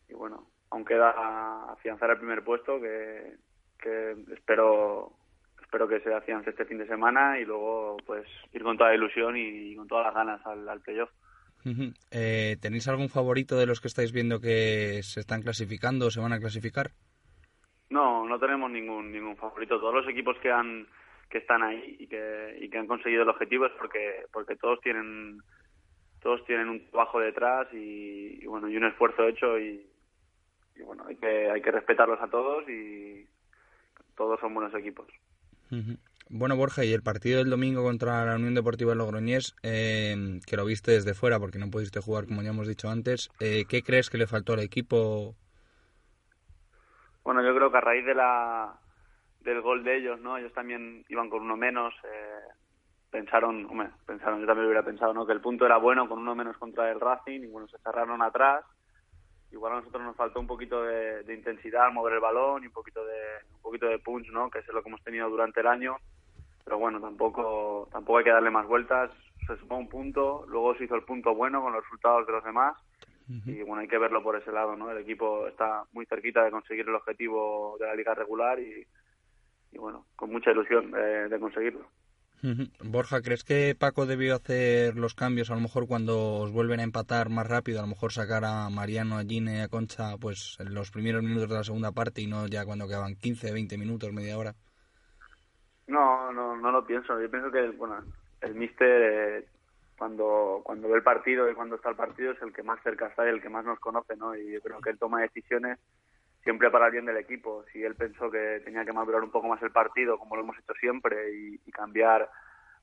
y, 0.09 0.13
bueno, 0.13 0.51
aún 0.69 0.85
queda 0.85 1.71
afianzar 1.71 2.11
el 2.11 2.19
primer 2.19 2.43
puesto 2.43 2.79
que, 2.79 3.33
que 3.79 4.15
espero 4.31 5.13
espero 5.59 5.87
que 5.87 6.01
se 6.01 6.13
afiance 6.13 6.51
este 6.51 6.65
fin 6.65 6.77
de 6.77 6.85
semana 6.85 7.39
y 7.39 7.45
luego 7.45 7.97
pues 8.05 8.27
ir 8.51 8.61
con 8.61 8.77
toda 8.77 8.91
la 8.91 8.95
ilusión 8.95 9.35
y, 9.35 9.75
con 9.75 9.87
todas 9.87 10.05
las 10.05 10.13
ganas 10.13 10.45
al, 10.45 10.69
al 10.69 10.81
playoff. 10.81 11.09
Eh, 12.11 12.57
¿Tenéis 12.61 12.87
algún 12.87 13.09
favorito 13.09 13.57
de 13.57 13.65
los 13.65 13.81
que 13.81 13.87
estáis 13.87 14.11
viendo 14.11 14.39
que 14.39 15.01
se 15.01 15.21
están 15.21 15.41
clasificando 15.41 16.05
o 16.05 16.11
se 16.11 16.19
van 16.19 16.33
a 16.33 16.39
clasificar? 16.39 16.91
No, 17.93 18.27
no 18.27 18.39
tenemos 18.39 18.71
ningún 18.71 19.11
ningún 19.11 19.37
favorito. 19.37 19.79
Todos 19.79 19.93
los 19.93 20.07
equipos 20.07 20.35
que 20.41 20.51
han 20.51 20.87
que 21.29 21.37
están 21.37 21.61
ahí 21.61 21.95
y 21.99 22.07
que, 22.07 22.57
y 22.59 22.67
que 22.67 22.77
han 22.79 22.87
conseguido 22.87 23.21
el 23.21 23.29
objetivo 23.29 23.67
es 23.67 23.71
porque 23.73 24.25
porque 24.31 24.55
todos 24.55 24.81
tienen 24.81 25.37
todos 26.19 26.43
tienen 26.45 26.69
un 26.69 26.89
trabajo 26.89 27.19
detrás 27.19 27.67
y, 27.71 28.43
bueno 28.47 28.67
y 28.67 28.77
un 28.77 28.85
esfuerzo 28.85 29.27
hecho 29.27 29.59
y, 29.59 29.85
y, 30.75 30.81
bueno 30.81 31.05
hay 31.07 31.17
que 31.17 31.51
hay 31.51 31.61
que 31.61 31.71
respetarlos 31.71 32.19
a 32.19 32.27
todos 32.27 32.67
y 32.67 33.27
todos 34.17 34.39
son 34.39 34.55
buenos 34.55 34.73
equipos. 34.73 35.07
Bueno, 36.29 36.55
Borja, 36.55 36.85
y 36.85 36.93
el 36.93 37.03
partido 37.03 37.39
del 37.39 37.49
domingo 37.49 37.83
contra 37.83 38.25
la 38.25 38.35
Unión 38.35 38.53
Deportiva 38.53 38.95
Logroñés, 38.95 39.55
eh, 39.63 40.39
que 40.45 40.55
lo 40.55 40.65
viste 40.65 40.91
desde 40.91 41.13
fuera 41.13 41.39
porque 41.39 41.59
no 41.59 41.69
pudiste 41.69 41.99
jugar, 41.99 42.25
como 42.25 42.41
ya 42.43 42.49
hemos 42.49 42.67
dicho 42.67 42.89
antes, 42.89 43.29
eh, 43.39 43.65
¿qué 43.67 43.81
crees 43.81 44.09
que 44.09 44.19
le 44.19 44.27
faltó 44.27 44.53
al 44.53 44.59
equipo? 44.59 45.35
Bueno, 47.23 47.41
yo 47.41 47.55
creo 47.55 47.71
que 47.71 47.77
a 47.77 47.81
raíz 47.81 48.05
de 48.05 48.15
la 48.15 48.73
del 49.41 49.61
gol 49.61 49.83
de 49.83 49.97
ellos, 49.97 50.19
¿no? 50.21 50.37
Ellos 50.37 50.53
también 50.53 51.05
iban 51.09 51.29
con 51.29 51.43
uno 51.43 51.57
menos. 51.57 51.93
Eh, 52.03 52.39
pensaron, 53.09 53.65
hombre, 53.65 53.89
pensaron, 54.05 54.39
yo 54.39 54.47
también 54.47 54.67
hubiera 54.67 54.83
pensado, 54.83 55.13
¿no? 55.13 55.25
Que 55.25 55.33
el 55.33 55.41
punto 55.41 55.65
era 55.65 55.77
bueno 55.77 56.07
con 56.07 56.19
uno 56.19 56.35
menos 56.35 56.57
contra 56.57 56.89
el 56.91 56.99
Racing 56.99 57.41
y 57.41 57.47
bueno, 57.47 57.67
se 57.67 57.77
cerraron 57.79 58.21
atrás. 58.21 58.65
Igual 59.51 59.73
a 59.73 59.75
nosotros 59.77 60.01
nos 60.01 60.15
faltó 60.15 60.39
un 60.39 60.47
poquito 60.47 60.83
de, 60.83 61.23
de 61.23 61.33
intensidad 61.35 61.91
mover 61.91 62.13
el 62.13 62.19
balón 62.19 62.63
y 62.63 62.67
un 62.67 62.73
poquito 62.73 63.05
de 63.05 63.19
un 63.55 63.61
poquito 63.61 63.85
de 63.87 63.99
punch, 63.99 64.29
¿no? 64.31 64.49
Que 64.49 64.59
es 64.59 64.67
lo 64.67 64.81
que 64.81 64.89
hemos 64.89 65.03
tenido 65.03 65.29
durante 65.29 65.59
el 65.59 65.67
año 65.67 65.97
pero 66.63 66.77
bueno, 66.77 66.99
tampoco 67.01 67.87
tampoco 67.91 68.19
hay 68.19 68.23
que 68.23 68.29
darle 68.31 68.49
más 68.49 68.65
vueltas. 68.67 69.11
Se 69.47 69.57
sumó 69.57 69.77
un 69.77 69.89
punto, 69.89 70.45
luego 70.47 70.75
se 70.75 70.85
hizo 70.85 70.95
el 70.95 71.03
punto 71.03 71.35
bueno 71.35 71.61
con 71.61 71.73
los 71.73 71.83
resultados 71.83 72.25
de 72.25 72.33
los 72.33 72.43
demás 72.43 72.75
y 73.27 73.61
bueno, 73.63 73.81
hay 73.81 73.87
que 73.87 73.97
verlo 73.97 74.21
por 74.21 74.35
ese 74.35 74.51
lado, 74.51 74.75
¿no? 74.75 74.91
El 74.91 74.97
equipo 74.97 75.47
está 75.47 75.83
muy 75.93 76.05
cerquita 76.05 76.43
de 76.43 76.51
conseguir 76.51 76.87
el 76.87 76.95
objetivo 76.95 77.77
de 77.79 77.85
la 77.85 77.95
liga 77.95 78.13
regular 78.13 78.59
y, 78.59 78.85
y 79.71 79.77
bueno, 79.77 80.05
con 80.15 80.31
mucha 80.31 80.51
ilusión 80.51 80.91
de, 80.91 81.39
conseguirlo. 81.39 81.87
Borja, 82.83 83.21
¿crees 83.21 83.45
que 83.45 83.73
Paco 83.79 84.05
debió 84.05 84.35
hacer 84.35 84.97
los 84.97 85.15
cambios 85.15 85.49
a 85.49 85.55
lo 85.55 85.61
mejor 85.61 85.87
cuando 85.87 86.35
os 86.39 86.51
vuelven 86.51 86.81
a 86.81 86.83
empatar 86.83 87.29
más 87.29 87.47
rápido? 87.47 87.79
A 87.79 87.83
lo 87.83 87.87
mejor 87.87 88.11
sacar 88.11 88.43
a 88.43 88.69
Mariano, 88.69 89.17
a 89.17 89.23
Gine, 89.23 89.61
a 89.61 89.69
Concha 89.69 90.17
pues 90.19 90.57
en 90.59 90.73
los 90.73 90.91
primeros 90.91 91.23
minutos 91.23 91.49
de 91.49 91.55
la 91.55 91.63
segunda 91.63 91.93
parte 91.93 92.21
y 92.21 92.27
no 92.27 92.47
ya 92.47 92.65
cuando 92.65 92.87
quedaban 92.87 93.15
15, 93.15 93.53
20 93.53 93.77
minutos, 93.77 94.11
media 94.11 94.37
hora. 94.37 94.55
No, 95.87 96.33
no, 96.33 96.57
no 96.57 96.71
lo 96.71 96.85
pienso. 96.85 97.19
Yo 97.21 97.31
pienso 97.31 97.49
que 97.49 97.69
bueno, 97.69 98.03
el 98.41 98.55
míster 98.55 99.01
eh, 99.01 99.45
cuando 99.97 100.61
cuando 100.63 100.89
ve 100.89 100.95
el 100.95 101.03
partido 101.03 101.49
y 101.49 101.55
cuando 101.55 101.75
está 101.75 101.89
el 101.89 101.95
partido 101.95 102.31
es 102.31 102.41
el 102.41 102.53
que 102.53 102.63
más 102.63 102.81
cerca 102.83 103.07
está 103.07 103.25
y 103.25 103.29
el 103.29 103.41
que 103.41 103.49
más 103.49 103.65
nos 103.65 103.79
conoce, 103.79 104.15
¿no? 104.15 104.35
Y 104.35 104.51
yo 104.51 104.61
creo 104.61 104.81
que 104.81 104.89
él 104.89 104.99
toma 104.99 105.21
decisiones 105.21 105.79
siempre 106.43 106.69
para 106.69 106.87
el 106.87 106.91
bien 106.91 107.05
del 107.05 107.17
equipo. 107.17 107.63
Si 107.71 107.83
él 107.83 107.95
pensó 107.95 108.29
que 108.29 108.61
tenía 108.63 108.85
que 108.85 108.93
madurar 108.93 109.23
un 109.23 109.31
poco 109.31 109.47
más 109.47 109.61
el 109.61 109.71
partido, 109.71 110.17
como 110.17 110.35
lo 110.35 110.43
hemos 110.43 110.57
hecho 110.57 110.73
siempre, 110.79 111.33
y, 111.33 111.71
cambiar 111.71 112.29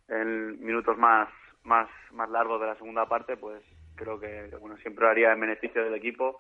en 0.09 0.65
minutos 0.65 0.97
más 0.99 1.29
más 1.63 1.89
más 2.13 2.29
largos 2.31 2.61
de 2.61 2.67
la 2.67 2.77
segunda 2.77 3.07
parte, 3.07 3.37
pues 3.37 3.63
creo 3.95 4.19
que 4.19 4.51
bueno 4.61 4.77
siempre 4.79 5.05
lo 5.05 5.11
haría 5.11 5.33
en 5.33 5.41
beneficio 5.41 5.85
del 5.85 5.95
equipo. 5.95 6.39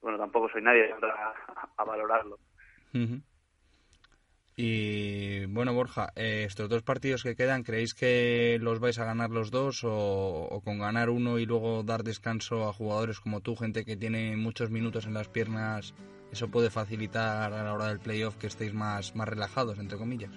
Bueno, 0.00 0.18
tampoco 0.18 0.48
soy 0.48 0.62
nadie 0.62 0.92
a, 0.92 1.34
a 1.76 1.84
valorarlo. 1.84 2.38
Y 4.64 5.44
bueno, 5.46 5.74
Borja, 5.74 6.12
eh, 6.14 6.44
estos 6.46 6.68
dos 6.68 6.84
partidos 6.84 7.24
que 7.24 7.34
quedan, 7.34 7.64
¿creéis 7.64 7.94
que 7.94 8.58
los 8.60 8.78
vais 8.78 8.96
a 9.00 9.04
ganar 9.04 9.30
los 9.30 9.50
dos 9.50 9.80
o, 9.82 10.62
con 10.64 10.78
ganar 10.78 11.10
uno 11.10 11.40
y 11.40 11.46
luego 11.46 11.82
dar 11.82 12.04
descanso 12.04 12.68
a 12.68 12.72
jugadores 12.72 13.18
como 13.18 13.40
tú, 13.40 13.56
gente 13.56 13.84
que 13.84 13.96
tiene 13.96 14.36
muchos 14.36 14.70
minutos 14.70 15.04
en 15.06 15.14
las 15.14 15.26
piernas, 15.26 15.94
eso 16.30 16.48
puede 16.48 16.70
facilitar 16.70 17.52
a 17.52 17.64
la 17.64 17.74
hora 17.74 17.88
del 17.88 17.98
playoff 17.98 18.36
que 18.36 18.46
estéis 18.46 18.72
más, 18.72 19.16
más 19.16 19.26
relajados, 19.26 19.80
entre 19.80 19.98
comillas? 19.98 20.30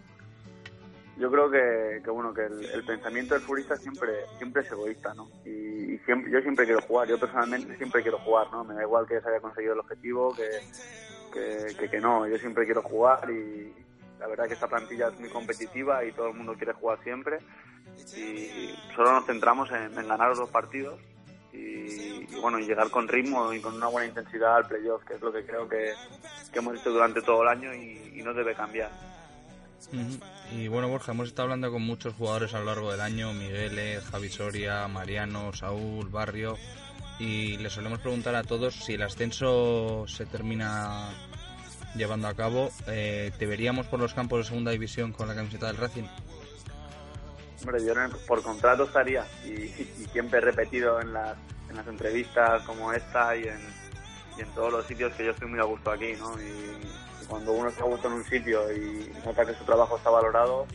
Yo 1.19 1.29
creo 1.29 1.51
que, 1.51 2.01
que 2.03 2.09
bueno 2.09 2.33
que 2.33 2.47
el, 2.47 2.83
pensamiento 2.83 3.35
del 3.35 3.43
futbolista 3.43 3.75
siempre 3.75 4.09
siempre 4.39 4.63
es 4.63 4.71
egoísta, 4.71 5.13
¿no? 5.13 5.29
Y, 5.45 5.99
siempre, 5.99 6.31
yo 6.31 6.41
siempre 6.41 6.65
quiero 6.65 6.81
jugar, 6.81 7.07
yo 7.07 7.19
personalmente 7.19 7.77
siempre 7.77 8.01
quiero 8.01 8.17
jugar, 8.17 8.47
¿no? 8.51 8.63
Me 8.63 8.73
da 8.73 8.81
igual 8.81 9.05
que 9.05 9.21
se 9.21 9.29
haya 9.29 9.39
conseguido 9.39 9.73
el 9.73 9.81
objetivo, 9.81 10.35
que, 10.35 10.49
que, 11.31 11.75
que, 11.75 11.89
que 11.91 12.01
no, 12.01 12.27
yo 12.27 12.39
siempre 12.39 12.65
quiero 12.65 12.81
jugar 12.81 13.29
y, 13.29 13.84
la 14.19 14.27
verdad 14.27 14.47
que 14.47 14.53
esta 14.53 14.67
plantilla 14.67 15.07
es 15.09 15.19
muy 15.19 15.29
competitiva 15.29 16.03
y 16.05 16.11
todo 16.11 16.29
el 16.29 16.35
mundo 16.35 16.53
quiere 16.55 16.73
jugar 16.73 17.01
siempre. 17.03 17.39
Y 18.17 18.73
solo 18.95 19.13
nos 19.13 19.25
centramos 19.25 19.69
en, 19.71 19.93
ganar 19.93 20.29
los 20.29 20.39
dos 20.39 20.49
partidos 20.49 20.99
y, 21.53 22.25
bueno, 22.41 22.59
y 22.59 22.65
llegar 22.65 22.89
con 22.89 23.07
ritmo 23.07 23.53
y 23.53 23.61
con 23.61 23.75
una 23.75 23.87
buena 23.87 24.07
intensidad 24.07 24.57
al 24.57 24.67
playoff, 24.67 25.03
que 25.05 25.13
es 25.13 25.21
lo 25.21 25.31
que 25.31 25.45
creo 25.45 25.67
que, 25.67 25.93
hemos 26.53 26.79
hecho 26.79 26.91
durante 26.91 27.21
todo 27.21 27.43
el 27.43 27.49
año 27.49 27.73
y, 27.73 28.21
no 28.23 28.33
debe 28.33 28.55
cambiar. 28.55 28.89
Y 30.51 30.67
bueno, 30.67 30.89
Borja, 30.89 31.11
hemos 31.11 31.27
estado 31.27 31.43
hablando 31.43 31.71
con 31.71 31.83
muchos 31.83 32.15
jugadores 32.15 32.55
a 32.55 32.59
lo 32.59 32.65
largo 32.65 32.91
del 32.91 33.01
año, 33.01 33.33
Miguel, 33.33 34.01
Javi 34.01 34.29
Soria, 34.29 34.87
Mariano, 34.87 35.53
Saúl, 35.53 36.09
Barrio, 36.09 36.57
y 37.19 37.57
les 37.57 37.71
solemos 37.71 37.99
preguntar 37.99 38.33
a 38.33 38.43
todos 38.43 38.73
si 38.73 38.93
el 38.93 39.03
ascenso 39.03 40.05
se 40.07 40.25
termina 40.25 41.11
llevando 41.95 42.27
a 42.27 42.33
cabo. 42.33 42.71
Eh, 42.87 43.31
¿Te 43.37 43.45
veríamos 43.45 43.87
por 43.87 43.99
los 43.99 44.13
campos 44.13 44.39
de 44.39 44.43
segunda 44.45 44.71
división 44.71 45.11
con 45.11 45.27
la 45.27 45.35
camiseta 45.35 45.67
del 45.67 45.77
Racing? 45.77 46.05
Hombre, 47.61 47.85
yo 47.85 47.93
por 48.27 48.43
contrato 48.43 48.83
estaría 48.83 49.25
y, 49.43 49.67
siempre 50.11 50.39
he 50.39 50.41
repetido 50.41 51.01
en 51.01 51.13
las, 51.13 51.37
en 51.69 51.75
las 51.75 51.87
entrevistas 51.87 52.61
como 52.63 52.93
esta 52.93 53.35
y 53.35 53.43
en, 53.47 53.59
y 54.37 54.41
en 54.41 54.47
todos 54.49 54.71
los 54.71 54.85
sitios 54.85 55.13
que 55.15 55.25
yo 55.25 55.31
estoy 55.31 55.49
muy 55.49 55.59
a 55.59 55.63
gusto 55.63 55.91
aquí, 55.91 56.13
¿no? 56.19 56.33
Y, 56.39 57.05
cuando 57.27 57.53
uno 57.53 57.69
está 57.69 57.81
a 57.81 57.87
gusto 57.87 58.07
en 58.07 58.13
un 58.13 58.23
sitio 58.23 58.71
y 58.71 59.11
nota 59.25 59.43
que 59.43 59.55
su 59.55 59.63
trabajo 59.63 59.97
está 59.97 60.11
valorado, 60.11 60.67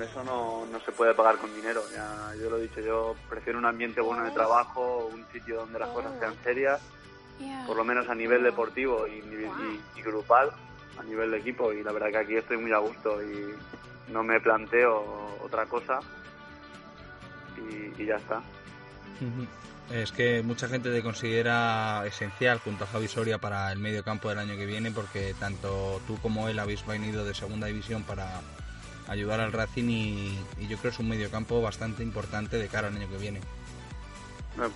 eso 0.00 0.24
no, 0.24 0.64
no 0.72 0.80
se 0.80 0.90
puede 0.92 1.12
pagar 1.12 1.36
con 1.36 1.54
dinero. 1.54 1.82
Ya, 1.94 2.32
yo 2.40 2.48
lo 2.48 2.56
he 2.56 2.62
dicho, 2.62 2.80
yo 2.80 3.14
prefiero 3.28 3.58
un 3.58 3.66
ambiente 3.66 4.00
bueno 4.00 4.24
de 4.24 4.30
trabajo, 4.30 5.10
un 5.12 5.26
sitio 5.30 5.56
donde 5.56 5.78
las 5.78 5.90
cosas 5.90 6.18
sean 6.18 6.34
serias 6.42 6.80
por 7.66 7.76
lo 7.76 7.84
menos 7.84 8.08
a 8.08 8.14
nivel 8.14 8.42
deportivo 8.42 9.06
y, 9.06 9.22
grupal, 10.02 10.50
a 10.98 11.02
nivel 11.04 11.30
de 11.30 11.38
equipo. 11.38 11.72
Y 11.72 11.82
la 11.82 11.92
verdad 11.92 12.10
que 12.10 12.18
aquí 12.18 12.36
estoy 12.36 12.56
muy 12.56 12.72
a 12.72 12.78
gusto 12.78 13.22
y 13.22 13.54
no 14.12 14.22
me 14.22 14.40
planteo 14.40 15.38
otra 15.42 15.66
cosa 15.66 16.00
y, 17.96 18.04
ya 18.04 18.16
está. 18.16 18.42
Es 19.90 20.10
que 20.10 20.42
mucha 20.42 20.68
gente 20.68 20.90
te 20.90 21.02
considera 21.02 22.04
esencial 22.06 22.58
junto 22.58 22.84
a 22.84 22.86
Javi 22.86 23.08
Soria 23.08 23.38
para 23.38 23.70
el 23.70 23.78
medio 23.78 24.02
campo 24.02 24.28
del 24.28 24.38
año 24.38 24.56
que 24.56 24.66
viene 24.66 24.90
porque 24.90 25.34
tanto 25.38 26.00
tú 26.06 26.18
como 26.20 26.48
él 26.48 26.58
habéis 26.58 26.84
venido 26.86 27.24
de 27.24 27.34
segunda 27.34 27.66
división 27.66 28.02
para 28.02 28.40
ayudar 29.08 29.40
al 29.40 29.52
Racing 29.52 29.88
y, 29.88 30.38
y 30.58 30.62
yo 30.62 30.78
creo 30.78 30.82
que 30.82 30.88
es 30.88 30.98
un 30.98 31.08
medio 31.08 31.30
campo 31.30 31.60
bastante 31.60 32.02
importante 32.02 32.56
de 32.56 32.68
cara 32.68 32.88
al 32.88 32.96
año 32.96 33.08
que 33.08 33.18
viene. 33.18 33.40
Pues, 34.54 34.70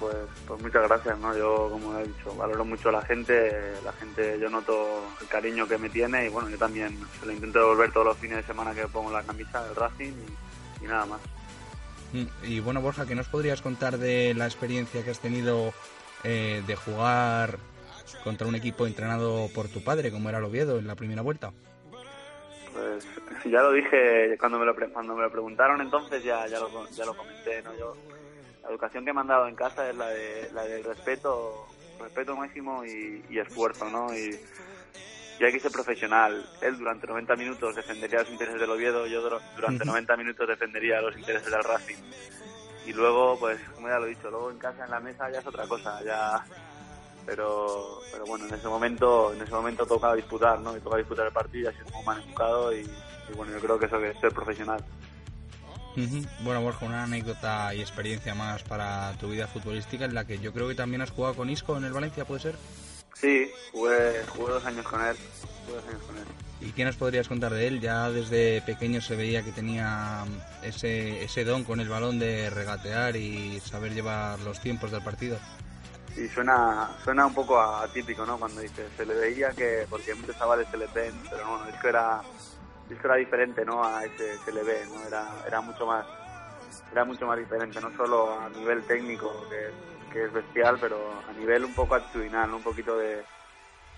pues 0.48 0.62
muchas 0.62 0.88
gracias, 0.88 1.18
¿no? 1.18 1.36
Yo, 1.36 1.68
como 1.70 1.98
he 1.98 2.06
dicho, 2.06 2.34
valoro 2.34 2.64
mucho 2.64 2.88
a 2.88 2.92
la 2.92 3.02
gente, 3.02 3.74
la 3.84 3.92
gente, 3.92 4.38
yo 4.40 4.48
noto 4.48 5.04
el 5.20 5.28
cariño 5.28 5.68
que 5.68 5.76
me 5.76 5.90
tiene 5.90 6.26
y 6.26 6.28
bueno, 6.30 6.48
yo 6.48 6.56
también 6.56 6.98
se 7.20 7.26
lo 7.26 7.32
intento 7.32 7.58
devolver 7.58 7.92
todos 7.92 8.06
los 8.06 8.16
fines 8.16 8.38
de 8.38 8.42
semana 8.44 8.74
que 8.74 8.86
pongo 8.88 9.10
la 9.10 9.22
camisa 9.22 9.62
del 9.64 9.76
Racing 9.76 10.12
y, 10.82 10.86
nada 10.86 11.04
más. 11.04 11.20
Mm, 12.12 12.44
y 12.44 12.60
bueno, 12.60 12.80
Borja, 12.80 13.04
¿qué 13.04 13.14
nos 13.14 13.28
podrías 13.28 13.60
contar 13.60 13.98
de 13.98 14.32
la 14.34 14.46
experiencia 14.46 15.04
que 15.04 15.10
has 15.10 15.20
tenido 15.20 15.74
eh, 16.24 16.62
de 16.66 16.74
jugar 16.74 17.58
contra 18.24 18.46
un 18.46 18.54
equipo 18.54 18.86
entrenado 18.86 19.48
por 19.54 19.68
tu 19.68 19.84
padre, 19.84 20.10
como 20.10 20.30
era 20.30 20.38
el 20.38 20.44
Oviedo, 20.44 20.78
en 20.78 20.86
la 20.86 20.94
primera 20.94 21.20
vuelta? 21.20 21.52
Pues 22.72 23.04
ya 23.44 23.60
lo 23.60 23.72
dije 23.72 24.36
cuando 24.38 24.58
me 24.58 24.64
lo, 24.64 24.74
cuando 24.92 25.14
me 25.14 25.22
lo 25.22 25.30
preguntaron 25.30 25.82
entonces, 25.82 26.24
ya, 26.24 26.46
ya, 26.46 26.60
lo, 26.60 26.88
ya 26.90 27.04
lo 27.04 27.14
comenté, 27.14 27.62
¿no? 27.62 27.76
Yo 27.76 27.94
la 28.66 28.72
educación 28.72 29.04
que 29.04 29.12
me 29.12 29.20
han 29.20 29.28
dado 29.28 29.46
en 29.46 29.54
casa 29.54 29.88
es 29.88 29.96
la 29.96 30.08
de 30.08 30.50
la 30.52 30.64
del 30.64 30.82
respeto 30.82 31.66
respeto 32.00 32.36
máximo 32.36 32.84
y, 32.84 33.38
esfuerzo 33.38 33.88
no 33.88 34.12
y, 34.12 34.38
y, 35.38 35.44
hay 35.44 35.52
que 35.52 35.60
ser 35.60 35.70
profesional. 35.70 36.44
Él 36.60 36.76
durante 36.76 37.06
90 37.06 37.36
minutos 37.36 37.76
defendería 37.76 38.20
los 38.20 38.30
intereses 38.30 38.60
del 38.60 38.70
Oviedo 38.70 39.06
yo 39.06 39.22
durante 39.54 39.84
90 39.84 40.16
minutos 40.16 40.48
defendería 40.48 41.00
los 41.00 41.16
intereses 41.16 41.50
del 41.50 41.62
Racing. 41.62 41.96
Y 42.86 42.92
luego 42.92 43.38
pues 43.38 43.60
como 43.74 43.88
ya 43.88 43.98
lo 43.98 44.06
he 44.06 44.10
dicho 44.10 44.30
luego 44.30 44.50
en 44.50 44.58
casa 44.58 44.84
en 44.84 44.90
la 44.90 45.00
mesa 45.00 45.30
ya 45.30 45.38
es 45.38 45.46
otra 45.46 45.66
cosa 45.66 46.02
ya 46.04 46.44
pero 47.24 48.00
pero 48.12 48.24
bueno 48.26 48.46
en 48.46 48.54
ese 48.54 48.68
momento 48.68 49.32
en 49.32 49.42
ese 49.42 49.52
momento 49.52 49.86
toca 49.86 50.14
disputar 50.14 50.60
no 50.60 50.76
y 50.76 50.80
toca 50.80 50.96
disputar 50.96 51.26
el 51.26 51.32
partido 51.32 51.70
y 51.70 51.74
así 51.74 51.90
como 51.90 52.02
me 52.04 52.18
han 52.18 52.28
educado 52.28 52.72
y, 52.72 52.80
y 52.80 53.32
bueno 53.34 53.52
yo 53.52 53.60
creo 53.60 53.78
que 53.78 53.86
eso 53.86 53.96
es 53.98 54.18
ser 54.20 54.32
profesional 54.32 54.84
bueno, 56.42 56.62
Borja, 56.62 56.86
una 56.86 57.04
anécdota 57.04 57.74
y 57.74 57.80
experiencia 57.80 58.34
más 58.34 58.62
para 58.62 59.12
tu 59.14 59.28
vida 59.28 59.46
futbolística 59.46 60.04
en 60.04 60.14
la 60.14 60.26
que 60.26 60.38
yo 60.38 60.52
creo 60.52 60.68
que 60.68 60.74
también 60.74 61.02
has 61.02 61.10
jugado 61.10 61.34
con 61.34 61.50
Isco 61.50 61.76
en 61.76 61.84
el 61.84 61.92
Valencia, 61.92 62.24
¿puede 62.24 62.40
ser? 62.40 62.56
Sí, 63.14 63.50
jugué, 63.72 64.22
jugué 64.28 64.52
dos 64.52 64.64
años 64.64 64.84
con 64.86 65.00
él. 65.00 65.16
Jugué 65.64 65.76
dos 65.76 65.88
años 65.88 66.02
con 66.02 66.18
él. 66.18 66.24
¿Y 66.60 66.72
qué 66.72 66.84
nos 66.84 66.96
podrías 66.96 67.28
contar 67.28 67.52
de 67.52 67.66
él? 67.66 67.80
Ya 67.80 68.10
desde 68.10 68.62
pequeño 68.62 69.00
se 69.00 69.16
veía 69.16 69.42
que 69.42 69.52
tenía 69.52 70.24
ese, 70.62 71.22
ese 71.22 71.44
don 71.44 71.64
con 71.64 71.80
el 71.80 71.88
balón 71.88 72.18
de 72.18 72.50
regatear 72.50 73.16
y 73.16 73.60
saber 73.60 73.94
llevar 73.94 74.40
los 74.40 74.60
tiempos 74.60 74.90
del 74.90 75.02
partido. 75.02 75.38
Y 76.16 76.28
suena, 76.28 76.96
suena 77.04 77.26
un 77.26 77.34
poco 77.34 77.60
atípico, 77.60 78.24
¿no? 78.24 78.38
Cuando 78.38 78.62
dices, 78.62 78.90
se 78.96 79.04
le 79.04 79.14
veía 79.14 79.50
que, 79.50 79.86
porque 79.88 80.14
muchos 80.14 80.36
chavales 80.38 80.66
se 80.70 80.78
le 80.78 80.86
ven, 80.86 81.12
pero 81.28 81.46
bueno, 81.46 81.66
esto 81.68 81.88
era, 81.88 82.22
esto 82.94 83.08
era 83.08 83.16
diferente, 83.16 83.64
¿no? 83.64 83.84
A 83.84 84.04
ese 84.04 84.36
ve, 84.52 84.84
¿no? 84.88 85.06
Era, 85.06 85.26
era 85.46 85.60
mucho 85.60 85.86
más, 85.86 86.06
era 86.92 87.04
mucho 87.04 87.26
más 87.26 87.38
diferente, 87.38 87.80
no 87.80 87.94
solo 87.96 88.38
a 88.38 88.48
nivel 88.50 88.82
técnico, 88.84 89.32
que, 89.48 90.12
que 90.12 90.24
es 90.24 90.32
bestial, 90.32 90.78
pero 90.80 90.96
a 91.28 91.32
nivel 91.32 91.64
un 91.64 91.74
poco 91.74 91.94
actitudinal, 91.94 92.50
¿no? 92.50 92.56
Un 92.56 92.62
poquito 92.62 92.96
de, 92.96 93.22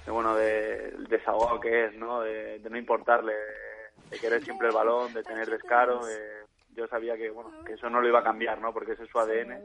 de, 0.04 0.10
bueno, 0.10 0.34
de 0.34 0.94
desahogado 1.08 1.60
que 1.60 1.86
es, 1.86 1.94
¿no? 1.94 2.20
De, 2.20 2.58
de 2.58 2.70
no 2.70 2.78
importarle, 2.78 3.34
de 4.10 4.18
querer 4.18 4.42
siempre 4.42 4.68
el 4.68 4.74
balón, 4.74 5.12
de 5.12 5.22
tener 5.22 5.50
descaro, 5.50 6.04
de, 6.04 6.38
yo 6.78 6.86
sabía 6.86 7.16
que 7.16 7.28
bueno 7.28 7.50
que 7.64 7.72
eso 7.72 7.90
no 7.90 8.00
lo 8.00 8.06
iba 8.06 8.20
a 8.20 8.22
cambiar 8.22 8.60
no 8.60 8.72
porque 8.72 8.92
ese 8.92 9.02
es 9.02 9.10
su 9.10 9.18
ADN 9.18 9.58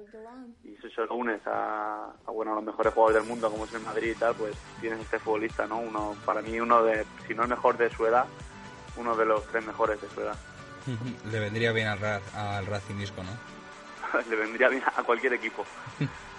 y 0.63 0.75
si 0.77 0.89
se 0.89 1.05
lo 1.05 1.15
unes 1.15 1.45
a, 1.45 2.11
a, 2.25 2.31
bueno 2.31 2.53
a 2.53 2.55
los 2.55 2.63
mejores 2.63 2.91
jugadores 2.91 3.21
del 3.21 3.29
mundo 3.29 3.51
como 3.51 3.65
es 3.65 3.73
el 3.73 3.81
Madrid 3.81 4.13
y 4.15 4.19
tal 4.19 4.33
pues 4.33 4.55
tienes 4.81 4.99
este 4.99 5.19
futbolista 5.19 5.67
no 5.67 5.77
uno 5.77 6.15
para 6.25 6.41
mí 6.41 6.59
uno 6.59 6.83
de 6.83 7.05
si 7.27 7.35
no 7.35 7.43
el 7.43 7.49
mejor 7.49 7.77
de 7.77 7.91
su 7.91 8.07
edad 8.07 8.25
uno 8.95 9.15
de 9.15 9.25
los 9.25 9.43
tres 9.47 9.65
mejores 9.65 10.01
de 10.01 10.09
su 10.09 10.21
edad 10.21 10.35
le 11.31 11.39
vendría 11.39 11.71
bien 11.71 11.87
al, 11.87 12.21
al 12.35 12.65
Racingisco 12.65 13.23
no 13.23 14.19
le 14.29 14.35
vendría 14.35 14.69
bien 14.69 14.83
a 14.95 15.03
cualquier 15.03 15.33
equipo 15.33 15.65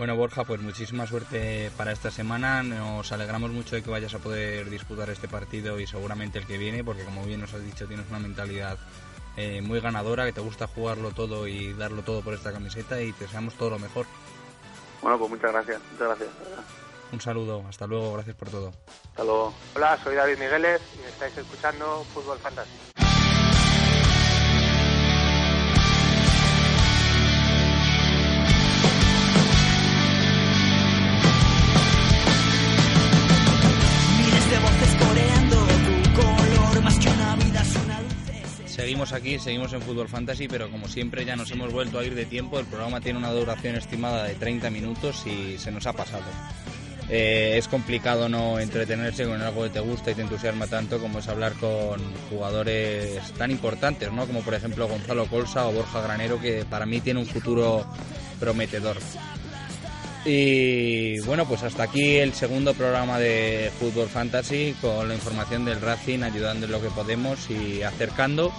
Bueno, 0.00 0.16
Borja, 0.16 0.44
pues 0.44 0.62
muchísima 0.62 1.06
suerte 1.06 1.70
para 1.76 1.92
esta 1.92 2.10
semana. 2.10 2.62
Nos 2.62 3.12
alegramos 3.12 3.50
mucho 3.50 3.76
de 3.76 3.82
que 3.82 3.90
vayas 3.90 4.14
a 4.14 4.18
poder 4.18 4.70
disputar 4.70 5.10
este 5.10 5.28
partido 5.28 5.78
y 5.78 5.86
seguramente 5.86 6.38
el 6.38 6.46
que 6.46 6.56
viene, 6.56 6.82
porque 6.82 7.04
como 7.04 7.22
bien 7.24 7.42
nos 7.42 7.52
has 7.52 7.62
dicho, 7.62 7.86
tienes 7.86 8.08
una 8.08 8.18
mentalidad 8.18 8.78
eh, 9.36 9.60
muy 9.60 9.78
ganadora, 9.80 10.24
que 10.24 10.32
te 10.32 10.40
gusta 10.40 10.66
jugarlo 10.68 11.10
todo 11.10 11.46
y 11.46 11.74
darlo 11.74 12.00
todo 12.00 12.22
por 12.22 12.32
esta 12.32 12.50
camiseta 12.50 13.02
y 13.02 13.12
te 13.12 13.24
deseamos 13.24 13.52
todo 13.56 13.68
lo 13.68 13.78
mejor. 13.78 14.06
Bueno, 15.02 15.18
pues 15.18 15.30
muchas 15.30 15.52
gracias, 15.52 15.82
muchas 15.92 16.08
gracias. 16.08 16.30
Un 17.12 17.20
saludo, 17.20 17.64
hasta 17.68 17.86
luego, 17.86 18.14
gracias 18.14 18.36
por 18.36 18.48
todo. 18.48 18.72
Hasta 19.10 19.24
luego. 19.24 19.52
Hola, 19.76 19.98
soy 20.02 20.14
David 20.14 20.38
Migueles 20.38 20.80
estáis 21.20 21.36
escuchando 21.36 22.02
Fútbol 22.14 22.38
Fantasy. 22.38 22.70
Seguimos 38.66 39.12
aquí, 39.12 39.38
seguimos 39.38 39.72
en 39.74 39.82
Fútbol 39.82 40.08
Fantasy, 40.08 40.48
pero 40.48 40.70
como 40.70 40.88
siempre 40.88 41.26
ya 41.26 41.36
nos 41.36 41.50
hemos 41.50 41.70
vuelto 41.70 41.98
a 41.98 42.04
ir 42.04 42.14
de 42.14 42.24
tiempo. 42.24 42.58
El 42.58 42.64
programa 42.64 43.02
tiene 43.02 43.18
una 43.18 43.30
duración 43.30 43.76
estimada 43.76 44.24
de 44.24 44.36
30 44.36 44.70
minutos 44.70 45.26
y 45.26 45.58
se 45.58 45.70
nos 45.70 45.86
ha 45.86 45.92
pasado. 45.92 46.24
Eh, 47.12 47.58
es 47.58 47.66
complicado 47.66 48.28
no 48.28 48.60
entretenerse 48.60 49.24
con 49.24 49.42
algo 49.42 49.64
que 49.64 49.70
te 49.70 49.80
gusta 49.80 50.12
y 50.12 50.14
te 50.14 50.22
entusiasma 50.22 50.68
tanto 50.68 51.00
como 51.00 51.18
es 51.18 51.26
hablar 51.26 51.54
con 51.54 52.00
jugadores 52.30 53.20
tan 53.36 53.50
importantes, 53.50 54.12
¿no? 54.12 54.26
Como 54.26 54.42
por 54.42 54.54
ejemplo 54.54 54.86
Gonzalo 54.86 55.26
Colsa 55.26 55.66
o 55.66 55.72
Borja 55.72 56.00
Granero, 56.02 56.40
que 56.40 56.64
para 56.64 56.86
mí 56.86 57.00
tiene 57.00 57.18
un 57.18 57.26
futuro 57.26 57.84
prometedor. 58.38 58.96
Y 60.24 61.18
bueno, 61.20 61.48
pues 61.48 61.64
hasta 61.64 61.82
aquí 61.84 62.18
el 62.18 62.32
segundo 62.32 62.74
programa 62.74 63.18
de 63.18 63.72
Fútbol 63.80 64.08
Fantasy 64.08 64.76
con 64.80 65.08
la 65.08 65.14
información 65.14 65.64
del 65.64 65.80
Racing, 65.80 66.22
ayudando 66.22 66.66
en 66.66 66.72
lo 66.72 66.80
que 66.80 66.90
podemos 66.90 67.50
y 67.50 67.82
acercando 67.82 68.52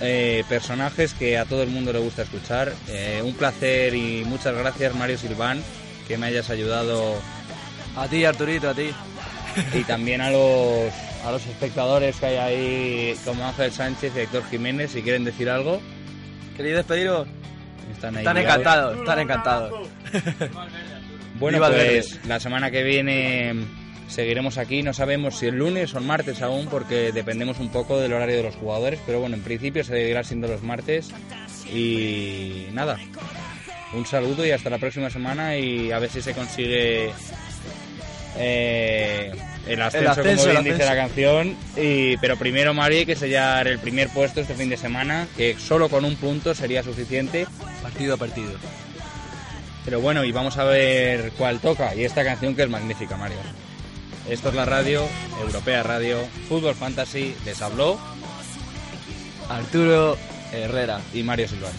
eh, 0.00 0.44
personajes 0.48 1.12
que 1.12 1.36
a 1.36 1.44
todo 1.44 1.62
el 1.62 1.68
mundo 1.68 1.92
le 1.92 1.98
gusta 1.98 2.22
escuchar. 2.22 2.72
Eh, 2.88 3.20
un 3.22 3.34
placer 3.34 3.94
y 3.94 4.24
muchas 4.24 4.56
gracias 4.56 4.94
Mario 4.94 5.18
Silván 5.18 5.62
que 6.06 6.16
me 6.16 6.26
hayas 6.26 6.50
ayudado. 6.50 7.16
A 7.96 8.06
ti 8.08 8.24
Arturito, 8.24 8.70
a 8.70 8.74
ti. 8.74 8.90
Y 9.74 9.82
también 9.84 10.20
a 10.20 10.30
los, 10.30 10.92
a 11.24 11.32
los 11.32 11.46
espectadores 11.46 12.16
que 12.16 12.26
hay 12.26 12.36
ahí 12.36 13.16
como 13.24 13.46
Ángel 13.46 13.72
Sánchez 13.72 14.12
y 14.14 14.20
Héctor 14.20 14.44
Jiménez, 14.50 14.92
si 14.92 15.02
quieren 15.02 15.24
decir 15.24 15.48
algo. 15.48 15.80
¿Queréis 16.56 16.76
despediros? 16.76 17.26
Están, 17.92 18.16
ahí 18.16 18.20
están 18.20 18.36
encantados, 18.36 18.98
están 18.98 19.18
encantados. 19.20 19.88
Bueno, 21.38 21.58
pues 21.58 22.18
la 22.26 22.40
semana 22.40 22.70
que 22.70 22.82
viene 22.82 23.54
seguiremos 24.08 24.58
aquí. 24.58 24.82
No 24.82 24.92
sabemos 24.92 25.38
si 25.38 25.46
el 25.46 25.56
lunes 25.56 25.94
o 25.94 25.98
el 25.98 26.04
martes 26.04 26.40
aún, 26.42 26.66
porque 26.66 27.12
dependemos 27.12 27.58
un 27.58 27.70
poco 27.70 27.98
del 27.98 28.12
horario 28.12 28.38
de 28.38 28.42
los 28.42 28.56
jugadores. 28.56 29.00
Pero 29.04 29.20
bueno, 29.20 29.36
en 29.36 29.42
principio 29.42 29.84
seguirá 29.84 30.24
siendo 30.24 30.48
los 30.48 30.62
martes. 30.62 31.10
Y 31.70 32.68
nada, 32.72 32.98
un 33.92 34.06
saludo 34.06 34.46
y 34.46 34.50
hasta 34.50 34.70
la 34.70 34.78
próxima 34.78 35.10
semana. 35.10 35.56
Y 35.58 35.92
a 35.92 35.98
ver 35.98 36.10
si 36.10 36.22
se 36.22 36.32
consigue 36.32 37.10
eh, 38.38 39.32
el, 39.66 39.82
ascenso, 39.82 40.10
ascenso, 40.10 40.44
como 40.44 40.60
bien 40.60 40.74
dice 40.74 40.84
la 40.84 40.96
canción. 40.96 41.56
Y, 41.76 42.16
pero 42.18 42.36
primero, 42.36 42.74
Mari, 42.74 42.98
hay 42.98 43.06
que 43.06 43.16
sellar 43.16 43.68
el 43.68 43.78
primer 43.78 44.08
puesto 44.10 44.40
este 44.40 44.54
fin 44.54 44.68
de 44.68 44.76
semana, 44.76 45.26
que 45.36 45.56
solo 45.58 45.88
con 45.88 46.04
un 46.04 46.16
punto 46.16 46.54
sería 46.54 46.82
suficiente. 46.82 47.46
Partido 47.82 48.14
a 48.14 48.16
partido. 48.16 48.52
Pero 49.84 50.00
bueno, 50.00 50.24
y 50.24 50.32
vamos 50.32 50.58
a 50.58 50.64
ver 50.64 51.32
cuál 51.38 51.60
toca. 51.60 51.94
Y 51.94 52.04
esta 52.04 52.24
canción 52.24 52.54
que 52.54 52.62
es 52.62 52.68
magnífica, 52.68 53.16
Mario. 53.16 53.38
Esto 54.28 54.48
es 54.48 54.54
la 54.56 54.64
radio, 54.64 55.06
Europea 55.40 55.84
Radio, 55.84 56.18
Fútbol 56.48 56.74
Fantasy, 56.74 57.36
les 57.44 57.62
habló 57.62 57.96
Arturo 59.48 60.18
Herrera 60.52 61.00
y 61.14 61.22
Mario 61.22 61.46
Silván. 61.46 61.72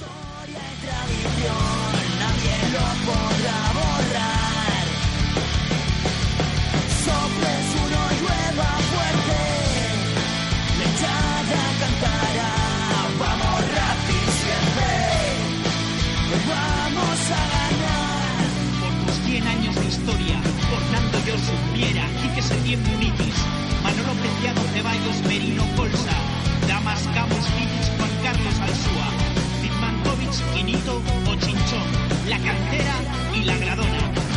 Josu, 21.28 21.52
Viera, 21.74 22.08
Quique 22.22 22.42
Setién 22.42 22.82
Munitis, 22.84 23.36
Manolo 23.84 24.14
Preciado, 24.14 24.62
Ceballos, 24.74 25.22
Merino 25.28 25.64
Colsa, 25.76 26.16
Damas 26.70 27.02
Camus, 27.14 27.46
Vitis, 27.58 27.92
Juan 27.98 28.12
Carlos 28.24 28.58
Alsúa, 28.62 29.10
Zidmankovic, 29.60 30.54
Quinito 30.54 31.02
o 31.28 31.36
Chinchón, 31.36 31.88
La 32.30 32.38
Cantera 32.40 32.96
y 33.36 33.44
La 33.44 33.58
Gradona. 33.58 34.37